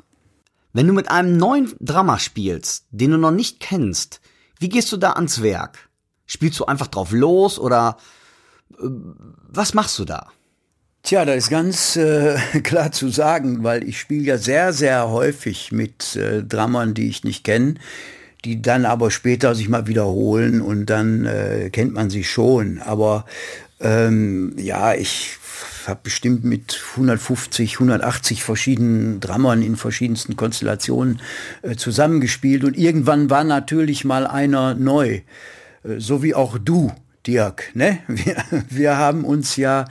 Wenn 0.73 0.87
du 0.87 0.93
mit 0.93 1.09
einem 1.09 1.37
neuen 1.37 1.73
Drama 1.79 2.19
spielst, 2.19 2.85
den 2.91 3.11
du 3.11 3.17
noch 3.17 3.31
nicht 3.31 3.59
kennst, 3.59 4.21
wie 4.59 4.69
gehst 4.69 4.91
du 4.91 4.97
da 4.97 5.13
ans 5.13 5.41
Werk? 5.41 5.88
Spielst 6.29 6.59
du 6.59 6.65
einfach 6.65 6.87
drauf 6.87 7.11
los 7.11 7.57
oder 7.57 7.97
äh, 8.79 8.83
was 9.49 9.73
machst 9.73 9.97
du 9.99 10.05
da? 10.05 10.27
Tja, 11.03 11.25
das 11.25 11.37
ist 11.37 11.49
ganz 11.49 11.95
äh, 11.95 12.37
klar 12.63 12.91
zu 12.91 13.09
sagen, 13.09 13.63
weil 13.63 13.83
ich 13.83 13.99
spiele 13.99 14.23
ja 14.23 14.37
sehr, 14.37 14.71
sehr 14.71 15.09
häufig 15.09 15.71
mit 15.71 16.15
äh, 16.15 16.43
Drammern, 16.43 16.93
die 16.93 17.09
ich 17.09 17.23
nicht 17.23 17.43
kenne 17.43 17.75
die 18.45 18.61
dann 18.61 18.85
aber 18.85 19.11
später 19.11 19.55
sich 19.55 19.69
mal 19.69 19.87
wiederholen 19.87 20.61
und 20.61 20.85
dann 20.85 21.25
äh, 21.25 21.69
kennt 21.71 21.93
man 21.93 22.09
sie 22.09 22.23
schon. 22.23 22.79
Aber 22.79 23.25
ähm, 23.81 24.53
ja, 24.57 24.93
ich 24.93 25.37
habe 25.87 25.99
bestimmt 26.03 26.43
mit 26.43 26.81
150, 26.91 27.73
180 27.75 28.43
verschiedenen 28.43 29.19
Drammern 29.19 29.61
in 29.61 29.75
verschiedensten 29.75 30.35
Konstellationen 30.35 31.21
äh, 31.61 31.75
zusammengespielt 31.75 32.63
und 32.63 32.77
irgendwann 32.77 33.29
war 33.29 33.43
natürlich 33.43 34.05
mal 34.05 34.25
einer 34.25 34.73
neu, 34.73 35.21
so 35.83 36.23
wie 36.23 36.35
auch 36.35 36.57
du. 36.57 36.91
Dirk, 37.27 37.71
ne? 37.75 37.99
Wir, 38.07 38.37
wir 38.69 38.97
haben 38.97 39.25
uns 39.25 39.57
ja 39.57 39.85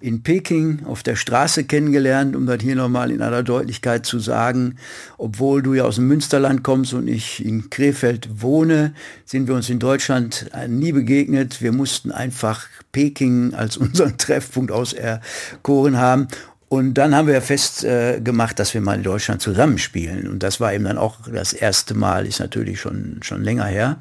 in 0.00 0.22
Peking 0.22 0.84
auf 0.84 1.02
der 1.02 1.16
Straße 1.16 1.64
kennengelernt, 1.64 2.36
um 2.36 2.44
das 2.44 2.60
hier 2.60 2.76
nochmal 2.76 3.10
in 3.10 3.22
aller 3.22 3.42
Deutlichkeit 3.42 4.04
zu 4.04 4.18
sagen. 4.18 4.76
Obwohl 5.16 5.62
du 5.62 5.72
ja 5.72 5.84
aus 5.84 5.94
dem 5.94 6.08
Münsterland 6.08 6.62
kommst 6.62 6.92
und 6.92 7.08
ich 7.08 7.42
in 7.42 7.70
Krefeld 7.70 8.42
wohne, 8.42 8.92
sind 9.24 9.48
wir 9.48 9.54
uns 9.54 9.70
in 9.70 9.78
Deutschland 9.78 10.50
nie 10.68 10.92
begegnet. 10.92 11.62
Wir 11.62 11.72
mussten 11.72 12.12
einfach 12.12 12.66
Peking 12.92 13.54
als 13.54 13.76
unseren 13.78 14.18
Treffpunkt 14.18 14.70
auserkoren 14.70 15.96
haben. 15.96 16.28
Und 16.68 16.94
dann 16.94 17.14
haben 17.14 17.28
wir 17.28 17.40
festgemacht, 17.40 18.52
äh, 18.52 18.56
dass 18.56 18.74
wir 18.74 18.82
mal 18.82 18.96
in 18.96 19.04
Deutschland 19.04 19.40
zusammenspielen. 19.40 20.28
Und 20.28 20.42
das 20.42 20.60
war 20.60 20.74
eben 20.74 20.84
dann 20.84 20.98
auch 20.98 21.20
das 21.32 21.52
erste 21.52 21.94
Mal, 21.94 22.26
ist 22.26 22.40
natürlich 22.40 22.80
schon, 22.80 23.20
schon 23.22 23.42
länger 23.42 23.66
her. 23.66 23.98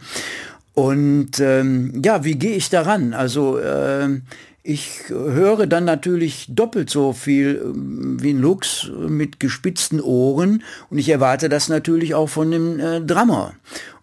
Und 0.74 1.39
ähm, 1.39 2.01
ja, 2.03 2.24
wie 2.24 2.36
gehe 2.36 2.55
ich 2.55 2.69
daran? 2.69 3.13
Also 3.13 3.59
äh, 3.59 4.19
ich 4.63 5.09
höre 5.09 5.67
dann 5.67 5.86
natürlich 5.86 6.47
doppelt 6.49 6.89
so 6.89 7.13
viel 7.13 7.61
ähm, 7.63 8.17
wie 8.21 8.32
ein 8.32 8.39
Lux 8.39 8.89
mit 9.07 9.39
gespitzten 9.39 9.99
Ohren 10.01 10.63
und 10.89 10.97
ich 10.97 11.09
erwarte 11.09 11.49
das 11.49 11.67
natürlich 11.67 12.15
auch 12.15 12.30
von 12.30 12.49
dem 12.49 12.80
äh, 12.80 13.01
Drummer. 13.01 13.53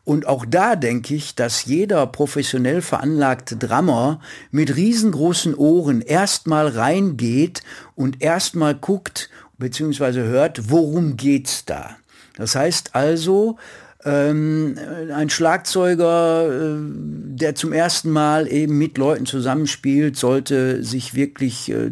Und 0.04 0.26
auch 0.26 0.44
da 0.46 0.76
denke 0.76 1.14
ich, 1.14 1.34
dass 1.34 1.64
jeder 1.64 2.06
professionell 2.06 2.82
veranlagte 2.82 3.56
Drummer 3.56 4.20
mit 4.50 4.76
riesengroßen 4.76 5.54
Ohren 5.54 6.00
erstmal 6.00 6.68
reingeht 6.68 7.62
und 7.94 8.22
erstmal 8.22 8.74
guckt 8.74 9.30
bzw. 9.58 10.22
hört, 10.22 10.70
worum 10.70 11.16
geht's 11.16 11.64
da. 11.64 11.96
Das 12.36 12.54
heißt 12.54 12.94
also, 12.94 13.56
ähm, 14.04 14.76
ein 15.14 15.28
Schlagzeuger, 15.28 16.48
äh, 16.48 16.76
der 16.80 17.54
zum 17.54 17.72
ersten 17.72 18.10
Mal 18.10 18.50
eben 18.50 18.78
mit 18.78 18.96
Leuten 18.96 19.26
zusammenspielt, 19.26 20.16
sollte 20.16 20.82
sich 20.82 21.14
wirklich 21.14 21.70
äh, 21.70 21.90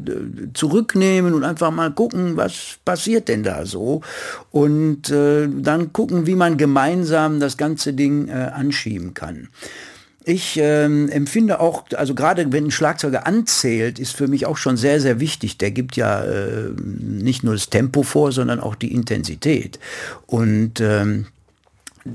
zurücknehmen 0.55 1.35
und 1.35 1.45
einfach 1.45 1.71
mal 1.71 1.91
gucken, 1.91 2.37
was 2.37 2.79
passiert 2.85 3.29
denn 3.29 3.43
da 3.43 3.67
so. 3.67 4.01
Und 4.51 5.11
äh, 5.11 5.49
dann 5.49 5.93
gucken, 5.93 6.27
wie 6.27 6.35
man 6.35 6.57
gemeinsam 6.57 7.41
das 7.41 7.57
ganze 7.57 7.93
Ding 7.93 8.29
äh, 8.29 8.33
anschieben 8.33 9.13
kann. 9.13 9.49
Ich 10.25 10.59
ähm, 10.59 11.09
empfinde 11.09 11.59
auch, 11.59 11.85
also 11.97 12.15
gerade 12.15 12.53
wenn 12.53 12.67
ein 12.67 12.71
Schlagzeuger 12.71 13.27
anzählt, 13.27 13.99
ist 13.99 14.15
für 14.15 14.29
mich 14.29 14.45
auch 14.45 14.59
schon 14.59 14.77
sehr, 14.77 15.01
sehr 15.01 15.21
wichtig. 15.21 15.57
Der 15.57 15.71
gibt 15.71 15.97
ja 15.97 16.23
äh, 16.23 16.71
nicht 17.01 17.45
nur 17.45 17.55
das 17.55 17.71
Tempo 17.71 18.03
vor, 18.03 18.31
sondern 18.33 18.61
auch 18.61 18.75
die 18.75 18.93
Intensität. 18.93 19.79
Und 20.27 20.81
ähm, 20.81 21.29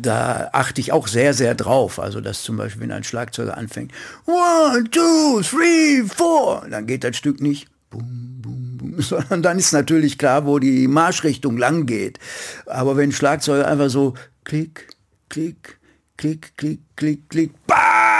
da 0.01 0.49
achte 0.53 0.81
ich 0.81 0.91
auch 0.91 1.07
sehr, 1.07 1.33
sehr 1.33 1.55
drauf. 1.55 1.99
Also, 1.99 2.21
dass 2.21 2.43
zum 2.43 2.57
Beispiel, 2.57 2.81
wenn 2.81 2.91
ein 2.91 3.03
Schlagzeuger 3.03 3.57
anfängt, 3.57 3.91
one, 4.25 4.89
two, 4.89 5.41
three, 5.41 6.03
four, 6.03 6.65
dann 6.69 6.85
geht 6.87 7.03
das 7.03 7.15
Stück 7.17 7.41
nicht, 7.41 7.67
boom, 7.89 8.41
boom, 8.41 8.77
boom, 8.77 8.95
sondern 9.01 9.41
dann 9.41 9.59
ist 9.59 9.71
natürlich 9.71 10.17
klar, 10.17 10.45
wo 10.45 10.59
die 10.59 10.87
Marschrichtung 10.87 11.57
lang 11.57 11.85
geht. 11.85 12.19
Aber 12.65 12.97
wenn 12.97 13.11
Schlagzeuger 13.11 13.67
einfach 13.67 13.89
so 13.89 14.13
klick, 14.43 14.87
klick, 15.29 15.79
klick, 16.23 16.55
klick, 16.55 16.79
klick, 16.95 17.29
klick, 17.29 17.51
bah! 17.67 18.13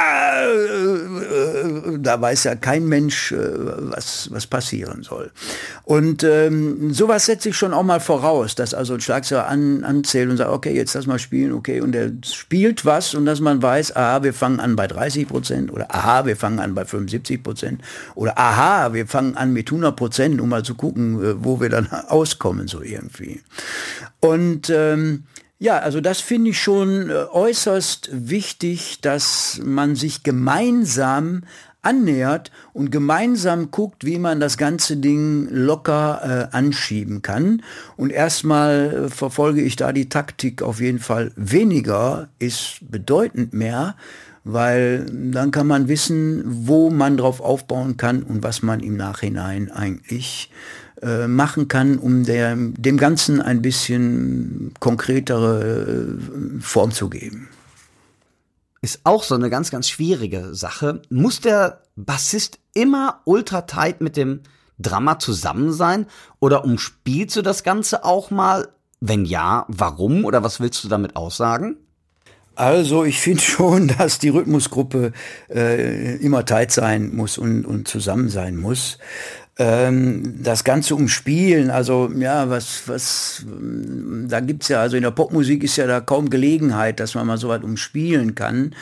da 2.00 2.20
weiß 2.20 2.44
ja 2.44 2.56
kein 2.56 2.86
Mensch, 2.86 3.32
äh, 3.32 3.38
was, 3.38 4.28
was 4.30 4.46
passieren 4.46 5.04
soll. 5.04 5.32
Und 5.84 6.24
ähm, 6.26 6.94
sowas 6.94 7.26
setze 7.26 7.50
ich 7.50 7.56
schon 7.56 7.74
auch 7.74 7.84
mal 7.84 8.02
voraus, 8.02 8.56
dass 8.56 8.74
also 8.74 8.96
ein 8.96 9.00
Schlagzeuger 9.00 9.48
an, 9.48 9.86
anzählt 9.86 10.30
und 10.30 10.36
sagt, 10.36 10.52
okay, 10.52 10.76
jetzt 10.76 10.94
lass 10.96 11.08
mal 11.08 11.18
spielen, 11.18 11.54
okay, 11.54 11.80
und 11.80 11.96
er 11.96 12.12
spielt 12.26 12.84
was 12.84 13.16
und 13.16 13.26
dass 13.26 13.40
man 13.40 13.62
weiß, 13.62 13.96
aha, 13.96 14.22
wir 14.24 14.34
fangen 14.34 14.60
an 14.60 14.76
bei 14.76 14.88
30 14.88 15.30
Prozent 15.30 15.72
oder 15.72 15.96
aha, 15.96 16.26
wir 16.26 16.36
fangen 16.36 16.60
an 16.60 16.76
bei 16.76 16.84
75 16.84 17.42
Prozent 17.42 17.82
oder 18.16 18.38
aha, 18.38 18.94
wir 18.94 19.08
fangen 19.08 19.38
an 19.38 19.54
mit 19.54 19.70
100 19.70 19.96
Prozent, 19.96 20.42
um 20.42 20.50
mal 20.50 20.64
zu 20.64 20.76
gucken, 20.76 21.24
äh, 21.24 21.42
wo 21.42 21.62
wir 21.62 21.70
dann 21.70 21.90
auskommen, 22.10 22.68
so 22.68 22.82
irgendwie. 22.82 23.42
Und 24.20 24.70
ähm, 24.70 25.24
ja, 25.64 25.80
also 25.80 26.02
das 26.02 26.20
finde 26.20 26.50
ich 26.50 26.62
schon 26.62 27.10
äh, 27.10 27.14
äußerst 27.14 28.10
wichtig, 28.12 29.00
dass 29.00 29.62
man 29.64 29.96
sich 29.96 30.22
gemeinsam 30.22 31.44
annähert 31.82 32.52
und 32.74 32.92
gemeinsam 32.92 33.72
guckt, 33.72 34.04
wie 34.04 34.20
man 34.20 34.42
das 34.42 34.58
ganze 34.58 34.98
Ding 34.98 35.48
locker 35.50 36.50
äh, 36.52 36.56
anschieben 36.56 37.22
kann. 37.22 37.64
Und 37.96 38.12
erstmal 38.12 39.06
äh, 39.06 39.10
verfolge 39.10 39.62
ich 39.62 39.78
da 39.78 39.94
die 39.94 40.10
Taktik 40.10 40.62
auf 40.62 40.82
jeden 40.82 41.00
Fall 41.00 41.32
weniger 41.38 42.28
ist 42.40 42.80
bedeutend 42.82 43.54
mehr, 43.54 43.96
weil 44.44 45.06
dann 45.10 45.52
kann 45.52 45.68
man 45.68 45.88
wissen, 45.88 46.44
wo 46.46 46.90
man 46.90 47.16
drauf 47.16 47.40
aufbauen 47.40 47.96
kann 47.96 48.22
und 48.22 48.44
was 48.44 48.64
man 48.64 48.82
im 48.82 48.98
Nachhinein 48.98 49.72
eigentlich 49.72 50.50
äh, 51.04 51.28
machen 51.28 51.68
kann, 51.68 51.98
um 51.98 52.24
der, 52.24 52.56
dem 52.56 52.98
Ganzen 52.98 53.42
ein 53.42 53.62
bisschen 53.62 54.74
konkretere 54.80 56.18
äh, 56.18 56.62
Form 56.62 56.92
zu 56.92 57.10
geben. 57.10 57.50
ist 58.82 59.02
auch 59.04 59.24
so 59.24 59.36
eine 59.36 59.50
ganz, 59.50 59.70
ganz 59.70 59.90
schwierige 59.90 60.56
Sache. 60.56 61.02
Muss 61.10 61.42
der 61.42 61.82
Bassist 61.96 62.60
immer 62.74 63.22
ultra 63.26 63.62
tight 63.62 64.02
mit 64.02 64.18
dem 64.18 64.42
Drama 64.80 65.20
zusammen 65.20 65.74
sein? 65.74 66.06
Oder 66.40 66.64
umspielst 66.64 67.36
du 67.36 67.42
das 67.42 67.64
Ganze 67.64 68.04
auch 68.04 68.32
mal? 68.32 68.70
Wenn 69.00 69.26
ja, 69.26 69.66
warum? 69.68 70.24
Oder 70.24 70.44
was 70.44 70.60
willst 70.62 70.84
du 70.84 70.88
damit 70.88 71.16
aussagen? 71.18 71.78
Also 72.56 73.04
ich 73.04 73.20
finde 73.20 73.42
schon, 73.42 73.88
dass 73.88 74.20
die 74.20 74.30
Rhythmusgruppe 74.30 75.12
äh, 75.50 76.16
immer 76.18 76.46
tight 76.46 76.72
sein 76.72 77.14
muss 77.16 77.38
und, 77.38 77.66
und 77.66 77.88
zusammen 77.88 78.30
sein 78.30 78.56
muss. 78.56 78.98
Ähm, 79.60 80.40
das 80.42 80.64
Ganze 80.64 80.96
umspielen, 80.96 81.70
also 81.70 82.10
ja, 82.18 82.50
was, 82.50 82.88
was, 82.88 83.46
da 84.28 84.40
gibt's 84.40 84.68
ja, 84.70 84.82
also 84.82 84.98
in 84.98 85.04
der 85.04 85.12
Popmusik 85.12 85.64
ist 85.64 85.76
ja 85.76 85.86
da 85.86 86.02
kaum 86.02 86.32
Gelegenheit, 86.32 87.00
dass 87.00 87.14
man 87.14 87.28
mal 87.28 87.38
so 87.38 87.50
was 87.50 87.62
umspielen 87.62 88.34
kann. 88.34 88.74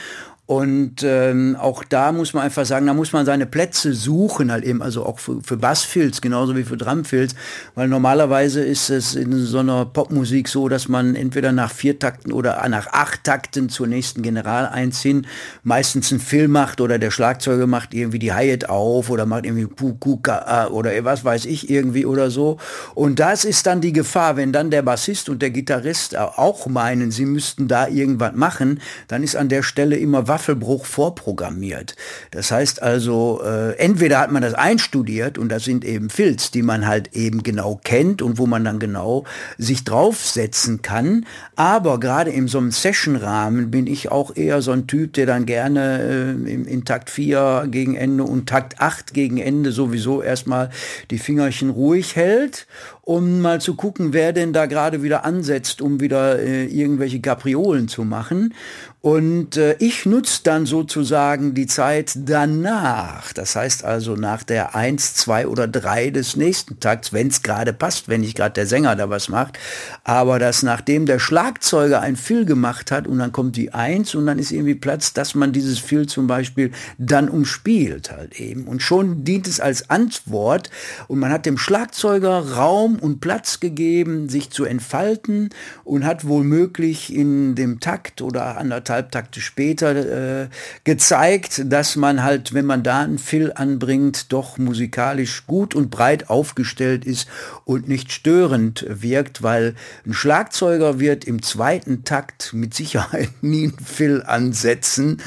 Und 0.52 1.02
ähm, 1.02 1.56
auch 1.58 1.82
da 1.82 2.12
muss 2.12 2.34
man 2.34 2.42
einfach 2.44 2.66
sagen, 2.66 2.86
da 2.86 2.92
muss 2.92 3.10
man 3.14 3.24
seine 3.24 3.46
Plätze 3.46 3.94
suchen, 3.94 4.52
halt 4.52 4.64
eben, 4.64 4.82
also 4.82 5.06
auch 5.06 5.18
für, 5.18 5.40
für 5.42 5.56
Bassfilz, 5.56 6.20
genauso 6.20 6.54
wie 6.54 6.64
für 6.64 6.76
Drumfilz, 6.76 7.34
weil 7.74 7.88
normalerweise 7.88 8.60
ist 8.60 8.90
es 8.90 9.14
in 9.14 9.32
so 9.32 9.60
einer 9.60 9.86
Popmusik 9.86 10.48
so, 10.48 10.68
dass 10.68 10.88
man 10.88 11.14
entweder 11.14 11.52
nach 11.52 11.70
vier 11.70 11.98
Takten 11.98 12.32
oder 12.32 12.68
nach 12.68 12.88
acht 12.88 13.24
Takten 13.24 13.70
zur 13.70 13.86
nächsten 13.86 14.20
General 14.20 14.66
eins 14.66 15.00
hin 15.00 15.26
meistens 15.62 16.12
einen 16.12 16.20
Film 16.20 16.50
macht 16.50 16.82
oder 16.82 16.98
der 16.98 17.10
Schlagzeuger 17.10 17.66
macht 17.66 17.94
irgendwie 17.94 18.18
die 18.18 18.34
Hi-Hat 18.34 18.68
auf 18.68 19.08
oder 19.08 19.24
macht 19.24 19.46
irgendwie 19.46 19.64
Pukuka 19.64 20.66
oder 20.66 20.90
was 21.02 21.24
weiß 21.24 21.46
ich 21.46 21.70
irgendwie 21.70 22.04
oder 22.04 22.30
so. 22.30 22.58
Und 22.94 23.20
das 23.20 23.46
ist 23.46 23.64
dann 23.64 23.80
die 23.80 23.94
Gefahr, 23.94 24.36
wenn 24.36 24.52
dann 24.52 24.70
der 24.70 24.82
Bassist 24.82 25.30
und 25.30 25.40
der 25.40 25.50
Gitarrist 25.50 26.14
auch 26.14 26.66
meinen, 26.66 27.10
sie 27.10 27.24
müssten 27.24 27.68
da 27.68 27.88
irgendwas 27.88 28.34
machen, 28.34 28.82
dann 29.08 29.22
ist 29.22 29.34
an 29.34 29.48
der 29.48 29.62
Stelle 29.62 29.96
immer 29.96 30.28
Waffe 30.28 30.41
Staffelbruch 30.42 30.86
vorprogrammiert. 30.86 31.94
Das 32.32 32.50
heißt 32.50 32.82
also, 32.82 33.40
äh, 33.44 33.76
entweder 33.76 34.18
hat 34.18 34.32
man 34.32 34.42
das 34.42 34.54
einstudiert 34.54 35.38
und 35.38 35.48
das 35.50 35.64
sind 35.64 35.84
eben 35.84 36.10
Filz, 36.10 36.50
die 36.50 36.62
man 36.62 36.86
halt 36.86 37.14
eben 37.14 37.44
genau 37.44 37.80
kennt 37.84 38.22
und 38.22 38.38
wo 38.38 38.46
man 38.46 38.64
dann 38.64 38.80
genau 38.80 39.24
sich 39.56 39.84
draufsetzen 39.84 40.82
kann. 40.82 41.26
Aber 41.54 42.00
gerade 42.00 42.32
in 42.32 42.48
so 42.48 42.58
einem 42.58 42.72
Session-Rahmen 42.72 43.70
bin 43.70 43.86
ich 43.86 44.10
auch 44.10 44.34
eher 44.34 44.62
so 44.62 44.72
ein 44.72 44.88
Typ, 44.88 45.12
der 45.12 45.26
dann 45.26 45.46
gerne 45.46 46.02
äh, 46.02 46.52
in, 46.52 46.64
in 46.64 46.84
Takt 46.84 47.08
4 47.08 47.68
gegen 47.70 47.94
Ende 47.94 48.24
und 48.24 48.48
Takt 48.48 48.80
8 48.80 49.14
gegen 49.14 49.38
Ende 49.38 49.70
sowieso 49.70 50.22
erstmal 50.22 50.70
die 51.12 51.18
Fingerchen 51.18 51.70
ruhig 51.70 52.16
hält 52.16 52.66
um 53.04 53.40
mal 53.40 53.60
zu 53.60 53.74
gucken, 53.74 54.12
wer 54.12 54.32
denn 54.32 54.52
da 54.52 54.66
gerade 54.66 55.02
wieder 55.02 55.24
ansetzt, 55.24 55.82
um 55.82 56.00
wieder 56.00 56.38
äh, 56.38 56.66
irgendwelche 56.66 57.20
Kapriolen 57.20 57.88
zu 57.88 58.04
machen. 58.04 58.54
Und 59.02 59.56
äh, 59.56 59.74
ich 59.80 60.06
nutze 60.06 60.42
dann 60.44 60.64
sozusagen 60.64 61.54
die 61.54 61.66
Zeit 61.66 62.12
danach. 62.14 63.32
Das 63.32 63.56
heißt 63.56 63.84
also 63.84 64.14
nach 64.14 64.44
der 64.44 64.76
eins, 64.76 65.14
zwei 65.14 65.48
oder 65.48 65.66
drei 65.66 66.10
des 66.10 66.36
nächsten 66.36 66.78
Takts, 66.78 67.12
wenn 67.12 67.26
es 67.26 67.42
gerade 67.42 67.72
passt, 67.72 68.08
wenn 68.08 68.20
nicht 68.20 68.36
gerade 68.36 68.52
der 68.52 68.68
Sänger 68.68 68.94
da 68.94 69.10
was 69.10 69.28
macht. 69.28 69.58
Aber 70.04 70.38
dass 70.38 70.62
nachdem 70.62 71.06
der 71.06 71.18
Schlagzeuger 71.18 72.00
ein 72.00 72.14
Fill 72.14 72.44
gemacht 72.44 72.92
hat 72.92 73.08
und 73.08 73.18
dann 73.18 73.32
kommt 73.32 73.56
die 73.56 73.74
eins 73.74 74.14
und 74.14 74.24
dann 74.26 74.38
ist 74.38 74.52
irgendwie 74.52 74.76
Platz, 74.76 75.12
dass 75.12 75.34
man 75.34 75.50
dieses 75.50 75.80
Fill 75.80 76.06
zum 76.06 76.28
Beispiel 76.28 76.70
dann 76.96 77.28
umspielt 77.28 78.12
halt 78.12 78.38
eben. 78.38 78.68
Und 78.68 78.82
schon 78.82 79.24
dient 79.24 79.48
es 79.48 79.58
als 79.58 79.90
Antwort 79.90 80.70
und 81.08 81.18
man 81.18 81.32
hat 81.32 81.44
dem 81.44 81.58
Schlagzeuger 81.58 82.52
Raum 82.52 83.00
und 83.00 83.18
Platz 83.18 83.58
gegeben, 83.58 84.28
sich 84.28 84.50
zu 84.50 84.64
entfalten 84.64 85.50
und 85.82 86.04
hat 86.04 86.28
womöglich 86.28 87.12
in 87.12 87.56
dem 87.56 87.80
Takt 87.80 88.22
oder 88.22 88.58
anderthalb 88.58 88.91
Halbtakte 88.92 89.40
später 89.40 90.42
äh, 90.42 90.48
gezeigt, 90.84 91.62
dass 91.66 91.96
man 91.96 92.22
halt, 92.22 92.54
wenn 92.54 92.66
man 92.66 92.82
da 92.82 93.00
einen 93.00 93.18
Fill 93.18 93.52
anbringt, 93.54 94.32
doch 94.32 94.58
musikalisch 94.58 95.46
gut 95.46 95.74
und 95.74 95.90
breit 95.90 96.30
aufgestellt 96.30 97.04
ist 97.04 97.28
und 97.64 97.88
nicht 97.88 98.12
störend 98.12 98.86
wirkt, 98.88 99.42
weil 99.42 99.74
ein 100.06 100.14
Schlagzeuger 100.14 101.00
wird 101.00 101.24
im 101.24 101.42
zweiten 101.42 102.04
Takt 102.04 102.52
mit 102.52 102.74
Sicherheit 102.74 103.30
nie 103.42 103.64
einen 103.64 103.78
Fill 103.78 104.22
ansetzen 104.22 105.20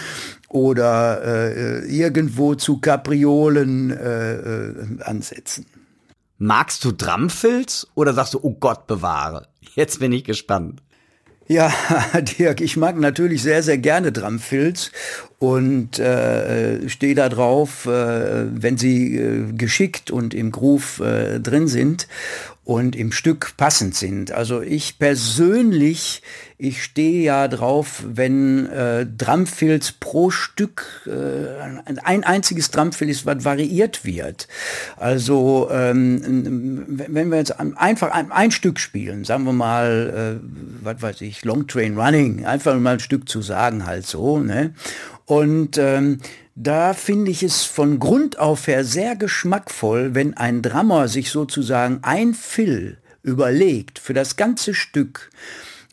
oder 0.47 1.24
äh, 1.24 1.86
irgendwo 1.86 2.55
zu 2.55 2.80
Kapriolen 2.80 3.91
äh, 3.91 4.36
äh, 4.36 5.01
ansetzen. 5.01 5.66
Magst 6.38 6.84
du 6.84 6.91
Drumfills 6.91 7.88
oder 7.95 8.13
sagst 8.13 8.34
du, 8.34 8.39
oh 8.41 8.53
Gott 8.53 8.88
bewahre? 8.88 9.47
Jetzt 9.76 9.99
bin 9.99 10.11
ich 10.11 10.24
gespannt. 10.24 10.82
Ja, 11.48 11.72
Dirk, 12.39 12.60
ich 12.60 12.76
mag 12.76 12.98
natürlich 13.00 13.43
sehr, 13.43 13.62
sehr 13.62 13.78
gerne 13.78 14.12
Drumfilz 14.12 14.91
und 15.38 16.00
äh, 16.00 16.89
stehe 16.89 17.14
da 17.14 17.30
drauf, 17.30 17.86
äh, 17.86 18.46
wenn 18.50 18.78
sie 18.78 19.16
äh, 19.16 19.52
geschickt 19.54 20.10
und 20.10 20.34
im 20.34 20.52
Groove 20.52 21.02
äh, 21.02 21.39
drin 21.39 21.68
sind 21.68 22.08
und 22.64 22.96
im 22.96 23.12
Stück 23.12 23.54
passend 23.58 23.93
sind. 23.96 24.32
Also 24.32 24.62
ich 24.62 24.98
persönlich, 24.98 26.24
ich 26.58 26.84
stehe 26.84 27.22
ja 27.22 27.47
drauf, 27.49 28.03
wenn 28.08 28.68
äh, 28.68 29.06
Drumfills 29.06 29.91
pro 29.91 30.30
Stück 30.30 31.06
äh, 31.06 31.91
ein 32.03 32.24
einziges 32.24 32.72
Drumfill 32.72 33.10
ist, 33.10 33.26
was 33.26 33.43
variiert 33.43 34.06
wird. 34.06 34.47
Also 34.95 35.70
ähm, 35.70 36.86
wenn 36.88 37.30
wir 37.30 37.38
jetzt 37.38 37.60
einfach 37.60 38.12
ein, 38.12 38.32
ein 38.32 38.51
Stück 38.51 38.80
spielen, 38.80 39.26
sagen 39.26 39.43
wir 39.43 39.53
mal, 39.53 40.39
äh, 40.41 40.84
was 40.84 41.01
weiß 41.01 41.22
ich, 41.22 41.43
Long 41.43 41.68
Train 41.68 41.97
Running, 41.97 42.45
einfach 42.45 42.80
mal 42.80 42.93
ein 42.93 42.99
Stück 42.99 43.28
zu 43.28 43.41
sagen 43.41 43.86
halt 43.86 44.06
so, 44.06 44.39
ne? 44.39 44.74
Und 45.26 45.78
ähm, 45.78 46.20
da 46.53 46.93
finde 46.93 47.32
ich 47.32 47.43
es 47.43 47.64
von 47.64 47.99
Grund 47.99 48.39
auf 48.39 48.68
her 48.68 48.86
sehr 48.86 49.18
geschmackvoll, 49.18 50.16
wenn 50.16 50.38
ein 50.38 50.62
Drummer 50.62 51.10
sich 51.10 51.32
sozusagen 51.32 51.99
ein 52.03 52.34
Fill 52.34 52.97
überlegt 53.24 53.99
für 53.99 54.14
das 54.14 54.38
ganze 54.38 54.74
Stück 54.74 55.32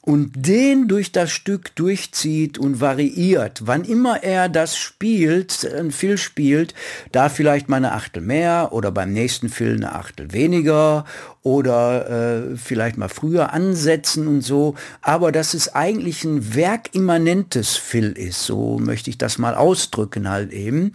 und 0.02 0.32
den 0.34 0.88
durch 0.88 1.12
das 1.12 1.30
Stück 1.30 1.74
durchzieht 1.76 2.58
und 2.58 2.80
variiert. 2.80 3.62
Wann 3.66 3.84
immer 3.84 4.22
er 4.24 4.48
das 4.48 4.76
spielt, 4.76 5.64
ein 5.64 5.92
Fill 5.92 6.18
spielt, 6.18 6.74
da 7.12 7.28
vielleicht 7.28 7.68
mal 7.68 7.76
eine 7.76 7.92
Achtel 7.92 8.20
mehr 8.20 8.70
oder 8.72 8.90
beim 8.90 9.12
nächsten 9.12 9.48
Fill 9.48 9.76
eine 9.76 9.94
Achtel 9.94 10.32
weniger 10.32 11.04
oder 11.42 12.52
äh, 12.52 12.56
vielleicht 12.56 12.96
mal 12.96 13.08
früher 13.08 13.52
ansetzen 13.52 14.28
und 14.28 14.42
so, 14.42 14.74
aber 15.00 15.32
dass 15.32 15.54
es 15.54 15.74
eigentlich 15.74 16.24
ein 16.24 16.54
werkimmanentes 16.54 17.76
Fill 17.76 18.12
ist, 18.12 18.44
so 18.44 18.78
möchte 18.78 19.10
ich 19.10 19.18
das 19.18 19.38
mal 19.38 19.54
ausdrücken 19.54 20.30
halt 20.30 20.52
eben. 20.52 20.92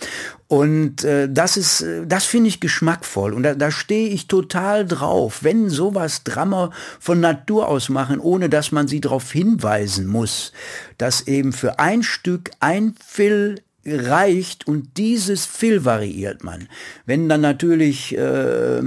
Und 0.48 1.04
äh, 1.04 1.28
das 1.30 1.58
ist, 1.58 1.86
das 2.06 2.24
finde 2.24 2.48
ich 2.48 2.62
geschmackvoll 2.62 3.34
und 3.34 3.44
da, 3.44 3.56
da 3.56 3.70
stehe 3.70 4.08
ich 4.08 4.28
total 4.28 4.86
drauf, 4.86 5.40
wenn 5.44 5.70
sowas 5.70 6.24
Drummer 6.24 6.72
von 7.00 7.20
Natur 7.20 7.68
aus 7.68 7.90
machen, 7.90 8.20
ohne 8.22 8.48
dass 8.48 8.72
man 8.72 8.88
sie 8.88 9.02
darauf 9.02 9.30
hinweisen 9.30 10.08
muss, 10.08 10.54
dass 10.98 11.28
eben 11.28 11.52
für 11.52 11.80
ein 11.80 12.04
Stück 12.04 12.52
ein 12.62 12.96
Fill 13.06 13.62
reicht 13.86 14.66
und 14.68 14.98
dieses 14.98 15.46
Fill 15.46 15.84
variiert 15.84 16.46
man. 16.46 16.70
Wenn 17.06 17.28
dann 17.28 17.42
natürlich 17.42 18.18
äh, 18.18 18.82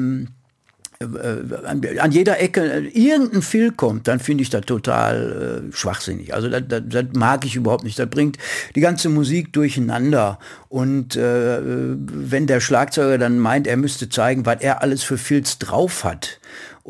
äh, 1.03 1.99
an 1.99 2.13
jeder 2.13 2.41
Ecke 2.41 2.61
äh, 2.61 2.89
irgendein 2.89 3.41
Phil 3.41 3.73
kommt, 3.73 4.07
dann 4.07 4.21
finde 4.21 4.43
ich 4.43 4.51
das 4.51 4.67
total 4.67 5.71
äh, 5.71 5.75
schwachsinnig. 5.75 6.35
Also 6.35 6.51
das, 6.51 6.65
das, 6.69 6.83
das 6.87 7.07
mag 7.15 7.47
ich 7.47 7.57
überhaupt 7.57 7.85
nicht. 7.85 7.99
Das 7.99 8.11
bringt 8.11 8.37
die 8.75 8.83
ganze 8.83 9.09
Musik 9.09 9.51
durcheinander. 9.55 10.39
Und 10.69 11.17
äh, 11.17 11.59
wenn 11.63 12.47
der 12.47 12.61
Schlagzeuger 12.61 13.17
dann 13.17 13.39
meint, 13.39 13.67
er 13.67 13.79
müsste 13.79 14.11
zeigen, 14.11 14.45
was 14.45 14.61
er 14.61 14.83
alles 14.83 15.03
für 15.03 15.17
Filz 15.17 15.59
drauf 15.59 16.05
hat, 16.05 16.39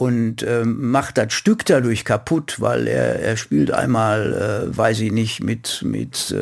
und 0.01 0.42
äh, 0.42 0.64
macht 0.64 1.18
das 1.18 1.34
Stück 1.34 1.66
dadurch 1.66 2.07
kaputt, 2.07 2.57
weil 2.59 2.86
er, 2.86 3.20
er 3.20 3.36
spielt 3.36 3.70
einmal, 3.70 4.32
äh, 4.72 4.74
weiß 4.74 5.01
ich 5.01 5.12
nicht, 5.12 5.44
mit, 5.44 5.82
mit 5.84 6.30
äh, 6.30 6.36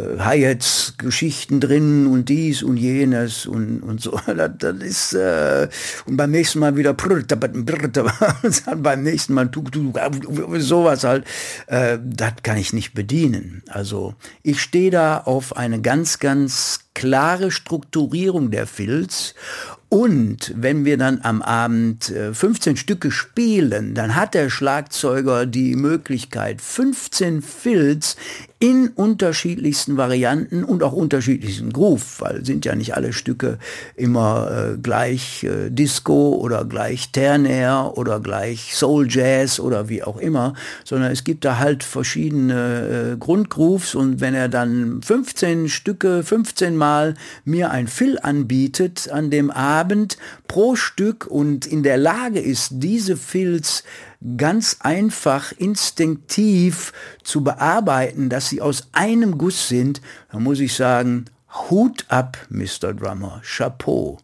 äh, 0.00 0.18
Hi-Hats 0.20 0.94
Geschichten 0.96 1.60
drin 1.60 2.06
und 2.06 2.30
dies 2.30 2.62
und 2.62 2.78
jenes 2.78 3.44
und, 3.44 3.82
und 3.82 4.00
so. 4.00 4.18
Das, 4.34 4.52
das 4.58 4.76
ist, 4.78 5.12
äh, 5.12 5.68
und 6.06 6.16
beim 6.16 6.30
nächsten 6.30 6.60
Mal 6.60 6.76
wieder 6.76 6.96
und 8.42 8.66
dann 8.66 8.82
beim 8.82 9.02
nächsten 9.02 9.34
Mal 9.34 9.50
sowas 10.56 11.04
halt, 11.04 11.26
äh, 11.66 11.98
das 12.02 12.32
kann 12.42 12.56
ich 12.56 12.72
nicht 12.72 12.94
bedienen. 12.94 13.62
Also 13.68 14.14
ich 14.42 14.62
stehe 14.62 14.90
da 14.90 15.18
auf 15.18 15.58
eine 15.58 15.82
ganz, 15.82 16.20
ganz 16.20 16.80
klare 16.94 17.50
Strukturierung 17.50 18.50
der 18.50 18.66
Filz 18.66 19.34
und 19.94 20.52
wenn 20.56 20.84
wir 20.84 20.96
dann 20.96 21.20
am 21.22 21.40
Abend 21.40 22.12
15 22.32 22.72
äh, 22.72 22.76
Stücke 22.76 23.12
spielen, 23.12 23.94
dann 23.94 24.16
hat 24.16 24.34
der 24.34 24.50
Schlagzeuger 24.50 25.46
die 25.46 25.76
Möglichkeit, 25.76 26.60
15 26.60 27.42
Filz 27.42 28.16
in 28.64 28.88
unterschiedlichsten 28.88 29.98
Varianten 29.98 30.64
und 30.64 30.82
auch 30.82 30.94
unterschiedlichsten 30.94 31.70
Groove, 31.70 32.20
weil 32.20 32.46
sind 32.46 32.64
ja 32.64 32.74
nicht 32.74 32.96
alle 32.96 33.12
Stücke 33.12 33.58
immer 33.94 34.72
äh, 34.72 34.78
gleich 34.78 35.44
äh, 35.44 35.68
Disco 35.68 36.34
oder 36.36 36.64
gleich 36.64 37.12
Ternair 37.12 37.92
oder 37.96 38.20
gleich 38.20 38.74
Soul 38.74 39.06
Jazz 39.10 39.60
oder 39.60 39.90
wie 39.90 40.02
auch 40.02 40.16
immer, 40.16 40.54
sondern 40.82 41.12
es 41.12 41.24
gibt 41.24 41.44
da 41.44 41.58
halt 41.58 41.84
verschiedene 41.84 43.12
äh, 43.12 43.16
Grundgrooves. 43.18 43.94
Und 43.94 44.22
wenn 44.22 44.34
er 44.34 44.48
dann 44.48 45.02
15 45.02 45.68
Stücke, 45.68 46.22
15 46.22 46.74
Mal 46.74 47.16
mir 47.44 47.70
ein 47.70 47.86
Fill 47.86 48.18
anbietet 48.18 49.10
an 49.12 49.30
dem 49.30 49.50
Abend 49.50 49.83
pro 50.48 50.76
Stück 50.76 51.26
und 51.26 51.66
in 51.66 51.82
der 51.82 51.96
Lage 51.96 52.40
ist, 52.40 52.70
diese 52.72 53.16
Fills 53.16 53.84
ganz 54.36 54.78
einfach 54.80 55.52
instinktiv 55.52 56.92
zu 57.22 57.44
bearbeiten, 57.44 58.28
dass 58.28 58.48
sie 58.48 58.60
aus 58.60 58.88
einem 58.92 59.38
Guss 59.38 59.68
sind, 59.68 60.00
dann 60.32 60.42
muss 60.42 60.60
ich 60.60 60.74
sagen, 60.74 61.26
Hut 61.70 62.04
ab, 62.08 62.36
Mr. 62.48 62.94
Drummer, 62.94 63.40
Chapeau. 63.44 64.18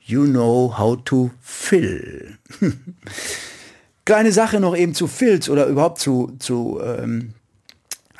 You 0.00 0.24
know 0.24 0.72
how 0.78 0.96
to 1.04 1.30
fill. 1.40 2.38
Kleine 4.04 4.30
Sache 4.30 4.60
noch 4.60 4.76
eben 4.76 4.94
zu 4.94 5.08
Filz 5.08 5.48
oder 5.48 5.66
überhaupt 5.66 5.98
zu, 5.98 6.36
zu 6.38 6.80
ähm, 6.80 7.34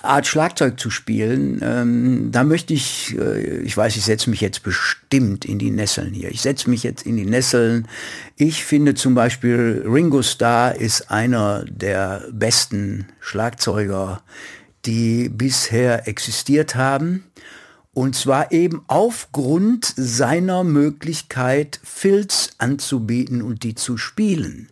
Art 0.08 0.26
Schlagzeug 0.26 0.78
zu 0.78 0.90
spielen, 0.90 1.60
ähm, 1.62 2.28
da 2.32 2.44
möchte 2.44 2.74
ich, 2.74 3.16
äh, 3.18 3.60
ich 3.60 3.76
weiß, 3.76 3.96
ich 3.96 4.04
setze 4.04 4.30
mich 4.30 4.40
jetzt 4.40 4.62
bestimmt 4.62 5.44
in 5.44 5.58
die 5.58 5.70
Nesseln 5.70 6.12
hier. 6.12 6.30
Ich 6.30 6.42
setze 6.42 6.70
mich 6.70 6.82
jetzt 6.82 7.06
in 7.06 7.16
die 7.16 7.26
Nesseln. 7.26 7.88
Ich 8.36 8.64
finde 8.64 8.94
zum 8.94 9.14
Beispiel 9.14 9.84
Ringo 9.86 10.22
Starr 10.22 10.76
ist 10.76 11.10
einer 11.10 11.64
der 11.64 12.24
besten 12.32 13.06
Schlagzeuger, 13.20 14.22
die 14.84 15.28
bisher 15.28 16.08
existiert 16.08 16.74
haben. 16.74 17.24
Und 17.92 18.14
zwar 18.14 18.52
eben 18.52 18.82
aufgrund 18.88 19.90
seiner 19.96 20.64
Möglichkeit, 20.64 21.80
Filz 21.82 22.50
anzubieten 22.58 23.40
und 23.40 23.62
die 23.62 23.74
zu 23.74 23.96
spielen. 23.96 24.68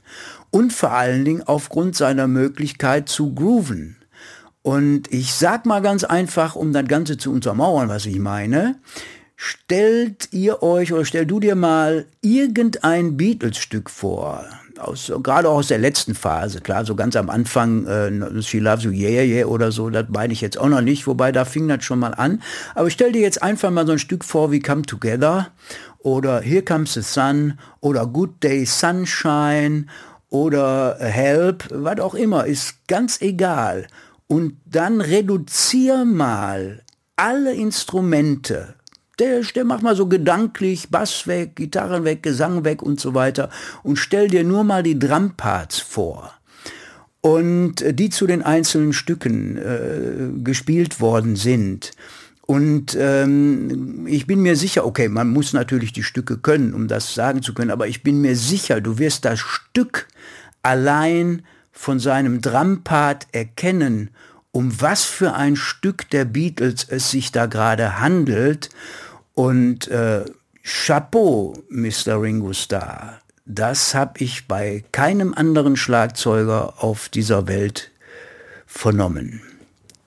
Und 0.51 0.75
vor 0.75 0.93
allen 0.93 1.25
Dingen 1.25 1.43
aufgrund 1.43 1.97
seiner 1.97 2.29
Möglichkeit 2.29 3.09
zu 3.09 3.35
grooven. 3.35 3.97
Und 4.65 5.13
ich 5.13 5.35
sag 5.35 5.67
mal 5.67 5.83
ganz 5.83 6.05
einfach, 6.05 6.57
um 6.57 6.73
das 6.73 6.87
Ganze 6.87 7.19
zu 7.19 7.31
untermauern, 7.31 7.91
was 7.91 8.07
ich 8.07 8.19
meine, 8.19 8.77
stellt 9.37 10.33
ihr 10.33 10.63
euch 10.63 10.91
oder 10.91 11.05
stell 11.05 11.27
du 11.27 11.39
dir 11.39 11.55
mal 11.55 12.07
irgendein 12.23 13.19
Beatles-Stück 13.19 13.91
vor. 13.91 14.43
Aus, 14.79 15.13
gerade 15.23 15.51
auch 15.51 15.57
aus 15.57 15.69
der 15.69 15.77
letzten 15.77 16.15
Phase, 16.15 16.63
klar, 16.63 16.87
so 16.87 16.95
ganz 16.95 17.15
am 17.15 17.29
Anfang, 17.29 17.87
äh, 17.87 18.43
She 18.43 18.59
Loves 18.59 18.85
You 18.85 18.91
Yeah 18.91 19.23
Yeah 19.23 19.47
oder 19.49 19.71
so, 19.71 19.91
das 19.91 20.07
meine 20.09 20.33
ich 20.33 20.41
jetzt 20.41 20.57
auch 20.57 20.71
noch 20.71 20.81
nicht, 20.81 21.07
wobei 21.07 21.31
da 21.31 21.45
fing 21.45 21.69
das 21.69 21.85
schon 21.85 21.99
mal 21.99 22.15
an. 22.15 22.41
Aber 22.75 22.89
stell 22.89 23.13
dir 23.13 23.21
jetzt 23.21 23.43
einfach 23.43 23.71
mal 23.71 23.85
so 23.85 23.93
ein 23.93 23.99
Stück 23.99 24.25
vor 24.25 24.51
wie 24.51 24.61
Come 24.61 24.83
Together 24.83 25.51
oder 25.99 26.41
Here 26.41 26.63
Comes 26.63 26.95
the 26.95 27.03
Sun 27.03 27.59
oder 27.81 28.07
Good 28.07 28.43
Day 28.43 28.65
Sunshine 28.65 29.89
oder 30.31 30.97
Help, 30.99 31.69
was 31.71 32.01
auch 32.01 32.15
immer, 32.15 32.47
ist 32.47 32.89
ganz 32.89 33.21
egal 33.21 33.89
und 34.27 34.57
dann 34.65 35.01
reduzier 35.01 36.05
mal 36.05 36.83
alle 37.17 37.55
Instrumente. 37.55 38.75
Der, 39.19 39.43
der 39.43 39.65
mach 39.65 39.81
mal 39.81 39.95
so 39.95 40.07
gedanklich 40.07 40.91
Bass 40.91 41.27
weg, 41.27 41.55
Gitarren 41.55 42.05
weg, 42.05 42.23
Gesang 42.23 42.65
weg 42.65 42.83
und 42.83 42.99
so 42.99 43.15
weiter 43.15 43.49
und 43.85 43.97
stell 43.97 44.29
dir 44.29 44.43
nur 44.43 44.65
mal 44.65 44.83
die 44.83 44.99
Drumparts 44.99 45.79
vor 45.79 46.33
und 47.21 47.81
äh, 47.81 47.95
die 47.95 48.11
zu 48.11 48.27
den 48.27 48.43
einzelnen 48.43 48.93
Stücken 48.93 49.57
äh, 49.57 50.43
gespielt 50.43 51.01
worden 51.01 51.37
sind. 51.37 51.93
Und 52.47 52.95
ähm, 53.01 54.07
ich 54.07 54.27
bin 54.27 54.43
mir 54.43 54.57
sicher, 54.57 54.85
okay, 54.85 55.09
man 55.09 55.31
muss 55.31 55.55
natürlich 55.55 55.93
die 55.93 56.03
Stücke 56.03 56.37
können, 56.37 56.75
um 56.75 56.89
das 56.89 57.15
sagen 57.15 57.41
zu 57.41 57.55
können, 57.55 57.71
aber 57.71 57.89
ich 57.89 58.03
bin 58.03 58.21
mir 58.21 58.37
sicher, 58.37 58.83
du 58.83 58.99
wirst 58.99 59.25
das 59.25 59.41
Stück 59.41 60.09
allein 60.63 61.43
von 61.75 61.99
seinem 61.99 62.41
Drumpart 62.41 63.27
erkennen, 63.33 64.11
um 64.53 64.81
was 64.81 65.05
für 65.05 65.35
ein 65.35 65.57
Stück 65.57 66.09
der 66.11 66.25
Beatles 66.25 66.87
es 66.89 67.11
sich 67.11 67.33
da 67.33 67.47
gerade 67.47 68.01
handelt. 68.01 68.71
Und 69.35 69.89
äh, 69.89 70.25
Chapeau, 70.63 71.55
Mr. 71.69 72.23
Ringo 72.23 72.53
Starr, 72.53 73.21
das 73.45 73.95
habe 73.95 74.21
ich 74.21 74.47
bei 74.47 74.85
keinem 74.93 75.35
anderen 75.35 75.77
Schlagzeuger 75.77 76.83
auf 76.83 77.09
dieser 77.09 77.49
Welt 77.49 77.91
vernommen. 78.65 79.43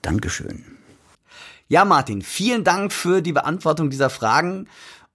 Dankeschön. 0.02 0.64
Ja, 1.68 1.84
Martin, 1.84 2.22
vielen 2.22 2.64
Dank 2.64 2.94
für 2.94 3.22
die 3.22 3.34
Beantwortung 3.34 3.90
dieser 3.90 4.10
Fragen 4.10 4.68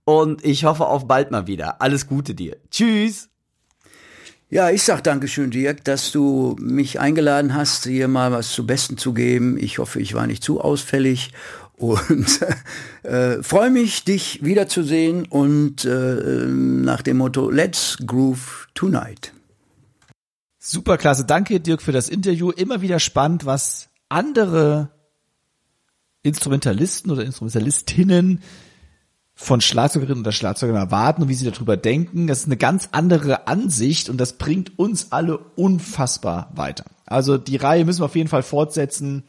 und 0.05 0.45
ich 0.45 0.65
hoffe 0.65 0.87
auf 0.87 1.09
bald 1.09 1.31
mal 1.31 1.47
wieder. 1.47 1.81
Alles 1.81 2.07
Gute 2.07 2.35
dir. 2.35 2.59
Tschüss. 2.71 3.32
Ja, 4.53 4.69
ich 4.69 4.83
sag 4.83 5.03
Dankeschön, 5.03 5.51
Dirk, 5.51 5.83
dass 5.85 6.13
du 6.13 6.57
mich 6.61 7.01
eingeladen 7.01 7.55
hast, 7.55 7.87
hier 7.87 8.07
mal 8.07 8.33
was 8.33 8.53
zu 8.53 8.67
Besten 8.67 8.99
zu 8.99 9.15
geben. 9.15 9.57
Ich 9.57 9.79
hoffe, 9.79 9.99
ich 9.99 10.13
war 10.13 10.27
nicht 10.27 10.45
zu 10.45 10.61
ausfällig 10.61 11.33
und 11.79 12.41
äh, 13.03 13.43
freue 13.43 13.71
mich, 13.71 14.05
dich 14.05 14.45
wiederzusehen 14.45 15.25
und 15.25 15.87
äh, 15.87 16.49
nach 16.49 17.01
dem 17.01 17.17
Motto 17.17 17.49
Let's 17.49 17.97
Groove 18.07 18.69
Tonight. 18.75 19.33
Super 20.59 20.99
klasse, 20.99 21.25
danke 21.25 21.59
Dirk 21.59 21.81
für 21.81 21.93
das 21.93 22.11
Interview. 22.11 22.51
Immer 22.51 22.83
wieder 22.83 23.01
spannend, 23.01 23.47
was 23.47 23.89
andere 24.11 24.91
Instrumentalisten 26.23 27.11
oder 27.11 27.25
Instrumentalistinnen 27.25 28.43
von 29.43 29.61
Schlagzeugerinnen 29.61 30.23
oder 30.23 30.33
Schlagzeugern 30.33 30.77
erwarten 30.77 31.23
und 31.23 31.29
wie 31.29 31.35
sie 31.35 31.51
darüber 31.51 31.77
denken. 31.77 32.29
Das 32.29 32.41
ist 32.41 32.47
eine 32.47 32.57
ganz 32.57 32.89
andere 32.93 33.49
Ansicht 33.49 34.09
und 34.09 34.19
das 34.19 34.35
bringt 34.35 34.79
uns 34.79 35.11
alle 35.11 35.39
unfassbar 35.57 36.51
weiter. 36.55 36.85
Also 37.07 37.39
die 37.39 37.57
Reihe 37.57 37.85
müssen 37.85 38.01
wir 38.01 38.07
auf 38.07 38.17
jeden 38.17 38.29
Fall 38.29 38.45
fortsetzen. 38.45 39.25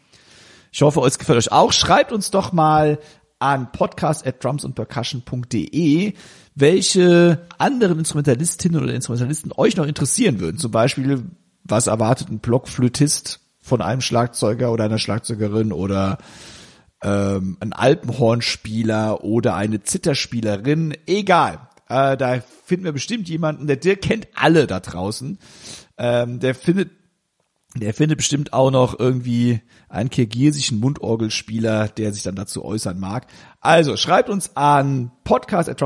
Ich 0.71 0.81
hoffe, 0.81 1.01
es 1.01 1.17
gefällt 1.17 1.39
euch 1.39 1.51
auch. 1.51 1.73
Schreibt 1.73 2.11
uns 2.11 2.29
doch 2.29 2.53
mal 2.53 2.99
an 3.39 3.71
podcast 3.71 4.25
at 4.25 4.43
drumsandpercussion.de, 4.43 6.13
welche 6.55 7.41
anderen 7.57 7.99
Instrumentalistinnen 7.99 8.81
oder 8.81 8.93
Instrumentalisten 8.93 9.51
euch 9.57 9.75
noch 9.75 9.87
interessieren 9.87 10.39
würden. 10.39 10.57
Zum 10.57 10.71
Beispiel, 10.71 11.23
was 11.63 11.87
erwartet 11.87 12.29
ein 12.29 12.39
Blockflötist 12.39 13.39
von 13.59 13.81
einem 13.81 14.01
Schlagzeuger 14.01 14.71
oder 14.71 14.83
einer 14.83 14.99
Schlagzeugerin 14.99 15.71
oder 15.71 16.19
ähm, 17.03 17.57
ein 17.59 17.73
Alpenhornspieler 17.73 19.23
oder 19.23 19.55
eine 19.55 19.83
Zitterspielerin, 19.83 20.97
egal. 21.05 21.59
Äh, 21.89 22.17
da 22.17 22.41
finden 22.65 22.85
wir 22.85 22.93
bestimmt 22.93 23.29
jemanden, 23.29 23.67
der, 23.67 23.75
der 23.75 23.97
kennt 23.97 24.27
alle 24.33 24.67
da 24.67 24.79
draußen. 24.79 25.37
Ähm, 25.97 26.39
der 26.39 26.55
findet 26.55 26.91
der 27.75 27.93
findet 27.95 28.17
bestimmt 28.17 28.53
auch 28.53 28.69
noch 28.69 28.99
irgendwie 28.99 29.61
einen 29.89 30.11
kirgisischen 30.11 30.79
Mundorgelspieler, 30.79 31.87
der 31.87 32.13
sich 32.13 32.21
dann 32.21 32.35
dazu 32.35 32.63
äußern 32.63 32.99
mag. 32.99 33.25
Also 33.61 33.97
schreibt 33.97 34.29
uns 34.29 34.55
an 34.55 35.11
podcast 35.23 35.69
at 35.69 35.81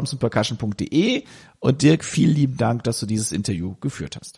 und 1.59 1.82
Dirk, 1.82 2.03
vielen 2.03 2.36
lieben 2.36 2.57
Dank, 2.57 2.84
dass 2.84 2.99
du 2.99 3.05
dieses 3.05 3.32
Interview 3.32 3.76
geführt 3.80 4.18
hast. 4.20 4.38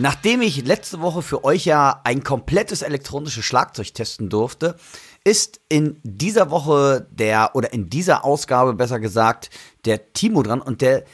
Nachdem 0.00 0.40
ich 0.40 0.64
letzte 0.64 1.02
Woche 1.02 1.20
für 1.20 1.44
euch 1.44 1.66
ja 1.66 2.00
ein 2.04 2.24
komplettes 2.24 2.80
elektronisches 2.80 3.44
Schlagzeug 3.44 3.92
testen 3.92 4.30
durfte, 4.30 4.76
ist 5.24 5.60
in 5.68 6.00
dieser 6.04 6.50
Woche 6.50 7.06
der, 7.10 7.50
oder 7.54 7.74
in 7.74 7.90
dieser 7.90 8.24
Ausgabe 8.24 8.72
besser 8.72 8.98
gesagt, 8.98 9.50
der 9.84 10.14
Timo 10.14 10.42
dran 10.42 10.62
und 10.62 10.80
der 10.80 11.04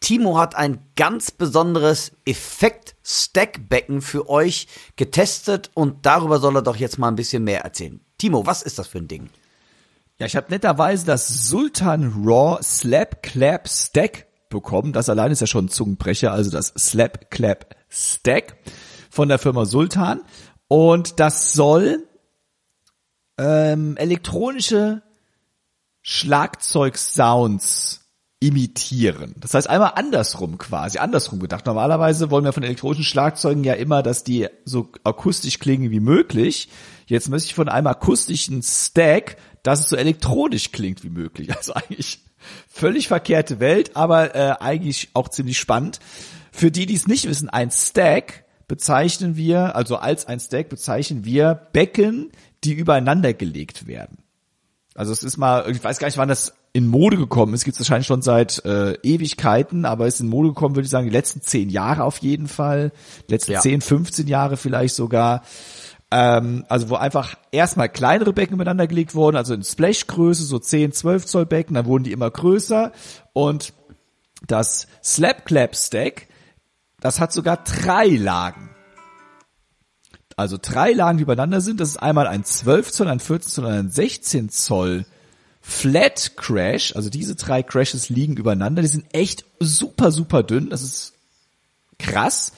Timo 0.00 0.38
hat 0.38 0.54
ein 0.54 0.78
ganz 0.96 1.30
besonderes 1.30 2.12
Effekt-Stack-Becken 2.24 4.00
für 4.00 4.30
euch 4.30 4.66
getestet 4.96 5.70
und 5.74 6.06
darüber 6.06 6.38
soll 6.38 6.56
er 6.56 6.62
doch 6.62 6.76
jetzt 6.76 6.98
mal 6.98 7.08
ein 7.08 7.16
bisschen 7.16 7.44
mehr 7.44 7.60
erzählen. 7.60 8.00
Timo, 8.16 8.46
was 8.46 8.62
ist 8.62 8.78
das 8.78 8.88
für 8.88 8.98
ein 8.98 9.08
Ding? 9.08 9.28
Ja, 10.18 10.24
ich 10.24 10.36
habe 10.36 10.46
netterweise 10.48 11.04
das 11.04 11.28
Sultan 11.50 12.24
Raw 12.24 12.62
Slap 12.62 13.22
Clap 13.22 13.68
Stack 13.68 14.26
bekommen. 14.48 14.94
Das 14.94 15.10
allein 15.10 15.32
ist 15.32 15.40
ja 15.40 15.46
schon 15.46 15.66
ein 15.66 15.68
Zungenbrecher, 15.68 16.32
also 16.32 16.50
das 16.50 16.72
Slap 16.78 17.30
Clap 17.30 17.81
Stack 17.92 18.56
von 19.10 19.28
der 19.28 19.38
Firma 19.38 19.64
Sultan. 19.64 20.22
Und 20.68 21.20
das 21.20 21.52
soll 21.52 22.06
ähm, 23.38 23.96
elektronische 23.96 25.02
Schlagzeugsounds 26.00 28.00
imitieren. 28.40 29.36
Das 29.38 29.54
heißt 29.54 29.70
einmal 29.70 29.92
andersrum 29.94 30.58
quasi, 30.58 30.98
andersrum 30.98 31.38
gedacht. 31.38 31.66
Normalerweise 31.66 32.30
wollen 32.30 32.44
wir 32.44 32.52
von 32.52 32.64
elektronischen 32.64 33.04
Schlagzeugen 33.04 33.62
ja 33.62 33.74
immer, 33.74 34.02
dass 34.02 34.24
die 34.24 34.48
so 34.64 34.90
akustisch 35.04 35.60
klingen 35.60 35.92
wie 35.92 36.00
möglich. 36.00 36.68
Jetzt 37.06 37.28
möchte 37.28 37.46
ich 37.46 37.54
von 37.54 37.68
einem 37.68 37.86
akustischen 37.86 38.62
Stack 38.62 39.36
dass 39.62 39.80
es 39.80 39.88
so 39.88 39.96
elektronisch 39.96 40.72
klingt 40.72 41.04
wie 41.04 41.10
möglich. 41.10 41.50
Also 41.62 41.74
eigentlich 41.74 42.20
völlig 42.68 43.08
verkehrte 43.08 43.60
Welt, 43.60 43.96
aber 43.96 44.34
äh, 44.34 44.56
eigentlich 44.58 45.10
auch 45.14 45.28
ziemlich 45.28 45.58
spannend. 45.58 46.00
Für 46.52 46.70
die, 46.70 46.86
die 46.86 46.94
es 46.94 47.08
nicht 47.08 47.28
wissen, 47.28 47.48
ein 47.48 47.70
Stack 47.70 48.44
bezeichnen 48.68 49.36
wir, 49.36 49.74
also 49.74 49.96
als 49.96 50.26
ein 50.26 50.38
Stack 50.38 50.68
bezeichnen 50.68 51.24
wir 51.24 51.54
Becken, 51.72 52.30
die 52.62 52.74
übereinander 52.74 53.32
gelegt 53.32 53.86
werden. 53.86 54.18
Also 54.94 55.12
es 55.12 55.22
ist 55.22 55.38
mal, 55.38 55.68
ich 55.70 55.82
weiß 55.82 55.98
gar 55.98 56.06
nicht, 56.08 56.18
wann 56.18 56.28
das 56.28 56.52
in 56.74 56.86
Mode 56.86 57.16
gekommen 57.16 57.54
ist, 57.54 57.64
gibt 57.64 57.74
es 57.74 57.80
wahrscheinlich 57.80 58.06
schon 58.06 58.22
seit 58.22 58.64
äh, 58.64 58.92
Ewigkeiten, 59.02 59.84
aber 59.84 60.06
ist 60.06 60.20
in 60.20 60.28
Mode 60.28 60.50
gekommen, 60.50 60.74
würde 60.74 60.84
ich 60.84 60.90
sagen, 60.90 61.06
die 61.06 61.12
letzten 61.12 61.42
zehn 61.42 61.70
Jahre 61.70 62.04
auf 62.04 62.18
jeden 62.18 62.48
Fall, 62.48 62.92
die 63.28 63.32
letzten 63.32 63.52
Ja. 63.52 63.60
zehn, 63.60 63.80
15 63.80 64.26
Jahre 64.28 64.56
vielleicht 64.56 64.94
sogar. 64.94 65.42
Ähm, 66.10 66.64
also 66.68 66.90
wo 66.90 66.96
einfach 66.96 67.36
erstmal 67.52 67.88
kleinere 67.88 68.32
Becken 68.34 68.58
miteinander 68.58 68.86
gelegt 68.86 69.14
wurden, 69.14 69.36
also 69.36 69.54
in 69.54 69.62
Splashgröße, 69.62 70.44
so 70.44 70.58
10, 70.58 70.92
12 70.92 71.24
Zoll 71.26 71.46
Becken, 71.46 71.74
dann 71.74 71.86
wurden 71.86 72.04
die 72.04 72.12
immer 72.12 72.30
größer 72.30 72.92
und 73.32 73.72
das 74.46 74.88
Slap 75.02 75.46
Clap 75.46 75.74
Stack, 75.74 76.26
das 77.02 77.20
hat 77.20 77.32
sogar 77.32 77.58
drei 77.58 78.06
Lagen. 78.06 78.70
Also 80.36 80.56
drei 80.60 80.92
Lagen, 80.92 81.18
die 81.18 81.24
übereinander 81.24 81.60
sind. 81.60 81.80
Das 81.80 81.90
ist 81.90 81.96
einmal 81.96 82.26
ein 82.26 82.44
12 82.44 82.92
Zoll, 82.92 83.08
ein 83.08 83.20
14 83.20 83.50
Zoll 83.50 83.64
und 83.64 83.72
ein 83.72 83.90
16 83.90 84.48
Zoll 84.50 85.04
Flat 85.60 86.32
Crash. 86.36 86.94
Also 86.94 87.10
diese 87.10 87.34
drei 87.34 87.62
Crashes 87.62 88.08
liegen 88.08 88.36
übereinander. 88.36 88.82
Die 88.82 88.88
sind 88.88 89.06
echt 89.12 89.44
super, 89.58 90.12
super 90.12 90.44
dünn. 90.44 90.70
Das 90.70 90.82
ist 90.82 91.14
krass. 91.98 92.52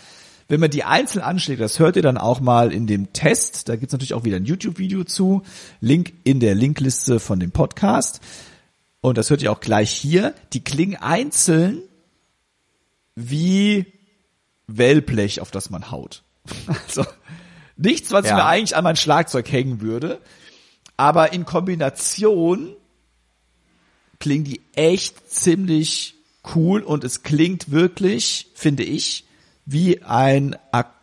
Wenn 0.47 0.61
man 0.61 0.70
die 0.70 0.84
einzeln 0.84 1.22
anschlägt, 1.22 1.62
das 1.62 1.78
hört 1.78 1.97
ihr 1.97 2.03
dann 2.03 2.18
auch 2.18 2.40
mal 2.40 2.70
in 2.70 2.86
dem 2.86 3.14
Test. 3.14 3.70
Da 3.70 3.76
gibt's 3.76 3.92
natürlich 3.92 4.12
auch 4.12 4.24
wieder 4.24 4.36
ein 4.36 4.45
YouTube-Video 4.45 5.05
zu. 5.05 5.42
Link 5.80 6.12
in 6.24 6.38
der 6.38 6.55
Linkliste 6.55 7.18
von 7.18 7.40
dem 7.40 7.51
Podcast. 7.51 8.20
Und 9.01 9.16
das 9.16 9.30
hört 9.30 9.42
ihr 9.42 9.51
auch 9.51 9.61
gleich 9.61 9.90
hier. 9.90 10.34
Die 10.53 10.62
klingen 10.62 10.97
einzeln 10.97 11.80
wie 13.16 13.93
Wellblech, 14.67 15.41
auf 15.41 15.51
das 15.51 15.71
man 15.71 15.91
haut. 15.91 16.23
Also 16.87 17.05
nichts, 17.77 18.12
was 18.12 18.27
Ja. 18.27 18.37
mir 18.37 18.45
eigentlich 18.47 18.77
an 18.77 18.85
mein 18.85 18.97
Schlagzeug 18.97 19.51
hängen 19.51 19.81
würde. 19.81 20.21
Aber 20.97 21.33
in 21.33 21.45
Kombination 21.45 22.77
klingen 24.21 24.45
die 24.45 24.61
echt 24.75 25.29
ziemlich 25.31 26.15
cool 26.55 26.83
und 26.83 27.05
es 27.05 27.23
klingt 27.23 27.71
wirklich, 27.71 28.51
finde 28.55 28.85
ich, 28.85 29.25
wie 29.67 30.03
ein, 30.03 30.57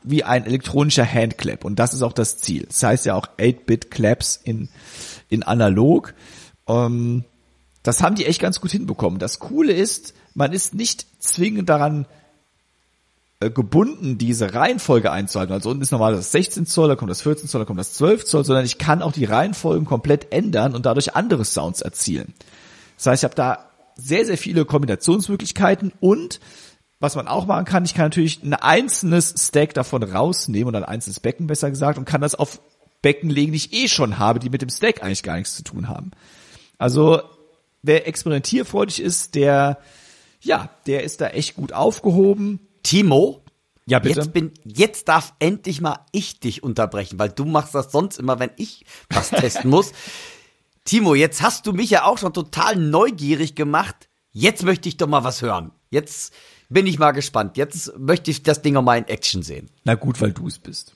wie 0.04 0.24
ein 0.24 0.46
elektronischer 0.46 1.06
Handclap. 1.06 1.66
Und 1.66 1.78
das 1.80 1.94
ist 1.94 2.04
auch 2.04 2.14
das 2.14 2.38
Ziel. 2.38 2.66
Das 2.68 2.84
heißt 2.84 3.06
ja 3.08 3.16
auch 3.16 3.28
8-Bit-Claps 3.38 4.40
in, 4.44 4.70
in 5.30 5.44
analog. 5.44 6.14
Ähm, 6.68 7.26
das 7.84 8.04
haben 8.04 8.16
die 8.16 8.28
echt 8.28 8.40
ganz 8.40 8.62
gut 8.62 8.72
hinbekommen. 8.72 9.20
Das 9.20 9.40
Coole 9.40 9.74
ist, 9.74 10.14
man 10.36 10.54
ist 10.54 10.76
nicht 10.76 11.06
zwingend 11.20 11.70
daran 11.70 12.06
gebunden, 13.50 14.18
diese 14.18 14.54
Reihenfolge 14.54 15.12
einzuhalten. 15.12 15.54
Also 15.54 15.70
unten 15.70 15.82
ist 15.82 15.92
normal 15.92 16.14
das 16.14 16.32
16 16.32 16.66
Zoll, 16.66 16.90
da 16.90 16.96
kommt 16.96 17.10
das 17.10 17.22
14 17.22 17.48
Zoll, 17.48 17.62
da 17.62 17.66
kommt 17.66 17.80
das 17.80 17.94
12 17.94 18.26
Zoll, 18.26 18.46
sondern 18.46 18.66
ich 18.66 18.78
kann 18.78 19.02
auch 19.02 19.12
die 19.12 19.26
Reihenfolgen 19.26 19.86
komplett 19.86 20.32
ändern 20.32 20.76
und 20.76 20.86
dadurch 20.86 21.16
andere 21.16 21.44
Sounds 21.44 21.82
erzielen. 21.82 22.34
Das 22.98 23.08
heißt, 23.08 23.22
ich 23.22 23.26
habe 23.26 23.36
da 23.36 23.66
sehr, 23.96 24.26
sehr 24.26 24.38
viele 24.38 24.66
Kombinationsmöglichkeiten 24.66 25.92
und 26.00 26.40
was 27.00 27.16
man 27.16 27.28
auch 27.28 27.48
machen 27.48 27.66
kann, 27.66 27.84
ich 27.84 27.96
kann 27.96 28.06
natürlich 28.06 28.44
ein 28.44 28.54
einzelnes 28.54 29.34
Stack 29.38 29.74
davon 29.74 30.04
rausnehmen 30.04 30.68
oder 30.68 30.78
ein 30.78 30.94
einzelnes 30.94 31.20
Becken 31.20 31.48
besser 31.48 31.72
gesagt 31.72 31.98
und 31.98 32.06
kann 32.06 32.22
das 32.22 32.36
auf 32.36 32.62
Becken 33.02 33.32
legen, 33.32 33.54
die 33.54 33.58
ich 33.58 33.74
eh 33.74 33.88
schon 33.88 34.20
habe, 34.20 34.38
die 34.38 34.52
mit 34.52 34.62
dem 34.62 34.70
Stack 34.70 35.04
eigentlich 35.04 35.24
gar 35.24 35.38
nichts 35.38 35.56
zu 35.56 35.64
tun 35.64 35.88
haben. 35.88 36.12
Also 36.78 37.24
wer 37.82 38.08
experimentierfreudig 38.08 39.02
ist, 39.02 39.34
der 39.34 39.80
ja, 40.42 40.70
der 40.88 41.04
ist 41.04 41.22
da 41.22 41.28
echt 41.28 41.56
gut 41.56 41.74
aufgehoben. 41.74 42.60
Timo, 42.84 43.44
Ja, 43.86 44.00
bitte. 44.00 44.20
Jetzt 44.20 44.34
bin, 44.34 44.52
jetzt 44.64 45.08
darf 45.08 45.34
endlich 45.40 45.82
mal 45.82 46.06
ich 46.12 46.40
dich 46.40 46.64
unterbrechen, 46.64 47.20
weil 47.20 47.30
du 47.30 47.46
machst 47.46 47.76
das 47.76 47.92
sonst 47.92 48.20
immer, 48.20 48.40
wenn 48.40 48.52
ich 48.58 48.86
was 49.10 49.30
testen 49.32 49.70
muss. 49.70 49.92
Timo, 50.86 51.16
jetzt 51.16 51.42
hast 51.42 51.68
du 51.68 51.74
mich 51.74 51.90
ja 51.90 52.06
auch 52.06 52.18
schon 52.18 52.34
total 52.34 52.76
neugierig 52.76 53.56
gemacht. 53.56 54.10
Jetzt 54.32 54.64
möchte 54.64 54.90
ich 54.90 54.98
doch 54.98 55.08
mal 55.08 55.24
was 55.24 55.42
hören. 55.42 55.72
Jetzt 55.90 56.34
bin 56.70 56.88
ich 56.88 57.00
mal 57.00 57.12
gespannt. 57.12 57.58
Jetzt 57.58 57.98
möchte 58.00 58.32
ich 58.32 58.44
das 58.44 58.62
Ding 58.62 58.78
auch 58.78 58.82
mal 58.82 58.98
in 58.98 59.08
Action 59.08 59.44
sehen. 59.44 59.70
Na 59.84 59.96
gut, 59.96 60.22
weil 60.22 60.32
du 60.32 60.48
es 60.48 60.58
bist. 60.58 60.96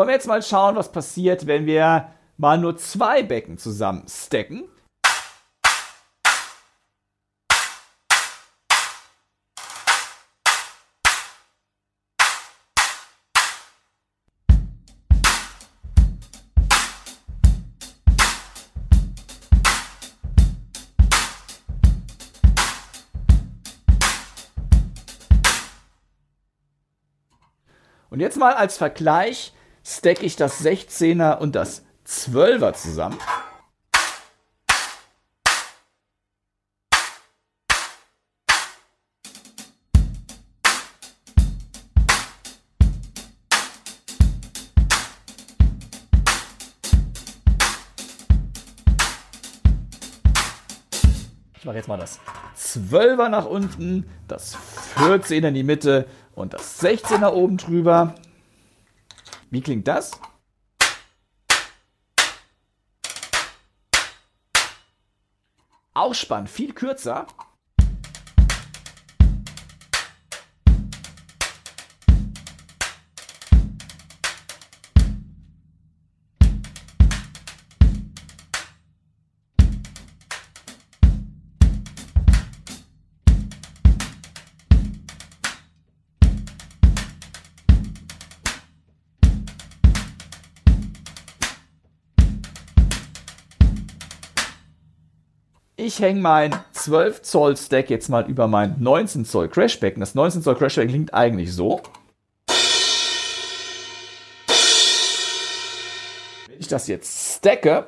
Wollen 0.00 0.08
wir 0.08 0.14
jetzt 0.14 0.28
mal 0.28 0.40
schauen, 0.40 0.76
was 0.76 0.90
passiert, 0.90 1.46
wenn 1.46 1.66
wir 1.66 2.10
mal 2.38 2.56
nur 2.56 2.78
zwei 2.78 3.22
Becken 3.22 3.58
zusammen 3.58 4.06
stacken? 4.08 4.64
Und 28.08 28.20
jetzt 28.20 28.38
mal 28.38 28.54
als 28.54 28.78
Vergleich 28.78 29.52
stacke 29.84 30.24
ich 30.24 30.36
das 30.36 30.64
16er 30.64 31.38
und 31.38 31.54
das 31.54 31.82
12er 32.06 32.74
zusammen. 32.74 33.18
Ich 51.58 51.66
mache 51.66 51.76
jetzt 51.76 51.88
mal 51.88 51.98
das 51.98 52.18
12er 52.56 53.28
nach 53.28 53.44
unten, 53.44 54.08
das 54.28 54.56
14er 54.96 55.48
in 55.48 55.54
die 55.54 55.62
Mitte 55.62 56.06
und 56.34 56.54
das 56.54 56.82
16er 56.82 57.32
oben 57.32 57.58
drüber. 57.58 58.14
Wie 59.50 59.60
klingt 59.60 59.88
das? 59.88 60.12
Auch 65.92 66.14
spannend, 66.14 66.48
viel 66.48 66.72
kürzer. 66.72 67.26
ich 95.80 95.98
hänge 96.00 96.20
mein 96.20 96.54
12 96.72 97.22
Zoll 97.22 97.56
Stack 97.56 97.88
jetzt 97.88 98.08
mal 98.08 98.28
über 98.28 98.46
mein 98.46 98.76
19 98.78 99.24
Zoll 99.24 99.48
Crashbecken. 99.48 100.00
Das 100.00 100.14
19 100.14 100.42
Zoll 100.42 100.54
Crashbecken 100.56 100.90
klingt 100.90 101.14
eigentlich 101.14 101.54
so. 101.54 101.80
Wenn 106.48 106.58
ich 106.58 106.68
das 106.68 106.86
jetzt 106.86 107.38
stacke 107.38 107.86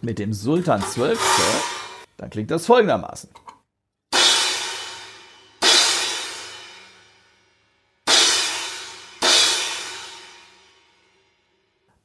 mit 0.00 0.18
dem 0.20 0.32
Sultan 0.32 0.80
12 0.80 1.18
Zoll, 1.18 1.60
dann 2.18 2.30
klingt 2.30 2.50
das 2.52 2.66
folgendermaßen. 2.66 3.30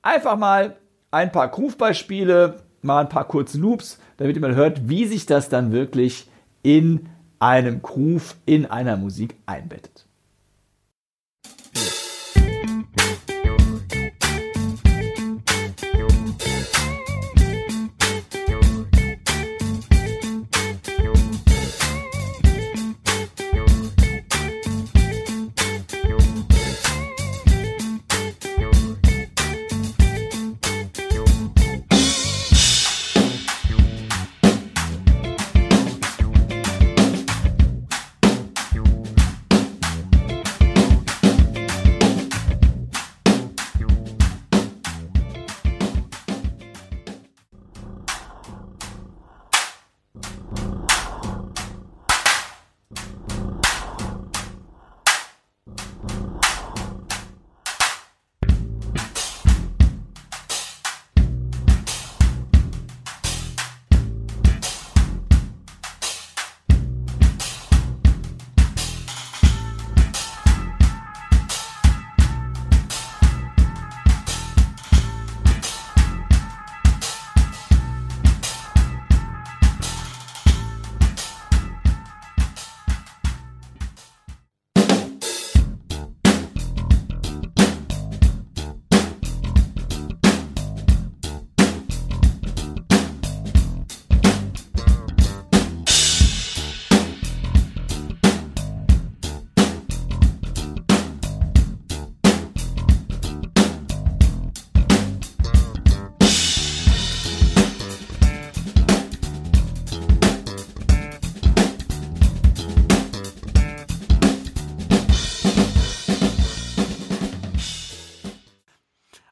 Einfach 0.01 0.37
mal 0.37 0.77
ein 1.11 1.31
paar 1.31 1.49
Groove-Beispiele 1.49 2.66
mal 2.81 3.01
ein 3.01 3.09
paar 3.09 3.27
kurze 3.27 3.57
Loops, 3.57 3.99
damit 4.17 4.39
man 4.39 4.55
hört, 4.55 4.89
wie 4.89 5.05
sich 5.05 5.25
das 5.25 5.49
dann 5.49 5.71
wirklich 5.71 6.27
in 6.63 7.09
einem 7.39 7.81
Groove, 7.81 8.35
in 8.45 8.65
einer 8.65 8.97
Musik 8.97 9.35
einbettet. 9.45 10.06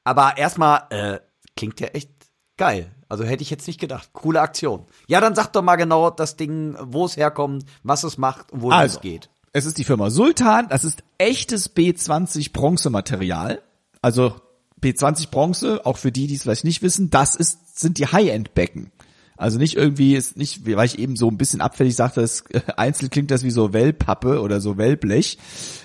Aber 0.06 0.38
erstmal, 0.38 0.84
äh, 0.92 1.20
klingt 1.58 1.82
ja 1.82 1.88
echt 1.88 2.10
geil. 2.56 2.92
Also 3.10 3.24
hätte 3.24 3.44
ich 3.44 3.50
jetzt 3.50 3.68
nicht 3.68 3.80
gedacht. 3.80 4.10
Coole 4.14 4.42
Aktion. 4.42 4.86
Ja, 5.08 5.20
dann 5.20 5.36
sag 5.36 5.52
doch 5.52 5.62
mal 5.62 5.76
genau 5.76 6.10
das 6.10 6.38
Ding, 6.38 6.76
wo 6.80 7.06
es 7.06 7.18
herkommt, 7.18 7.66
was 7.84 8.04
es 8.04 8.18
macht 8.18 8.52
und 8.52 8.62
wo 8.62 8.70
also, 8.70 8.98
es 8.98 9.02
geht. 9.02 9.30
Es 9.52 9.66
ist 9.66 9.78
die 9.78 9.84
Firma 9.84 10.10
Sultan. 10.10 10.68
Das 10.70 10.84
ist 10.84 11.04
echtes 11.18 11.76
B20 11.76 12.52
Bronzematerial. 12.52 13.62
Also 14.02 14.36
B20 14.82 15.30
Bronze, 15.32 15.86
auch 15.86 15.98
für 15.98 16.12
die, 16.12 16.28
die 16.28 16.36
es 16.36 16.44
vielleicht 16.44 16.66
nicht 16.66 16.82
wissen, 16.82 17.10
das 17.10 17.36
ist, 17.36 17.80
sind 17.80 17.98
die 17.98 18.08
High-End-Becken. 18.08 18.92
Also 19.38 19.58
nicht 19.58 19.76
irgendwie, 19.76 20.16
ist 20.16 20.38
nicht, 20.38 20.66
weil 20.66 20.86
ich 20.86 20.98
eben 20.98 21.16
so 21.16 21.30
ein 21.30 21.38
bisschen 21.38 21.62
abfällig 21.62 21.96
sagte, 21.96 22.22
das, 22.22 22.42
äh, 22.52 22.62
einzeln 22.78 23.10
klingt 23.10 23.32
das 23.32 23.44
wie 23.44 23.52
so 23.52 23.74
Wellpappe 23.74 24.42
oder 24.42 24.62
so 24.62 24.78
Wellblech. 24.78 25.38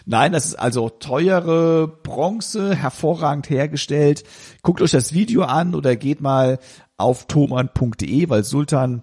Nein, 0.07 0.32
das 0.32 0.46
ist 0.46 0.55
also 0.55 0.88
teure 0.88 1.88
Bronze, 1.88 2.74
hervorragend 2.74 3.51
hergestellt. 3.51 4.24
Guckt 4.62 4.80
euch 4.80 4.92
das 4.92 5.12
Video 5.12 5.42
an 5.42 5.74
oder 5.74 5.96
geht 5.96 6.20
mal 6.20 6.59
auf 6.96 7.26
thoman.de, 7.26 8.28
weil 8.28 8.44
Sultan 8.44 9.03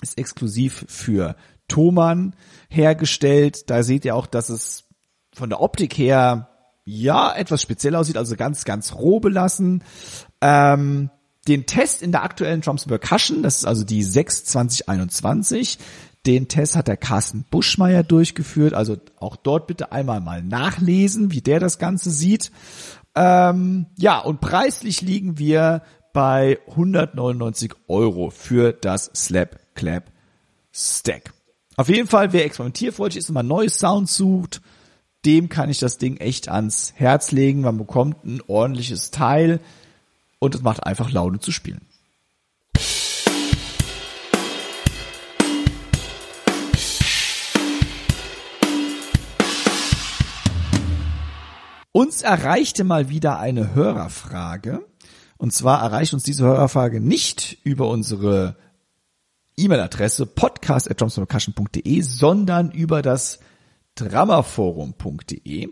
ist 0.00 0.18
exklusiv 0.18 0.84
für 0.88 1.36
Thoman 1.68 2.34
hergestellt. 2.68 3.70
Da 3.70 3.82
seht 3.82 4.04
ihr 4.04 4.14
auch, 4.14 4.26
dass 4.26 4.48
es 4.48 4.84
von 5.34 5.48
der 5.48 5.60
Optik 5.60 5.96
her 5.96 6.48
ja 6.84 7.32
etwas 7.34 7.62
speziell 7.62 7.94
aussieht, 7.94 8.16
also 8.16 8.36
ganz, 8.36 8.64
ganz 8.64 8.94
roh 8.94 9.20
belassen. 9.20 9.82
Ähm, 10.40 11.10
den 11.48 11.66
Test 11.66 12.02
in 12.02 12.12
der 12.12 12.22
aktuellen 12.22 12.60
Drums 12.60 12.86
Percussion, 12.86 13.42
das 13.42 13.58
ist 13.58 13.64
also 13.64 13.84
die 13.84 14.02
6 14.02 14.44
2021, 14.44 15.78
den 16.26 16.46
Test 16.46 16.76
hat 16.76 16.86
der 16.86 16.96
Carsten 16.96 17.44
Buschmeier 17.50 18.04
durchgeführt, 18.04 18.74
also 18.74 18.96
auch 19.18 19.36
dort 19.36 19.66
bitte 19.66 19.90
einmal 19.90 20.20
mal 20.20 20.42
nachlesen, 20.42 21.32
wie 21.32 21.40
der 21.40 21.58
das 21.58 21.78
Ganze 21.78 22.10
sieht. 22.10 22.52
Ähm, 23.16 23.86
ja, 23.98 24.20
und 24.20 24.40
preislich 24.40 25.02
liegen 25.02 25.38
wir 25.38 25.82
bei 26.12 26.58
199 26.68 27.74
Euro 27.88 28.30
für 28.30 28.72
das 28.72 29.10
Slap 29.14 29.58
Clap 29.74 30.12
Stack. 30.72 31.32
Auf 31.76 31.88
jeden 31.88 32.06
Fall, 32.06 32.32
wer 32.32 32.44
experimentierfreudig 32.44 33.18
ist 33.18 33.28
und 33.30 33.34
mal 33.34 33.42
neues 33.42 33.78
Sound 33.78 34.08
sucht, 34.08 34.60
dem 35.24 35.48
kann 35.48 35.70
ich 35.70 35.78
das 35.78 35.98
Ding 35.98 36.18
echt 36.18 36.48
ans 36.48 36.92
Herz 36.96 37.32
legen. 37.32 37.62
Man 37.62 37.78
bekommt 37.78 38.24
ein 38.24 38.40
ordentliches 38.46 39.10
Teil 39.10 39.60
und 40.42 40.56
es 40.56 40.62
macht 40.62 40.84
einfach 40.84 41.12
Laune 41.12 41.38
zu 41.38 41.52
spielen. 41.52 41.86
Uns 51.92 52.22
erreichte 52.22 52.82
mal 52.82 53.08
wieder 53.08 53.38
eine 53.38 53.76
Hörerfrage. 53.76 54.84
Und 55.36 55.52
zwar 55.52 55.80
erreicht 55.80 56.12
uns 56.12 56.24
diese 56.24 56.44
Hörerfrage 56.44 57.00
nicht 57.00 57.58
über 57.62 57.88
unsere 57.88 58.56
E-Mail-Adresse 59.56 60.26
podcast.drumspercussion.de, 60.26 62.00
sondern 62.00 62.72
über 62.72 63.00
das 63.02 63.38
drummerforum.de. 63.94 65.68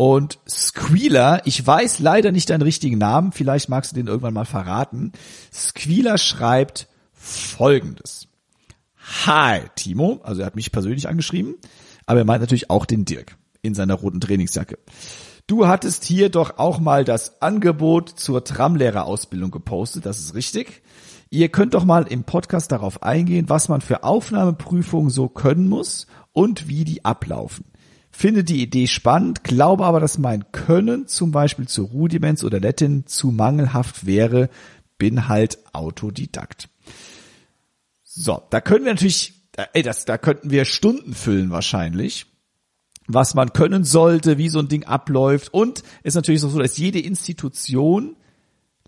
Und 0.00 0.38
Squealer, 0.48 1.42
ich 1.44 1.66
weiß 1.66 1.98
leider 1.98 2.32
nicht 2.32 2.48
deinen 2.48 2.62
richtigen 2.62 2.96
Namen, 2.96 3.32
vielleicht 3.32 3.68
magst 3.68 3.92
du 3.92 3.96
den 3.96 4.06
irgendwann 4.06 4.32
mal 4.32 4.46
verraten. 4.46 5.12
Squealer 5.52 6.16
schreibt 6.16 6.88
folgendes. 7.12 8.26
Hi, 9.26 9.60
Timo, 9.74 10.20
also 10.22 10.40
er 10.40 10.46
hat 10.46 10.56
mich 10.56 10.72
persönlich 10.72 11.06
angeschrieben, 11.06 11.56
aber 12.06 12.20
er 12.20 12.24
meint 12.24 12.40
natürlich 12.40 12.70
auch 12.70 12.86
den 12.86 13.04
Dirk 13.04 13.36
in 13.60 13.74
seiner 13.74 13.92
roten 13.92 14.22
Trainingsjacke. 14.22 14.78
Du 15.46 15.66
hattest 15.66 16.06
hier 16.06 16.30
doch 16.30 16.56
auch 16.56 16.80
mal 16.80 17.04
das 17.04 17.42
Angebot 17.42 18.08
zur 18.08 18.42
Tramlehrerausbildung 18.42 19.50
gepostet, 19.50 20.06
das 20.06 20.18
ist 20.18 20.34
richtig. 20.34 20.80
Ihr 21.28 21.50
könnt 21.50 21.74
doch 21.74 21.84
mal 21.84 22.06
im 22.06 22.24
Podcast 22.24 22.72
darauf 22.72 23.02
eingehen, 23.02 23.50
was 23.50 23.68
man 23.68 23.82
für 23.82 24.02
Aufnahmeprüfungen 24.02 25.10
so 25.10 25.28
können 25.28 25.68
muss 25.68 26.06
und 26.32 26.68
wie 26.68 26.84
die 26.84 27.04
ablaufen 27.04 27.69
finde 28.10 28.44
die 28.44 28.62
Idee 28.62 28.86
spannend, 28.86 29.44
glaube 29.44 29.84
aber, 29.84 30.00
dass 30.00 30.18
mein 30.18 30.50
Können 30.52 31.06
zum 31.06 31.30
Beispiel 31.30 31.68
zu 31.68 31.84
Rudiments 31.84 32.44
oder 32.44 32.60
Latin 32.60 33.06
zu 33.06 33.28
mangelhaft 33.30 34.06
wäre, 34.06 34.50
bin 34.98 35.28
halt 35.28 35.58
Autodidakt. 35.72 36.68
So, 38.02 38.42
da 38.50 38.60
können 38.60 38.84
wir 38.84 38.92
natürlich, 38.92 39.34
ey, 39.72 39.82
das, 39.82 40.04
da 40.04 40.18
könnten 40.18 40.50
wir 40.50 40.64
Stunden 40.64 41.14
füllen 41.14 41.50
wahrscheinlich 41.50 42.26
was 43.14 43.34
man 43.34 43.52
können 43.52 43.84
sollte, 43.84 44.38
wie 44.38 44.48
so 44.48 44.58
ein 44.58 44.68
Ding 44.68 44.84
abläuft. 44.84 45.52
Und 45.52 45.82
ist 46.02 46.14
natürlich 46.14 46.40
so, 46.40 46.58
dass 46.58 46.76
jede 46.76 47.00
Institution 47.00 48.16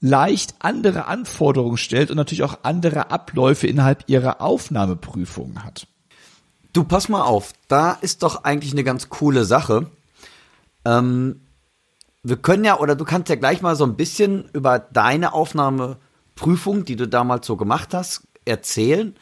leicht 0.01 0.57
andere 0.59 1.07
Anforderungen 1.07 1.77
stellt 1.77 2.11
und 2.11 2.17
natürlich 2.17 2.43
auch 2.43 2.61
andere 2.63 3.11
Abläufe 3.11 3.67
innerhalb 3.67 4.05
ihrer 4.09 4.41
Aufnahmeprüfungen 4.41 5.65
hat. 5.65 5.87
Du, 6.73 6.85
pass 6.85 7.09
mal 7.11 7.23
auf, 7.23 7.53
da 7.69 7.93
ist 7.93 8.23
doch 8.23 8.45
eigentlich 8.45 8.73
eine 8.73 8.85
ganz 8.85 9.11
coole 9.11 9.45
Sache. 9.45 9.91
Ähm, 10.87 11.43
wir 12.23 12.37
können 12.37 12.65
ja, 12.65 12.79
oder 12.79 12.95
du 12.95 13.05
kannst 13.05 13.29
ja 13.29 13.35
gleich 13.35 13.61
mal 13.61 13.77
so 13.77 13.85
ein 13.85 13.97
bisschen 13.97 14.49
über 14.55 14.79
deine 14.79 15.35
Aufnahmeprüfung, 15.35 16.87
die 16.87 16.97
du 16.97 17.07
damals 17.07 17.47
so 17.47 17.57
gemacht 17.57 17.93
hast, 17.93 18.23
erzählen. 18.47 19.15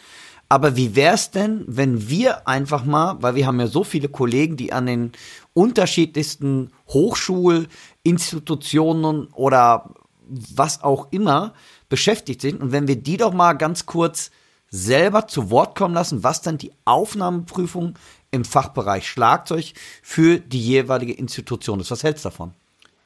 Aber 0.49 0.77
wie 0.77 0.95
wär's 0.95 1.33
denn, 1.33 1.65
wenn 1.67 2.09
wir 2.09 2.47
einfach 2.47 2.85
mal, 2.85 3.17
weil 3.21 3.35
wir 3.35 3.47
haben 3.47 3.59
ja 3.59 3.67
so 3.67 3.83
viele 3.85 4.09
Kollegen, 4.09 4.57
die 4.57 4.73
an 4.73 4.87
den 4.87 5.11
unterschiedlichsten 5.53 6.71
Hochschulinstitutionen 6.89 9.27
oder 9.33 9.91
was 10.29 10.85
auch 10.85 11.09
immer 11.11 11.55
beschäftigt 11.89 12.43
sind. 12.43 12.61
Und 12.61 12.71
wenn 12.71 12.87
wir 12.87 12.95
die 12.97 13.17
doch 13.17 13.33
mal 13.33 13.55
ganz 13.55 13.87
kurz 13.87 14.31
selber 14.71 15.27
zu 15.27 15.51
Wort 15.51 15.77
kommen 15.77 15.95
lassen, 15.95 16.23
was 16.23 16.43
dann 16.43 16.59
die 16.59 16.73
Aufnahmeprüfung 16.85 17.99
im 18.31 18.45
Fachbereich 18.45 19.09
Schlagzeug 19.09 19.73
für 20.03 20.39
die 20.39 20.63
jeweilige 20.63 21.13
Institution 21.13 21.81
ist. 21.81 21.91
Was 21.91 22.05
hältst 22.05 22.25
du 22.25 22.29
davon? 22.29 22.53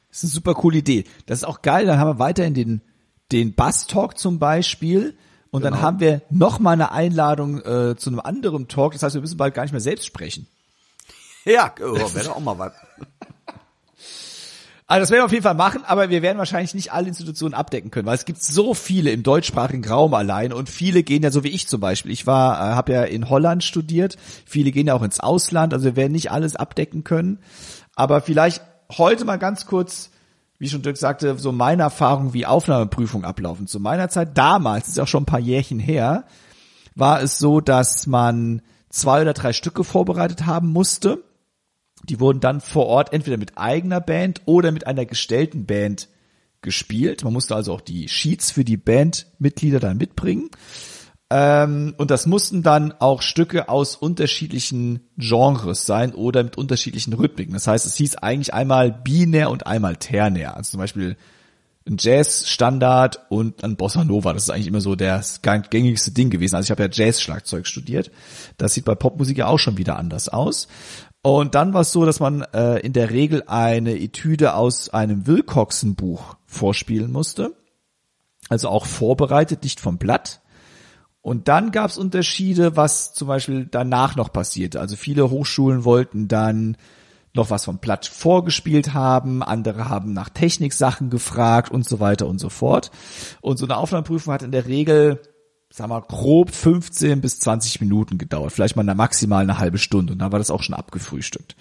Das 0.09 0.19
ist 0.19 0.25
eine 0.25 0.33
super 0.33 0.53
coole 0.53 0.77
Idee. 0.77 1.03
Das 1.25 1.39
ist 1.39 1.43
auch 1.43 1.61
geil. 1.61 1.87
Dann 1.87 1.99
haben 1.99 2.11
wir 2.11 2.19
weiterhin 2.19 2.53
den, 2.53 2.81
den 3.31 3.53
Bass-Talk 3.53 4.17
zum 4.17 4.39
Beispiel. 4.39 5.17
Und 5.51 5.61
genau. 5.61 5.75
dann 5.75 5.81
haben 5.81 5.99
wir 5.99 6.21
noch 6.29 6.59
mal 6.59 6.71
eine 6.71 6.91
Einladung 6.91 7.59
äh, 7.61 7.95
zu 7.97 8.09
einem 8.09 8.19
anderen 8.19 8.67
Talk. 8.67 8.93
Das 8.93 9.03
heißt, 9.03 9.15
wir 9.15 9.21
müssen 9.21 9.37
bald 9.37 9.53
gar 9.53 9.63
nicht 9.63 9.71
mehr 9.71 9.81
selbst 9.81 10.05
sprechen. 10.05 10.47
Ja, 11.43 11.73
oh, 11.81 12.13
wäre 12.13 12.35
auch 12.35 12.39
mal 12.39 12.57
was. 12.57 12.73
Also 14.87 15.01
das 15.01 15.09
werden 15.09 15.21
wir 15.21 15.25
auf 15.25 15.31
jeden 15.31 15.43
Fall 15.43 15.55
machen, 15.55 15.81
aber 15.83 16.11
wir 16.11 16.21
werden 16.21 16.37
wahrscheinlich 16.37 16.75
nicht 16.75 16.93
alle 16.93 17.07
Institutionen 17.07 17.55
abdecken 17.55 17.89
können, 17.89 18.05
weil 18.05 18.15
es 18.15 18.25
gibt 18.25 18.43
so 18.43 18.75
viele 18.75 19.09
im 19.09 19.23
deutschsprachigen 19.23 19.83
Raum 19.83 20.13
allein 20.13 20.53
und 20.53 20.69
viele 20.69 21.01
gehen 21.01 21.23
ja 21.23 21.31
so 21.31 21.43
wie 21.43 21.49
ich 21.49 21.67
zum 21.67 21.81
Beispiel. 21.81 22.11
Ich 22.11 22.27
war, 22.27 22.59
äh, 22.59 22.75
habe 22.75 22.93
ja 22.93 23.03
in 23.03 23.27
Holland 23.27 23.63
studiert, 23.63 24.15
viele 24.45 24.71
gehen 24.71 24.85
ja 24.85 24.93
auch 24.93 25.01
ins 25.01 25.19
Ausland, 25.19 25.73
also 25.73 25.85
wir 25.85 25.95
werden 25.95 26.11
nicht 26.11 26.29
alles 26.29 26.55
abdecken 26.55 27.03
können. 27.03 27.39
Aber 27.95 28.21
vielleicht 28.21 28.61
heute 28.95 29.25
mal 29.25 29.37
ganz 29.37 29.65
kurz, 29.65 30.11
wie 30.59 30.69
schon 30.69 30.83
Dirk 30.83 30.97
sagte, 30.97 31.35
so 31.39 31.51
meine 31.51 31.81
Erfahrung, 31.81 32.33
wie 32.33 32.45
Aufnahmeprüfungen 32.45 33.25
ablaufen. 33.25 33.65
Zu 33.65 33.79
meiner 33.79 34.09
Zeit 34.09 34.37
damals, 34.37 34.87
ist 34.87 34.99
auch 34.99 35.07
schon 35.07 35.23
ein 35.23 35.27
paar 35.27 35.39
Jährchen 35.39 35.79
her, 35.79 36.25
war 36.93 37.23
es 37.23 37.39
so, 37.39 37.59
dass 37.59 38.05
man 38.05 38.61
zwei 38.89 39.23
oder 39.23 39.33
drei 39.33 39.51
Stücke 39.51 39.83
vorbereitet 39.83 40.45
haben 40.45 40.71
musste 40.71 41.23
die 42.09 42.19
wurden 42.19 42.39
dann 42.39 42.61
vor 42.61 42.87
Ort 42.87 43.13
entweder 43.13 43.37
mit 43.37 43.57
eigener 43.57 44.01
Band 44.01 44.41
oder 44.45 44.71
mit 44.71 44.87
einer 44.87 45.05
gestellten 45.05 45.65
Band 45.65 46.09
gespielt. 46.61 47.23
Man 47.23 47.33
musste 47.33 47.55
also 47.55 47.73
auch 47.73 47.81
die 47.81 48.09
Sheets 48.09 48.51
für 48.51 48.65
die 48.65 48.77
Bandmitglieder 48.77 49.79
dann 49.79 49.97
mitbringen. 49.97 50.49
Ähm, 51.29 51.95
und 51.97 52.11
das 52.11 52.27
mussten 52.27 52.61
dann 52.61 52.91
auch 52.91 53.21
Stücke 53.21 53.67
aus 53.67 53.95
unterschiedlichen 53.95 54.99
Genres 55.17 55.85
sein 55.85 56.13
oder 56.13 56.43
mit 56.43 56.57
unterschiedlichen 56.57 57.13
Rhythmiken. 57.13 57.53
Das 57.53 57.67
heißt, 57.67 57.85
es 57.85 57.95
hieß 57.95 58.17
eigentlich 58.17 58.53
einmal 58.53 58.91
binär 58.91 59.49
und 59.49 59.65
einmal 59.65 59.95
ternär. 59.95 60.55
Also 60.55 60.71
zum 60.71 60.79
Beispiel 60.79 61.17
ein 61.87 61.97
Jazz-Standard 61.99 63.27
und 63.29 63.63
ein 63.63 63.75
Bossa 63.75 64.03
Nova. 64.03 64.33
Das 64.33 64.43
ist 64.43 64.49
eigentlich 64.49 64.67
immer 64.67 64.81
so 64.81 64.95
das 64.95 65.41
gängigste 65.41 66.11
Ding 66.11 66.29
gewesen. 66.29 66.55
Also 66.55 66.67
ich 66.67 66.71
habe 66.71 66.83
ja 66.83 66.89
Jazz-Schlagzeug 66.91 67.67
studiert. 67.67 68.11
Das 68.57 68.73
sieht 68.73 68.85
bei 68.85 68.95
Popmusik 68.95 69.37
ja 69.37 69.47
auch 69.47 69.59
schon 69.59 69.77
wieder 69.77 69.97
anders 69.97 70.29
aus. 70.29 70.67
Und 71.25 71.55
dann 71.55 71.73
war 71.73 71.81
es 71.81 71.91
so, 71.91 72.05
dass 72.05 72.19
man 72.19 72.43
äh, 72.53 72.77
in 72.81 72.93
der 72.93 73.09
Regel 73.09 73.41
eine 73.47 73.99
Etüde 73.99 74.53
aus 74.53 74.89
einem 74.89 75.25
Wilcoxen-Buch 75.25 76.35
vorspielen 76.45 77.11
musste. 77.11 77.55
Also 78.47 78.69
auch 78.69 78.85
vorbereitet, 78.85 79.63
nicht 79.63 79.79
vom 79.79 79.97
Blatt. 79.97 80.43
Und 81.21 81.47
dann 81.47 81.71
gab 81.71 81.89
es 81.89 81.97
Unterschiede, 81.97 82.77
was 82.77 83.15
zum 83.15 83.27
Beispiel 83.27 83.65
danach 83.65 84.15
noch 84.15 84.31
passierte. 84.31 84.79
Also 84.79 84.95
viele 84.95 85.31
Hochschulen 85.31 85.83
wollten 85.83 86.27
dann 86.27 86.77
noch 87.33 87.49
was 87.49 87.65
vom 87.65 87.79
Blatt 87.79 88.05
vorgespielt 88.05 88.93
haben, 88.93 89.41
andere 89.41 89.89
haben 89.89 90.13
nach 90.13 90.29
Techniksachen 90.29 91.09
gefragt 91.09 91.71
und 91.71 91.89
so 91.89 91.99
weiter 91.99 92.27
und 92.27 92.37
so 92.37 92.49
fort. 92.49 92.91
Und 93.41 93.57
so 93.57 93.65
eine 93.65 93.77
Aufnahmeprüfung 93.77 94.31
hat 94.31 94.43
in 94.43 94.51
der 94.51 94.67
Regel 94.67 95.21
sag 95.75 95.89
mal, 95.89 96.01
grob 96.01 96.51
15 96.51 97.21
bis 97.21 97.39
20 97.39 97.81
Minuten 97.81 98.17
gedauert. 98.17 98.51
Vielleicht 98.51 98.75
mal 98.75 98.95
maximal 98.95 99.43
eine 99.43 99.57
halbe 99.57 99.77
Stunde. 99.77 100.13
Und 100.13 100.19
dann 100.19 100.31
war 100.31 100.39
das 100.39 100.51
auch 100.51 100.63
schon 100.63 100.75
abgefrühstückt. 100.75 101.55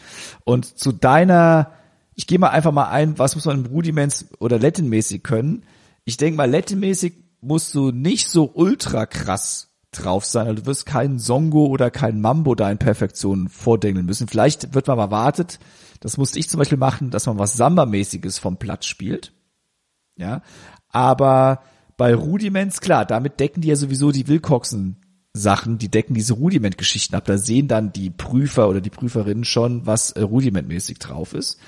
Und 0.45 0.79
zu 0.79 0.93
deiner, 0.93 1.73
ich 2.15 2.27
gehe 2.27 2.39
mal 2.39 2.51
einfach 2.51 2.73
mal 2.73 2.89
ein, 2.89 3.19
was 3.19 3.35
muss 3.35 3.45
man 3.45 3.65
im 3.65 3.67
Rudiments 3.67 4.27
oder 4.39 4.59
Latin-mäßig 4.59 5.23
können. 5.23 5.65
Ich 6.05 6.17
denke 6.17 6.37
mal, 6.37 6.51
Latin-mäßig 6.51 7.15
musst 7.41 7.75
du 7.75 7.91
nicht 7.91 8.29
so 8.29 8.51
ultra 8.55 9.07
krass 9.07 9.71
drauf 9.91 10.25
sein. 10.25 10.47
Also 10.47 10.63
du 10.63 10.67
wirst 10.67 10.87
keinen 10.87 11.19
Songo 11.19 11.67
oder 11.67 11.91
keinen 11.91 12.21
Mambo 12.21 12.55
da 12.55 12.71
in 12.71 12.79
Perfektion 12.79 13.49
vordenken 13.49 14.05
müssen. 14.07 14.29
Vielleicht 14.29 14.75
wird 14.75 14.87
man 14.87 14.97
mal 14.97 15.11
wartet, 15.11 15.59
das 16.01 16.17
musste 16.19 16.39
ich 16.39 16.49
zum 16.49 16.59
Beispiel 16.59 16.79
machen, 16.79 17.11
dass 17.11 17.27
man 17.27 17.39
was 17.39 17.57
Samba-mäßiges 17.57 18.39
vom 18.39 18.59
Platz 18.59 18.87
spielt. 18.87 19.33
Ja, 20.17 20.43
aber 20.89 21.63
bei 21.97 22.15
Rudiments, 22.15 22.81
klar, 22.81 23.05
damit 23.05 23.41
decken 23.41 23.61
die 23.61 23.69
ja 23.69 23.77
sowieso 23.77 24.13
die 24.13 24.29
Wilcoxen 24.29 24.97
Sachen, 25.37 25.79
die 25.79 25.91
decken 25.91 26.15
diese 26.15 26.35
Rudiment-Geschichten 26.35 27.17
ab. 27.17 27.25
Da 27.25 27.39
sehen 27.39 27.67
dann 27.67 27.93
die 27.93 28.11
Prüfer 28.11 28.69
oder 28.69 28.81
die 28.81 28.91
Prüferinnen 28.91 29.45
schon, 29.45 29.85
was 29.85 30.13
äh, 30.13 30.23
rudimentmäßig 30.23 31.01
drauf 31.01 31.35
ist. 31.35 31.59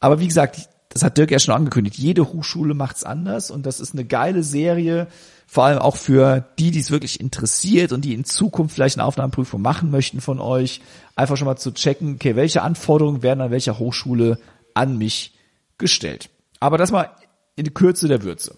Aber 0.00 0.18
wie 0.18 0.26
gesagt, 0.26 0.68
das 0.88 1.02
hat 1.02 1.16
Dirk 1.16 1.30
ja 1.30 1.38
schon 1.38 1.54
angekündigt, 1.54 1.96
jede 1.96 2.32
Hochschule 2.32 2.74
macht's 2.74 3.04
anders 3.04 3.50
und 3.50 3.64
das 3.64 3.80
ist 3.80 3.94
eine 3.94 4.04
geile 4.04 4.42
Serie, 4.42 5.06
vor 5.46 5.64
allem 5.64 5.78
auch 5.78 5.96
für 5.96 6.44
die, 6.58 6.70
die 6.70 6.80
es 6.80 6.90
wirklich 6.90 7.20
interessiert 7.20 7.92
und 7.92 8.04
die 8.04 8.12
in 8.12 8.24
Zukunft 8.24 8.74
vielleicht 8.74 8.98
eine 8.98 9.06
Aufnahmeprüfung 9.06 9.62
machen 9.62 9.90
möchten 9.90 10.20
von 10.20 10.38
euch, 10.38 10.82
einfach 11.14 11.36
schon 11.36 11.46
mal 11.46 11.56
zu 11.56 11.72
checken, 11.72 12.16
okay, 12.16 12.36
welche 12.36 12.62
Anforderungen 12.62 13.22
werden 13.22 13.40
an 13.40 13.50
welcher 13.50 13.78
Hochschule 13.78 14.38
an 14.74 14.98
mich 14.98 15.34
gestellt. 15.78 16.28
Aber 16.60 16.76
das 16.76 16.90
mal 16.90 17.10
in 17.56 17.72
Kürze 17.72 18.08
der 18.08 18.22
Würze. 18.22 18.56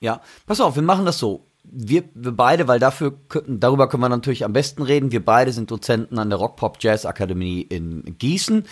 Ja, 0.00 0.20
pass 0.46 0.60
auf, 0.60 0.76
wir 0.76 0.82
machen 0.82 1.06
das 1.06 1.18
so. 1.18 1.44
Wir, 1.70 2.04
wir 2.14 2.32
beide, 2.32 2.66
weil 2.66 2.78
dafür 2.78 3.18
darüber 3.46 3.88
können 3.88 4.02
wir 4.02 4.08
natürlich 4.08 4.44
am 4.44 4.54
besten 4.54 4.82
reden. 4.82 5.12
Wir 5.12 5.22
beide 5.22 5.52
sind 5.52 5.70
Dozenten 5.70 6.18
an 6.18 6.30
der 6.30 6.38
Rock 6.38 6.56
Pop 6.56 6.78
Jazz 6.80 7.04
Akademie 7.04 7.60
in 7.60 8.16
Gießen. 8.18 8.64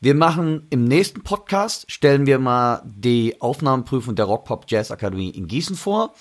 Wir 0.00 0.14
machen 0.14 0.66
im 0.68 0.84
nächsten 0.84 1.22
Podcast 1.22 1.90
stellen 1.90 2.26
wir 2.26 2.38
mal 2.38 2.82
die 2.84 3.40
Aufnahmeprüfung 3.40 4.16
der 4.16 4.26
Rock 4.26 4.44
Pop 4.44 4.64
Jazz 4.68 4.90
Akademie 4.90 5.30
in 5.30 5.46
Gießen 5.46 5.76
vor 5.76 6.12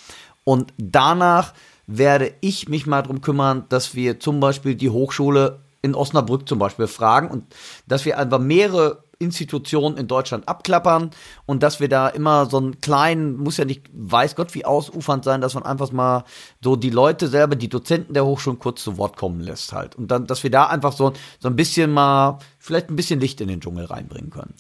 und 0.45 0.73
danach 0.77 1.53
werde 1.87 2.33
ich 2.39 2.69
mich 2.69 2.87
mal 2.87 3.01
drum 3.01 3.21
kümmern, 3.21 3.65
dass 3.67 3.95
wir 3.95 4.19
zum 4.19 4.39
Beispiel 4.39 4.75
die 4.75 4.89
Hochschule 4.89 5.59
in 5.81 5.95
Osnabrück 5.95 6.47
zum 6.47 6.59
Beispiel 6.59 6.87
fragen 6.87 7.29
und 7.29 7.43
dass 7.87 8.05
wir 8.05 8.17
einfach 8.17 8.39
mehrere 8.39 9.03
Institutionen 9.21 9.97
in 9.97 10.07
Deutschland 10.07 10.47
abklappern 10.47 11.11
und 11.45 11.63
dass 11.63 11.79
wir 11.79 11.87
da 11.87 12.07
immer 12.07 12.47
so 12.47 12.57
einen 12.57 12.81
kleinen, 12.81 13.37
muss 13.37 13.57
ja 13.57 13.65
nicht, 13.65 13.89
weiß 13.93 14.35
Gott 14.35 14.53
wie 14.55 14.65
ausufernd 14.65 15.23
sein, 15.23 15.41
dass 15.41 15.53
man 15.53 15.63
einfach 15.63 15.91
mal 15.91 16.25
so 16.63 16.75
die 16.75 16.89
Leute 16.89 17.27
selber, 17.27 17.55
die 17.55 17.69
Dozenten 17.69 18.13
der 18.13 18.25
Hochschulen 18.25 18.59
kurz 18.59 18.83
zu 18.83 18.97
Wort 18.97 19.17
kommen 19.17 19.39
lässt 19.39 19.73
halt. 19.73 19.95
Und 19.95 20.09
dann, 20.09 20.27
dass 20.27 20.43
wir 20.43 20.51
da 20.51 20.67
einfach 20.67 20.93
so, 20.93 21.13
so 21.39 21.47
ein 21.47 21.55
bisschen 21.55 21.91
mal, 21.91 22.39
vielleicht 22.59 22.89
ein 22.89 22.95
bisschen 22.95 23.19
Licht 23.19 23.39
in 23.41 23.47
den 23.47 23.61
Dschungel 23.61 23.85
reinbringen 23.85 24.31
können. 24.31 24.53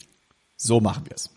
So 0.55 0.79
machen 0.79 1.03
wir 1.05 1.15
es. 1.15 1.29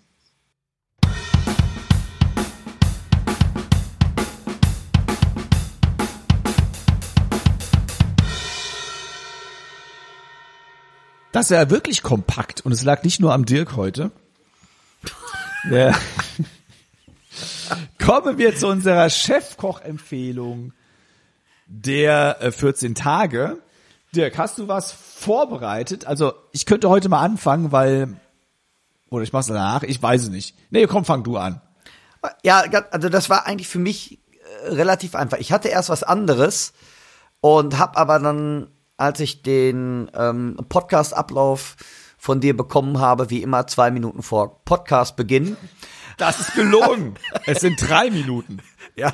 Das 11.35 11.47
ist 11.47 11.51
ja 11.51 11.69
wirklich 11.69 12.05
kompakt 12.05 12.61
und 12.61 12.71
es 12.71 12.85
lag 12.85 13.03
nicht 13.03 13.19
nur 13.19 13.33
am 13.33 13.45
Dirk 13.45 13.75
heute. 13.75 14.13
Ja. 15.69 15.93
Kommen 17.99 18.39
wir 18.39 18.55
zu 18.55 18.69
unserer 18.69 19.11
Chefkoch-Empfehlung 19.11 20.73
der 21.67 22.39
14 22.57 22.93
äh, 22.93 22.95
Tage. 22.95 23.59
Dirk, 24.15 24.39
hast 24.39 24.59
du 24.59 24.69
was 24.69 24.93
vorbereitet? 24.93 26.07
Also 26.07 26.35
ich 26.53 26.67
könnte 26.67 26.89
heute 26.89 27.09
mal 27.09 27.23
anfangen, 27.23 27.73
weil 27.73 28.15
oder 29.11 29.25
ich 29.25 29.33
mach's 29.33 29.49
danach, 29.49 29.83
ich 29.83 30.01
weiß 30.01 30.23
es 30.23 30.29
nicht. 30.29 30.57
Nee, 30.71 30.87
komm, 30.87 31.05
fang 31.05 31.25
du 31.25 31.37
an. 31.37 31.61
Ja, 32.45 32.61
also 32.93 33.09
das 33.09 33.29
war 33.29 33.45
eigentlich 33.45 33.67
für 33.67 33.81
mich 33.81 34.21
äh, 34.67 34.69
relativ 34.69 35.17
einfach. 35.17 35.39
Ich 35.39 35.51
hatte 35.51 35.67
erst 35.67 35.89
was 35.89 36.05
anderes 36.05 36.75
und 37.41 37.77
hab 37.77 37.99
aber 37.99 38.21
dann 38.21 38.69
als 38.97 39.21
ich 39.21 39.43
den 39.43 40.11
ähm, 40.15 40.57
Podcast-Ablauf 40.69 41.77
von 42.17 42.41
dir 42.41 42.57
bekommen 42.57 43.01
habe, 43.01 43.31
wie 43.31 43.43
immer 43.43 43.67
zwei 43.67 43.91
Minuten 43.91 44.23
vor 44.23 44.65
Podcast-Beginn. 44.65 45.57
Das 46.17 46.41
ist 46.41 46.55
gelogen. 46.55 47.15
es 47.47 47.61
sind 47.61 47.77
drei 47.87 48.11
Minuten. 48.11 48.59
Ja, 48.97 49.13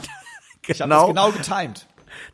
genau. 0.62 0.68
Ich 0.68 0.80
habe 0.80 0.90
das 0.90 1.06
genau 1.06 1.32
getimed. 1.32 1.86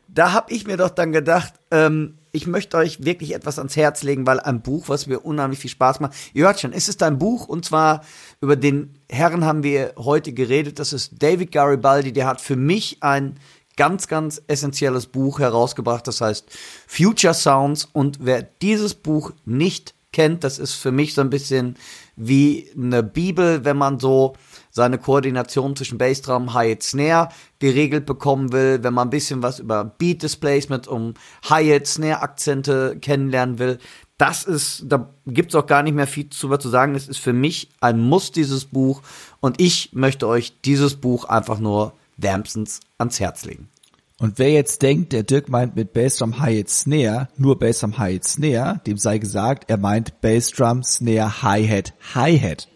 Da 0.07 0.33
habe 0.33 0.51
ich 0.51 0.67
mir 0.67 0.77
doch 0.77 0.89
dann 0.89 1.11
gedacht, 1.11 1.53
ähm, 1.71 2.17
ich 2.31 2.45
möchte 2.45 2.77
euch 2.77 3.03
wirklich 3.03 3.33
etwas 3.33 3.57
ans 3.57 3.75
Herz 3.75 4.03
legen, 4.03 4.27
weil 4.27 4.39
ein 4.39 4.61
Buch, 4.61 4.89
was 4.89 5.07
mir 5.07 5.19
unheimlich 5.19 5.59
viel 5.59 5.71
Spaß 5.71 5.99
macht. 5.99 6.13
Ihr 6.33 6.45
hört 6.45 6.59
schon, 6.59 6.73
es 6.73 6.87
ist 6.87 7.01
ein 7.01 7.17
Buch 7.17 7.47
und 7.47 7.65
zwar 7.65 8.01
über 8.41 8.55
den 8.55 8.99
Herren 9.09 9.45
haben 9.45 9.63
wir 9.63 9.93
heute 9.97 10.33
geredet. 10.33 10.79
Das 10.79 10.93
ist 10.93 11.21
David 11.21 11.51
Garibaldi. 11.51 12.13
Der 12.13 12.27
hat 12.27 12.41
für 12.41 12.55
mich 12.55 13.01
ein 13.01 13.39
ganz, 13.77 14.07
ganz 14.07 14.41
essentielles 14.47 15.05
Buch 15.05 15.39
herausgebracht, 15.39 16.07
das 16.07 16.19
heißt 16.19 16.49
Future 16.87 17.33
Sounds. 17.33 17.87
Und 17.93 18.19
wer 18.21 18.41
dieses 18.41 18.93
Buch 18.93 19.31
nicht 19.45 19.93
kennt, 20.11 20.43
das 20.43 20.59
ist 20.59 20.73
für 20.73 20.91
mich 20.91 21.13
so 21.13 21.21
ein 21.21 21.29
bisschen 21.29 21.77
wie 22.15 22.69
eine 22.75 23.03
Bibel, 23.03 23.63
wenn 23.63 23.77
man 23.77 23.99
so 23.99 24.33
seine 24.71 24.97
Koordination 24.97 25.75
zwischen 25.75 25.97
Bassdrum, 25.97 26.53
Hi-Hat, 26.53 26.83
Snare 26.83 27.29
geregelt 27.59 28.05
bekommen 28.05 28.51
will, 28.51 28.83
wenn 28.83 28.93
man 28.93 29.07
ein 29.07 29.11
bisschen 29.11 29.43
was 29.43 29.59
über 29.59 29.83
Beat 29.85 30.23
Displacement 30.23 30.87
um 30.87 31.13
Hi-Hat, 31.49 31.87
Snare 31.87 32.21
Akzente 32.21 32.97
kennenlernen 32.99 33.59
will. 33.59 33.79
das 34.17 34.45
ist, 34.45 34.85
da 34.87 35.09
gibt's 35.27 35.53
auch 35.53 35.67
gar 35.67 35.83
nicht 35.83 35.93
mehr 35.93 36.07
viel 36.07 36.29
zu, 36.29 36.55
zu 36.57 36.69
sagen. 36.69 36.95
Es 36.95 37.07
ist 37.07 37.19
für 37.19 37.33
mich 37.33 37.69
ein 37.81 37.99
Muss, 37.99 38.31
dieses 38.31 38.65
Buch. 38.65 39.03
Und 39.39 39.61
ich 39.61 39.91
möchte 39.93 40.27
euch 40.27 40.59
dieses 40.61 40.95
Buch 40.95 41.25
einfach 41.25 41.59
nur 41.59 41.93
wärmstens 42.17 42.81
ans 42.97 43.19
Herz 43.19 43.45
legen. 43.45 43.69
Und 44.19 44.39
wer 44.39 44.51
jetzt 44.51 44.81
denkt, 44.81 45.13
der 45.13 45.21
Dirk 45.21 45.47
meint 45.47 45.75
mit 45.75 45.93
Bassdrum 45.93 46.39
Hi-Hat 46.39 46.69
Snare, 46.69 47.29
nur 47.37 47.59
Bassdrum 47.59 47.99
Hi-Hat 47.99 48.23
Snare, 48.23 48.81
dem 48.87 48.97
sei 48.97 49.19
gesagt, 49.19 49.69
er 49.69 49.77
meint 49.77 50.21
Bassdrum 50.21 50.83
Snare 50.83 51.43
Hi-Hat 51.43 51.93
Hi-Hat. 52.15 52.67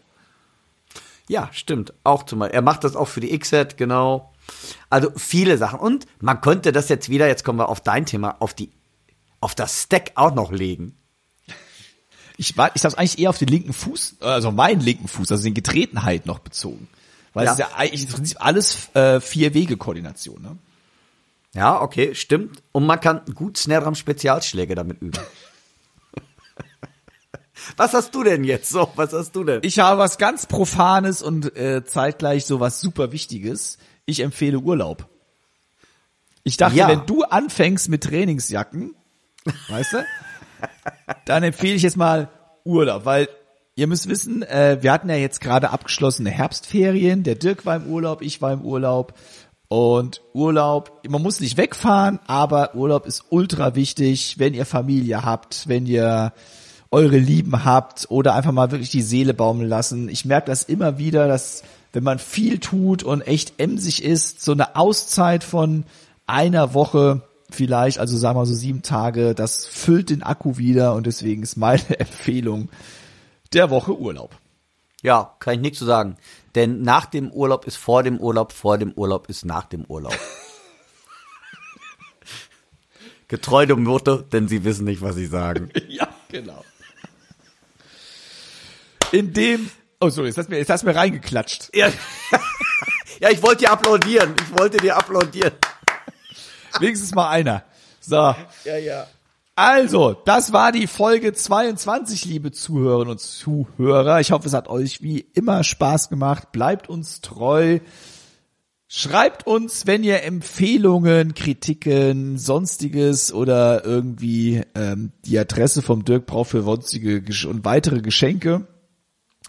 Ja, 1.28 1.50
stimmt. 1.52 1.94
Auch 2.04 2.24
zum 2.24 2.40
Beispiel. 2.40 2.56
Er 2.56 2.62
macht 2.62 2.84
das 2.84 2.96
auch 2.96 3.08
für 3.08 3.22
die 3.22 3.34
X-Hat, 3.34 3.78
genau. 3.78 4.34
Also 4.90 5.12
viele 5.16 5.58
Sachen. 5.58 5.80
Und 5.80 6.06
man 6.20 6.42
könnte 6.42 6.72
das 6.72 6.90
jetzt 6.90 7.10
wieder, 7.10 7.28
jetzt 7.28 7.44
kommen 7.44 7.58
wir 7.58 7.70
auf 7.70 7.82
dein 7.82 8.06
Thema, 8.06 8.36
auf 8.40 8.54
die, 8.54 8.70
auf 9.40 9.56
das 9.56 9.84
Stack 9.84 10.12
auch 10.16 10.36
noch 10.36 10.52
legen. 10.52 10.96
Ich 12.38 12.58
war, 12.58 12.72
ich 12.76 12.84
hab's 12.84 12.96
eigentlich 12.96 13.20
eher 13.20 13.30
auf 13.30 13.38
den 13.38 13.48
linken 13.48 13.74
Fuß, 13.74 14.18
also 14.20 14.52
meinen 14.52 14.82
linken 14.82 15.08
Fuß, 15.08 15.32
also 15.32 15.44
den 15.44 15.54
Getretenheit 15.54 16.26
noch 16.26 16.40
bezogen. 16.40 16.88
Weil 17.34 17.46
Ja. 17.46 17.52
es 17.54 17.60
ist 17.60 17.66
ja 17.70 17.76
eigentlich 17.76 18.04
im 18.04 18.10
Prinzip 18.10 18.38
alles 18.46 18.94
äh, 18.96 19.20
Vier-Wege-Koordination, 19.22 20.42
ne? 20.42 20.58
Ja, 21.54 21.82
okay, 21.82 22.16
stimmt. 22.16 22.62
Und 22.72 22.86
man 22.86 23.00
kann 23.00 23.22
gut 23.36 23.58
Snare 23.58 23.84
Drum 23.84 23.96
Spezialschläge 23.96 24.74
damit 24.76 25.02
üben. 25.02 25.20
Was 27.78 27.94
hast 27.94 28.16
du 28.16 28.24
denn 28.24 28.44
jetzt 28.44 28.70
so? 28.70 28.90
Was 28.96 29.14
hast 29.14 29.36
du 29.36 29.44
denn? 29.44 29.60
Ich 29.64 29.80
habe 29.80 30.00
was 30.00 30.18
ganz 30.18 30.46
Profanes 30.48 31.22
und 31.22 31.56
äh, 31.56 31.86
zeitgleich 31.86 32.46
so 32.46 32.60
was 32.60 32.82
super 32.82 33.12
Wichtiges. 33.12 33.78
Ich 34.06 34.20
empfehle 34.22 34.58
Urlaub. 34.60 35.08
Ich 36.44 36.58
dachte, 36.58 36.76
Ja. 36.78 36.88
wenn 36.88 37.06
du 37.06 37.24
anfängst 37.24 37.88
mit 37.90 38.04
Trainingsjacken, 38.04 38.96
weißt 39.70 39.94
du, 39.94 40.06
dann 41.26 41.44
empfehle 41.44 41.76
ich 41.76 41.84
jetzt 41.84 41.98
mal 41.98 42.30
Urlaub, 42.64 43.06
weil 43.06 43.30
ihr 43.76 43.88
müsst 43.88 44.10
wissen, 44.10 44.44
äh, 44.44 44.78
wir 44.82 44.92
hatten 44.92 45.10
ja 45.10 45.16
jetzt 45.16 45.42
gerade 45.42 45.72
abgeschlossene 45.72 46.30
Herbstferien. 46.30 47.24
Der 47.24 47.36
Dirk 47.36 47.66
war 47.66 47.76
im 47.76 47.88
Urlaub, 47.88 48.22
ich 48.22 48.42
war 48.42 48.54
im 48.54 48.62
Urlaub. 48.62 49.14
Und 49.68 50.22
Urlaub, 50.34 51.02
man 51.08 51.22
muss 51.22 51.40
nicht 51.40 51.56
wegfahren, 51.56 52.20
aber 52.28 52.76
Urlaub 52.76 53.06
ist 53.06 53.24
ultra 53.30 53.74
wichtig, 53.74 54.36
wenn 54.38 54.54
ihr 54.54 54.66
Familie 54.66 55.24
habt, 55.24 55.70
wenn 55.70 55.86
ihr 55.86 56.34
eure 56.92 57.18
Lieben 57.18 57.64
habt 57.64 58.08
oder 58.10 58.36
einfach 58.36 58.52
mal 58.52 58.72
wirklich 58.72 58.90
die 58.90 59.02
Seele 59.02 59.34
baumeln 59.34 59.70
lassen. 59.70 60.10
Ich 60.10 60.26
merke 60.26 60.48
das 60.48 60.64
immer 60.64 60.98
wieder, 60.98 61.30
dass 61.30 61.64
wenn 61.94 62.04
man 62.04 62.20
viel 62.20 62.60
tut 62.60 63.04
und 63.04 63.22
echt 63.22 63.62
emsig 63.62 64.04
ist, 64.04 64.44
so 64.44 64.52
eine 64.52 64.76
Auszeit 64.76 65.46
von 65.46 65.86
einer 66.28 66.74
Woche 66.74 67.22
vielleicht, 67.50 68.00
also 68.00 68.18
sagen 68.18 68.38
wir 68.38 68.46
so 68.46 68.54
sieben 68.54 68.82
Tage, 68.82 69.36
das 69.36 69.66
füllt 69.66 70.10
den 70.10 70.24
Akku 70.24 70.58
wieder 70.58 70.96
und 70.96 71.06
deswegen 71.06 71.44
ist 71.44 71.56
meine 71.56 71.82
Empfehlung 72.00 72.70
der 73.54 73.70
Woche 73.70 73.98
Urlaub. 73.98 74.36
Ja, 75.02 75.36
kann 75.40 75.56
ich 75.56 75.60
nichts 75.62 75.80
zu 75.80 75.86
sagen. 75.86 76.18
Denn 76.56 76.82
nach 76.84 77.06
dem 77.06 77.32
Urlaub 77.32 77.66
ist 77.66 77.78
vor 77.78 78.04
dem 78.04 78.20
Urlaub, 78.20 78.54
vor 78.54 78.78
dem 78.78 78.92
Urlaub 78.94 79.30
ist 79.30 79.46
nach 79.46 79.66
dem 79.66 79.86
Urlaub. 79.86 80.18
Getreu 83.28 83.66
dem 83.66 83.84
Motto, 83.84 84.18
denn 84.18 84.48
sie 84.48 84.64
wissen 84.64 84.86
nicht, 84.86 85.02
was 85.02 85.16
sie 85.16 85.28
sagen. 85.28 85.72
Ja, 85.88 86.08
genau. 86.30 86.64
In 89.12 89.34
dem, 89.34 89.70
oh 90.00 90.10
sorry, 90.10 90.28
jetzt 90.28 90.38
hast 90.38 90.48
du 90.48 90.52
mir, 90.52 90.60
jetzt 90.60 90.70
hast 90.70 90.84
du 90.84 90.88
mir 90.88 90.96
reingeklatscht. 90.96 91.70
Ja, 91.76 91.92
ja 93.20 93.30
ich 93.30 93.42
wollte 93.42 93.66
dir 93.66 93.72
applaudieren. 93.72 94.34
Ich 94.42 94.58
wollte 94.58 94.78
dir 94.78 94.96
applaudieren. 94.96 95.52
Wenigstens 96.80 97.14
mal 97.14 97.30
einer. 97.30 97.64
So. 98.00 98.34
Ja, 98.64 98.78
ja. 98.78 99.08
Also, 99.64 100.14
das 100.26 100.54
war 100.54 100.72
die 100.72 100.88
Folge 100.88 101.34
22, 101.34 102.26
liebe 102.26 102.52
Zuhörerinnen 102.52 103.12
und 103.12 103.20
Zuhörer. 103.20 104.20
Ich 104.20 104.32
hoffe, 104.32 104.48
es 104.48 104.56
hat 104.56 104.68
euch 104.68 105.04
wie 105.04 105.20
immer 105.20 105.64
Spaß 105.64 106.10
gemacht. 106.10 106.52
Bleibt 106.52 106.90
uns 106.90 107.22
treu. 107.22 107.78
Schreibt 108.88 109.46
uns, 109.46 109.86
wenn 109.86 110.04
ihr 110.04 110.24
Empfehlungen, 110.24 111.36
Kritiken, 111.36 112.40
sonstiges 112.40 113.32
oder 113.32 113.86
irgendwie 113.86 114.64
ähm, 114.74 115.12
die 115.26 115.38
Adresse 115.38 115.84
vom 115.84 116.06
Dirk 116.06 116.26
braucht 116.26 116.50
für 116.50 116.64
sonstige 116.64 117.24
und 117.48 117.64
weitere 117.64 118.02
Geschenke 118.02 118.66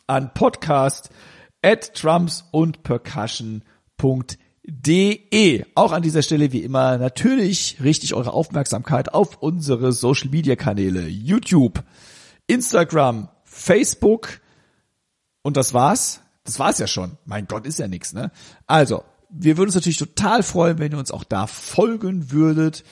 an 0.07 0.35
podcast 0.35 1.09
at 1.63 1.91
drums 1.95 2.45
und 2.51 2.83
percussion.de. 2.83 4.42
Auch 4.65 5.93
an 5.93 6.03
dieser 6.03 6.23
Stelle 6.23 6.53
wie 6.53 6.63
immer 6.63 6.99
natürlich 6.99 7.79
richtig 7.83 8.15
eure 8.15 8.33
Aufmerksamkeit 8.33 9.13
auf 9.13 9.43
unsere 9.43 9.93
Social 9.93 10.31
Media 10.31 10.55
Kanäle 10.55 11.09
YouTube, 11.09 11.83
Instagram, 12.47 13.29
Facebook 13.45 14.41
und 15.43 15.57
das 15.57 15.75
war's. 15.75 16.21
Das 16.45 16.59
war's 16.59 16.79
ja 16.79 16.87
schon. 16.87 17.19
Mein 17.25 17.47
Gott, 17.47 17.67
ist 17.67 17.79
ja 17.79 17.89
nix, 17.89 18.13
ne? 18.13 18.31
Also, 18.67 19.05
wir 19.31 19.57
würden 19.57 19.69
uns 19.69 19.75
natürlich 19.75 19.99
total 19.99 20.43
freuen, 20.43 20.79
wenn 20.79 20.93
ihr 20.93 20.99
uns 20.99 21.11
auch 21.11 21.25
da 21.25 21.47
folgen 21.47 22.31
würdet 22.31 22.85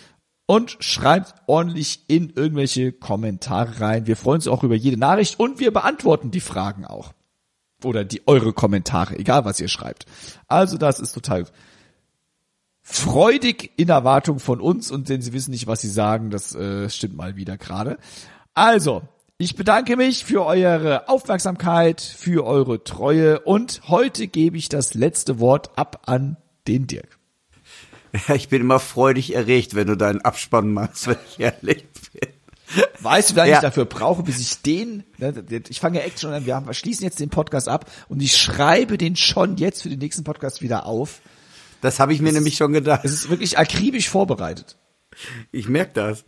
und 0.47 0.77
schreibt 0.81 1.35
ordentlich 1.47 2.05
in 2.09 2.31
irgendwelche 2.31 2.93
Kommentare 2.93 3.81
rein. 3.81 4.07
Wir 4.07 4.17
freuen 4.17 4.37
uns 4.37 4.49
auch 4.49 4.65
über 4.65 4.75
jede 4.75 4.97
Nachricht 4.97 5.39
und 5.39 5.61
wir 5.61 5.73
beantworten 5.73 6.31
die 6.31 6.41
Fragen 6.41 6.85
auch. 6.85 7.13
Oder 7.85 8.05
die 8.05 8.27
eure 8.27 8.53
Kommentare, 8.53 9.19
egal 9.19 9.45
was 9.45 9.61
ihr 9.61 9.69
schreibt. 9.69 10.07
Also 10.49 10.77
das 10.77 11.01
ist 11.01 11.13
total 11.13 11.47
freudig 12.83 13.73
in 13.77 13.89
Erwartung 13.89 14.39
von 14.39 14.61
uns 14.61 14.91
und 14.91 15.09
denn 15.09 15.23
sie 15.23 15.33
wissen 15.33 15.53
nicht, 15.53 15.67
was 15.67 15.81
sie 15.81 15.89
sagen, 15.89 16.31
das 16.31 16.55
äh, 16.55 16.91
stimmt 16.91 17.17
mal 17.17 17.37
wieder 17.37 17.57
gerade. 17.57 17.99
Also, 18.55 19.03
ich 19.39 19.55
bedanke 19.55 19.97
mich 19.97 20.25
für 20.25 20.45
eure 20.45 21.09
Aufmerksamkeit, 21.09 22.01
für 22.01 22.45
eure 22.45 22.83
Treue 22.85 23.41
und 23.41 23.83
heute 23.89 24.27
gebe 24.27 24.57
ich 24.57 24.69
das 24.69 24.95
letzte 24.95 25.39
Wort 25.39 25.79
ab 25.79 26.03
an 26.07 26.37
den 26.67 26.87
Dirk. 26.87 27.19
Ich 28.35 28.49
bin 28.49 28.63
immer 28.63 28.81
freudig 28.81 29.37
erregt, 29.37 29.77
wenn 29.77 29.87
du 29.87 29.97
deinen 29.97 30.21
Abspann 30.21 30.73
machst, 30.73 31.07
wenn 31.07 31.17
ich 31.29 31.39
ehrlich. 31.39 31.87
Weißt 33.01 33.31
du, 33.31 33.35
wie 33.35 33.39
lange 33.39 33.51
Ja. 33.51 33.57
ich 33.57 33.63
dafür 33.63 33.85
brauche, 33.85 34.23
bis 34.23 34.39
ich 34.39 34.63
den, 34.63 35.05
ne, 35.19 35.33
ich 35.69 35.81
fange 35.81 35.99
ja 35.99 36.05
echt 36.05 36.21
schon 36.21 36.33
an, 36.33 36.47
wir 36.47 36.55
haben- 36.55 36.67
wir 36.67 36.75
schließen 36.75 37.05
jetzt 37.05 37.19
den 37.21 37.31
Podcast 37.31 37.69
ab 37.69 37.91
und 38.09 38.21
ich 38.23 38.37
schreibe 38.37 38.97
den 38.99 39.17
schon 39.17 39.57
jetzt 39.57 39.83
für 39.83 39.89
den 39.89 39.99
nächsten 39.99 40.25
Podcast 40.25 40.63
wieder 40.63 40.87
auf. 40.87 41.21
Das 41.81 41.99
habe 41.99 42.13
ich 42.13 42.21
mir 42.21 42.33
nämlich 42.33 42.57
schon 42.57 42.73
gedacht. 42.73 43.01
Es 43.05 43.13
ist 43.13 43.31
wirklich 43.31 43.59
akribisch 43.59 44.09
vorbereitet. 44.11 44.77
Ich 45.51 45.69
merke 45.69 45.93
das. 45.95 46.25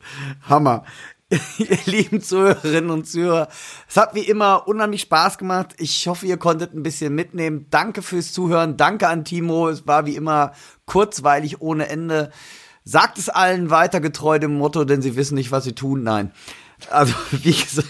Hammer. 0.49 0.85
Ihr 1.59 1.79
lieben 1.87 2.21
Zuhörerinnen 2.21 2.91
und 2.91 3.09
Zuhörer, 3.09 3.49
es 3.89 3.97
hat 3.97 4.15
wie 4.15 4.21
immer 4.21 4.69
unheimlich 4.69 5.01
Spaß 5.03 5.39
gemacht. 5.39 5.75
Ich 5.79 6.07
hoffe, 6.07 6.27
ihr 6.27 6.37
konntet 6.37 6.75
ein 6.75 6.83
bisschen 6.83 7.15
mitnehmen. 7.15 7.67
Danke 7.71 8.03
fürs 8.03 8.33
Zuhören. 8.35 8.77
Danke 8.77 9.09
an 9.09 9.25
Timo. 9.25 9.69
Es 9.71 9.87
war 9.87 10.05
wie 10.05 10.15
immer 10.17 10.53
kurzweilig 10.85 11.63
ohne 11.63 11.89
Ende. 11.89 12.31
Sagt 12.85 13.19
es 13.19 13.29
allen 13.29 13.71
weiter 13.71 14.01
getreu 14.01 14.39
dem 14.39 14.59
Motto, 14.59 14.85
denn 14.85 15.03
sie 15.03 15.17
wissen 15.17 15.35
nicht, 15.35 15.53
was 15.53 15.65
sie 15.65 15.75
tun. 15.75 16.03
Nein. 16.03 16.33
Also, 16.91 17.15
wie 17.31 17.53
gesagt. 17.53 17.89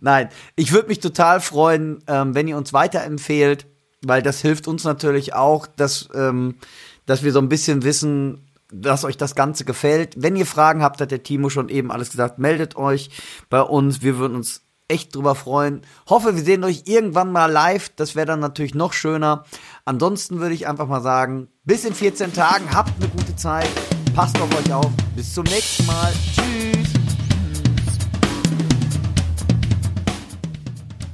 Nein, 0.00 0.30
ich 0.56 0.72
würde 0.72 0.88
mich 0.88 1.00
total 1.00 1.40
freuen, 1.40 2.02
ähm, 2.06 2.34
wenn 2.34 2.48
ihr 2.48 2.56
uns 2.56 2.72
weiterempfehlt, 2.72 3.66
weil 4.02 4.22
das 4.22 4.40
hilft 4.40 4.66
uns 4.66 4.84
natürlich 4.84 5.34
auch, 5.34 5.66
dass, 5.66 6.08
ähm, 6.14 6.56
dass 7.04 7.22
wir 7.22 7.32
so 7.32 7.38
ein 7.38 7.50
bisschen 7.50 7.82
wissen, 7.82 8.48
dass 8.72 9.04
euch 9.04 9.16
das 9.16 9.34
Ganze 9.34 9.64
gefällt. 9.64 10.14
Wenn 10.16 10.36
ihr 10.36 10.46
Fragen 10.46 10.82
habt, 10.82 11.00
hat 11.00 11.10
der 11.10 11.22
Timo 11.22 11.50
schon 11.50 11.68
eben 11.68 11.90
alles 11.90 12.10
gesagt, 12.10 12.38
meldet 12.38 12.76
euch 12.76 13.10
bei 13.50 13.60
uns. 13.60 14.02
Wir 14.02 14.18
würden 14.18 14.36
uns 14.36 14.62
echt 14.88 15.14
drüber 15.14 15.34
freuen. 15.34 15.82
Hoffe, 16.08 16.34
wir 16.34 16.42
sehen 16.42 16.64
euch 16.64 16.82
irgendwann 16.86 17.30
mal 17.30 17.50
live. 17.50 17.90
Das 17.96 18.14
wäre 18.14 18.26
dann 18.26 18.40
natürlich 18.40 18.74
noch 18.74 18.92
schöner. 18.92 19.44
Ansonsten 19.88 20.38
würde 20.38 20.54
ich 20.54 20.68
einfach 20.68 20.86
mal 20.86 21.00
sagen, 21.00 21.48
bis 21.64 21.86
in 21.86 21.94
14 21.94 22.34
Tagen. 22.34 22.66
Habt 22.74 22.92
eine 23.00 23.08
gute 23.08 23.34
Zeit. 23.36 23.70
Passt 24.14 24.38
auf 24.38 24.54
euch 24.54 24.70
auf. 24.70 24.90
Bis 25.16 25.32
zum 25.32 25.44
nächsten 25.44 25.86
Mal. 25.86 26.12
Tschüss. 26.34 26.92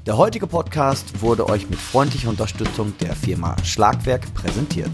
Der 0.04 0.16
heutige 0.16 0.48
Podcast 0.48 1.22
wurde 1.22 1.48
euch 1.48 1.70
mit 1.70 1.78
freundlicher 1.78 2.28
Unterstützung 2.28 2.92
der 2.98 3.14
Firma 3.14 3.54
Schlagwerk 3.62 4.34
präsentiert. 4.34 4.90